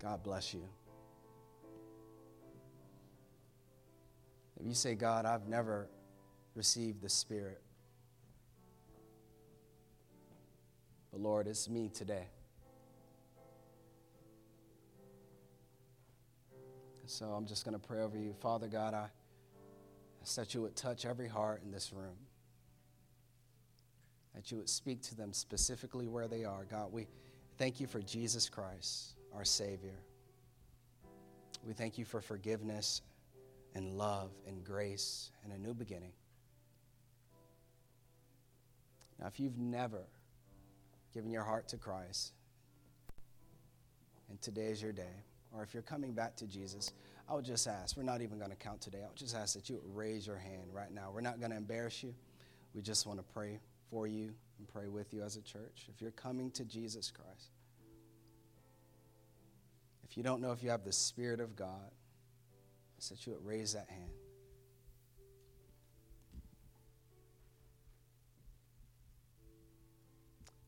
God 0.01 0.23
bless 0.23 0.53
you. 0.53 0.65
If 4.61 4.67
you 4.67 4.75
say, 4.75 4.95
God, 4.95 5.25
I've 5.25 5.49
never 5.49 5.89
received 6.55 7.01
the 7.01 7.09
Spirit, 7.09 7.63
but 11.11 11.21
Lord, 11.21 11.47
it's 11.47 11.71
me 11.71 11.91
today. 11.93 12.27
So 17.07 17.27
I'm 17.27 17.47
just 17.47 17.65
going 17.65 17.79
to 17.79 17.87
pray 17.87 18.03
over 18.03 18.19
you. 18.19 18.35
Father 18.41 18.67
God, 18.67 18.93
I 18.93 19.09
ask 20.25 20.37
that 20.37 20.55
you 20.55 20.63
would 20.63 20.75
touch 20.75 21.05
every 21.05 21.29
heart 21.29 21.61
in 21.63 21.71
this 21.71 21.93
room, 21.93 22.17
that 24.35 24.51
you 24.51 24.57
would 24.57 24.71
speak 24.71 25.03
to 25.03 25.15
them 25.15 25.35
specifically 25.35 26.09
where 26.09 26.27
they 26.27 26.45
are. 26.45 26.65
God, 26.65 26.91
we 26.91 27.07
thank 27.59 27.79
you 27.79 27.87
for 27.87 28.01
Jesus 28.01 28.49
Christ, 28.49 29.17
our 29.35 29.45
Savior. 29.45 29.99
We 31.67 31.75
thank 31.75 31.99
you 31.99 32.07
for 32.07 32.23
forgiveness 32.23 33.03
and 33.75 33.99
love 33.99 34.31
and 34.49 34.65
grace 34.65 35.31
and 35.45 35.53
a 35.53 35.59
new 35.59 35.75
beginning. 35.75 36.13
Now, 39.21 39.27
if 39.27 39.39
you've 39.39 39.59
never 39.59 40.07
given 41.13 41.31
your 41.31 41.45
heart 41.45 41.69
to 41.69 41.77
Christ, 41.77 42.33
and 44.31 44.41
today 44.41 44.69
is 44.69 44.81
your 44.81 44.93
day, 44.93 45.23
or 45.53 45.63
if 45.63 45.75
you're 45.75 45.83
coming 45.83 46.13
back 46.13 46.35
to 46.37 46.47
Jesus, 46.47 46.93
I 47.29 47.35
would 47.35 47.45
just 47.45 47.67
ask, 47.67 47.97
we're 47.97 48.03
not 48.03 48.21
even 48.21 48.39
going 48.39 48.51
to 48.51 48.57
count 48.57 48.81
today. 48.81 48.99
I 49.03 49.09
would 49.09 49.17
just 49.17 49.35
ask 49.35 49.55
that 49.55 49.69
you 49.69 49.77
would 49.77 49.97
raise 49.97 50.27
your 50.27 50.37
hand 50.37 50.69
right 50.73 50.93
now. 50.93 51.11
We're 51.13 51.23
not 51.23 51.39
going 51.39 51.51
to 51.51 51.57
embarrass 51.57 52.03
you. 52.03 52.15
We 52.75 52.83
just 52.83 53.07
want 53.07 53.19
to 53.19 53.25
pray 53.33 53.59
for 53.91 54.07
you 54.07 54.35
and 54.59 54.69
pray 54.69 54.89
with 54.89 55.15
you 55.15 55.23
as 55.23 55.37
a 55.37 55.43
church. 55.43 55.87
If 55.95 56.03
you're 56.03 56.11
coming 56.11 56.51
to 56.53 56.65
Jesus 56.65 57.11
Christ, 57.11 57.51
if 60.09 60.17
you 60.17 60.23
don't 60.23 60.41
know 60.41 60.53
if 60.53 60.63
you 60.63 60.71
have 60.71 60.85
the 60.85 60.93
Spirit 60.93 61.41
of 61.41 61.57
God, 61.57 61.91
that 63.11 63.27
you 63.27 63.33
would 63.33 63.45
raise 63.45 63.75
that 63.75 63.89
hand. 63.91 64.11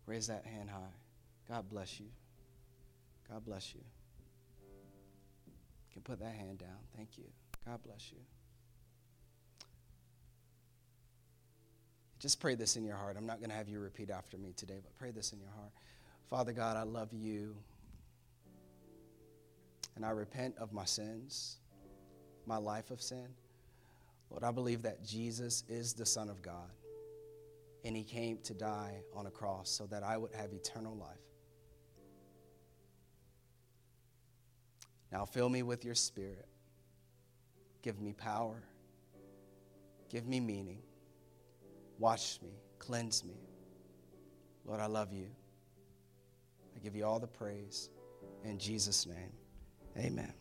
Raise 0.06 0.26
that 0.26 0.44
hand 0.44 0.70
high. 0.70 0.78
God 1.48 1.68
bless 1.70 1.98
you. 1.98 2.06
God 3.30 3.44
bless. 3.44 3.74
You 3.74 3.80
can 5.96 6.02
put 6.02 6.20
that 6.20 6.34
hand 6.34 6.58
down. 6.58 6.76
Thank 6.94 7.16
you. 7.16 7.24
God 7.64 7.80
bless 7.82 8.12
you. 8.12 8.18
Just 12.18 12.38
pray 12.38 12.54
this 12.54 12.76
in 12.76 12.84
your 12.84 12.96
heart. 12.96 13.16
I'm 13.18 13.26
not 13.26 13.38
going 13.38 13.48
to 13.48 13.56
have 13.56 13.68
you 13.68 13.78
repeat 13.78 14.10
after 14.10 14.36
me 14.36 14.52
today, 14.56 14.78
but 14.82 14.96
pray 14.98 15.10
this 15.10 15.32
in 15.32 15.40
your 15.40 15.50
heart. 15.50 15.70
Father 16.28 16.52
God, 16.52 16.76
I 16.76 16.82
love 16.82 17.12
you. 17.12 17.56
And 19.94 20.04
I 20.04 20.10
repent 20.10 20.54
of 20.58 20.74
my 20.74 20.84
sins 20.84 21.56
my 22.46 22.58
life 22.58 22.90
of 22.90 23.02
sin. 23.02 23.26
Lord, 24.30 24.44
I 24.44 24.50
believe 24.50 24.82
that 24.82 25.04
Jesus 25.04 25.64
is 25.68 25.94
the 25.94 26.06
Son 26.06 26.28
of 26.28 26.42
God, 26.42 26.70
and 27.84 27.96
He 27.96 28.04
came 28.04 28.38
to 28.44 28.54
die 28.54 29.02
on 29.14 29.26
a 29.26 29.30
cross 29.30 29.70
so 29.70 29.86
that 29.86 30.02
I 30.02 30.16
would 30.16 30.32
have 30.34 30.52
eternal 30.52 30.94
life. 30.96 31.16
Now 35.12 35.24
fill 35.24 35.48
me 35.48 35.62
with 35.62 35.84
your 35.84 35.94
Spirit. 35.94 36.46
Give 37.82 38.00
me 38.00 38.12
power. 38.12 38.62
Give 40.08 40.26
me 40.26 40.40
meaning. 40.40 40.82
Wash 41.98 42.40
me. 42.42 42.50
Cleanse 42.78 43.24
me. 43.24 43.36
Lord, 44.64 44.80
I 44.80 44.86
love 44.86 45.12
you. 45.12 45.28
I 46.74 46.78
give 46.80 46.96
you 46.96 47.04
all 47.04 47.18
the 47.18 47.26
praise. 47.26 47.90
In 48.44 48.58
Jesus' 48.58 49.06
name, 49.06 49.32
amen. 49.96 50.32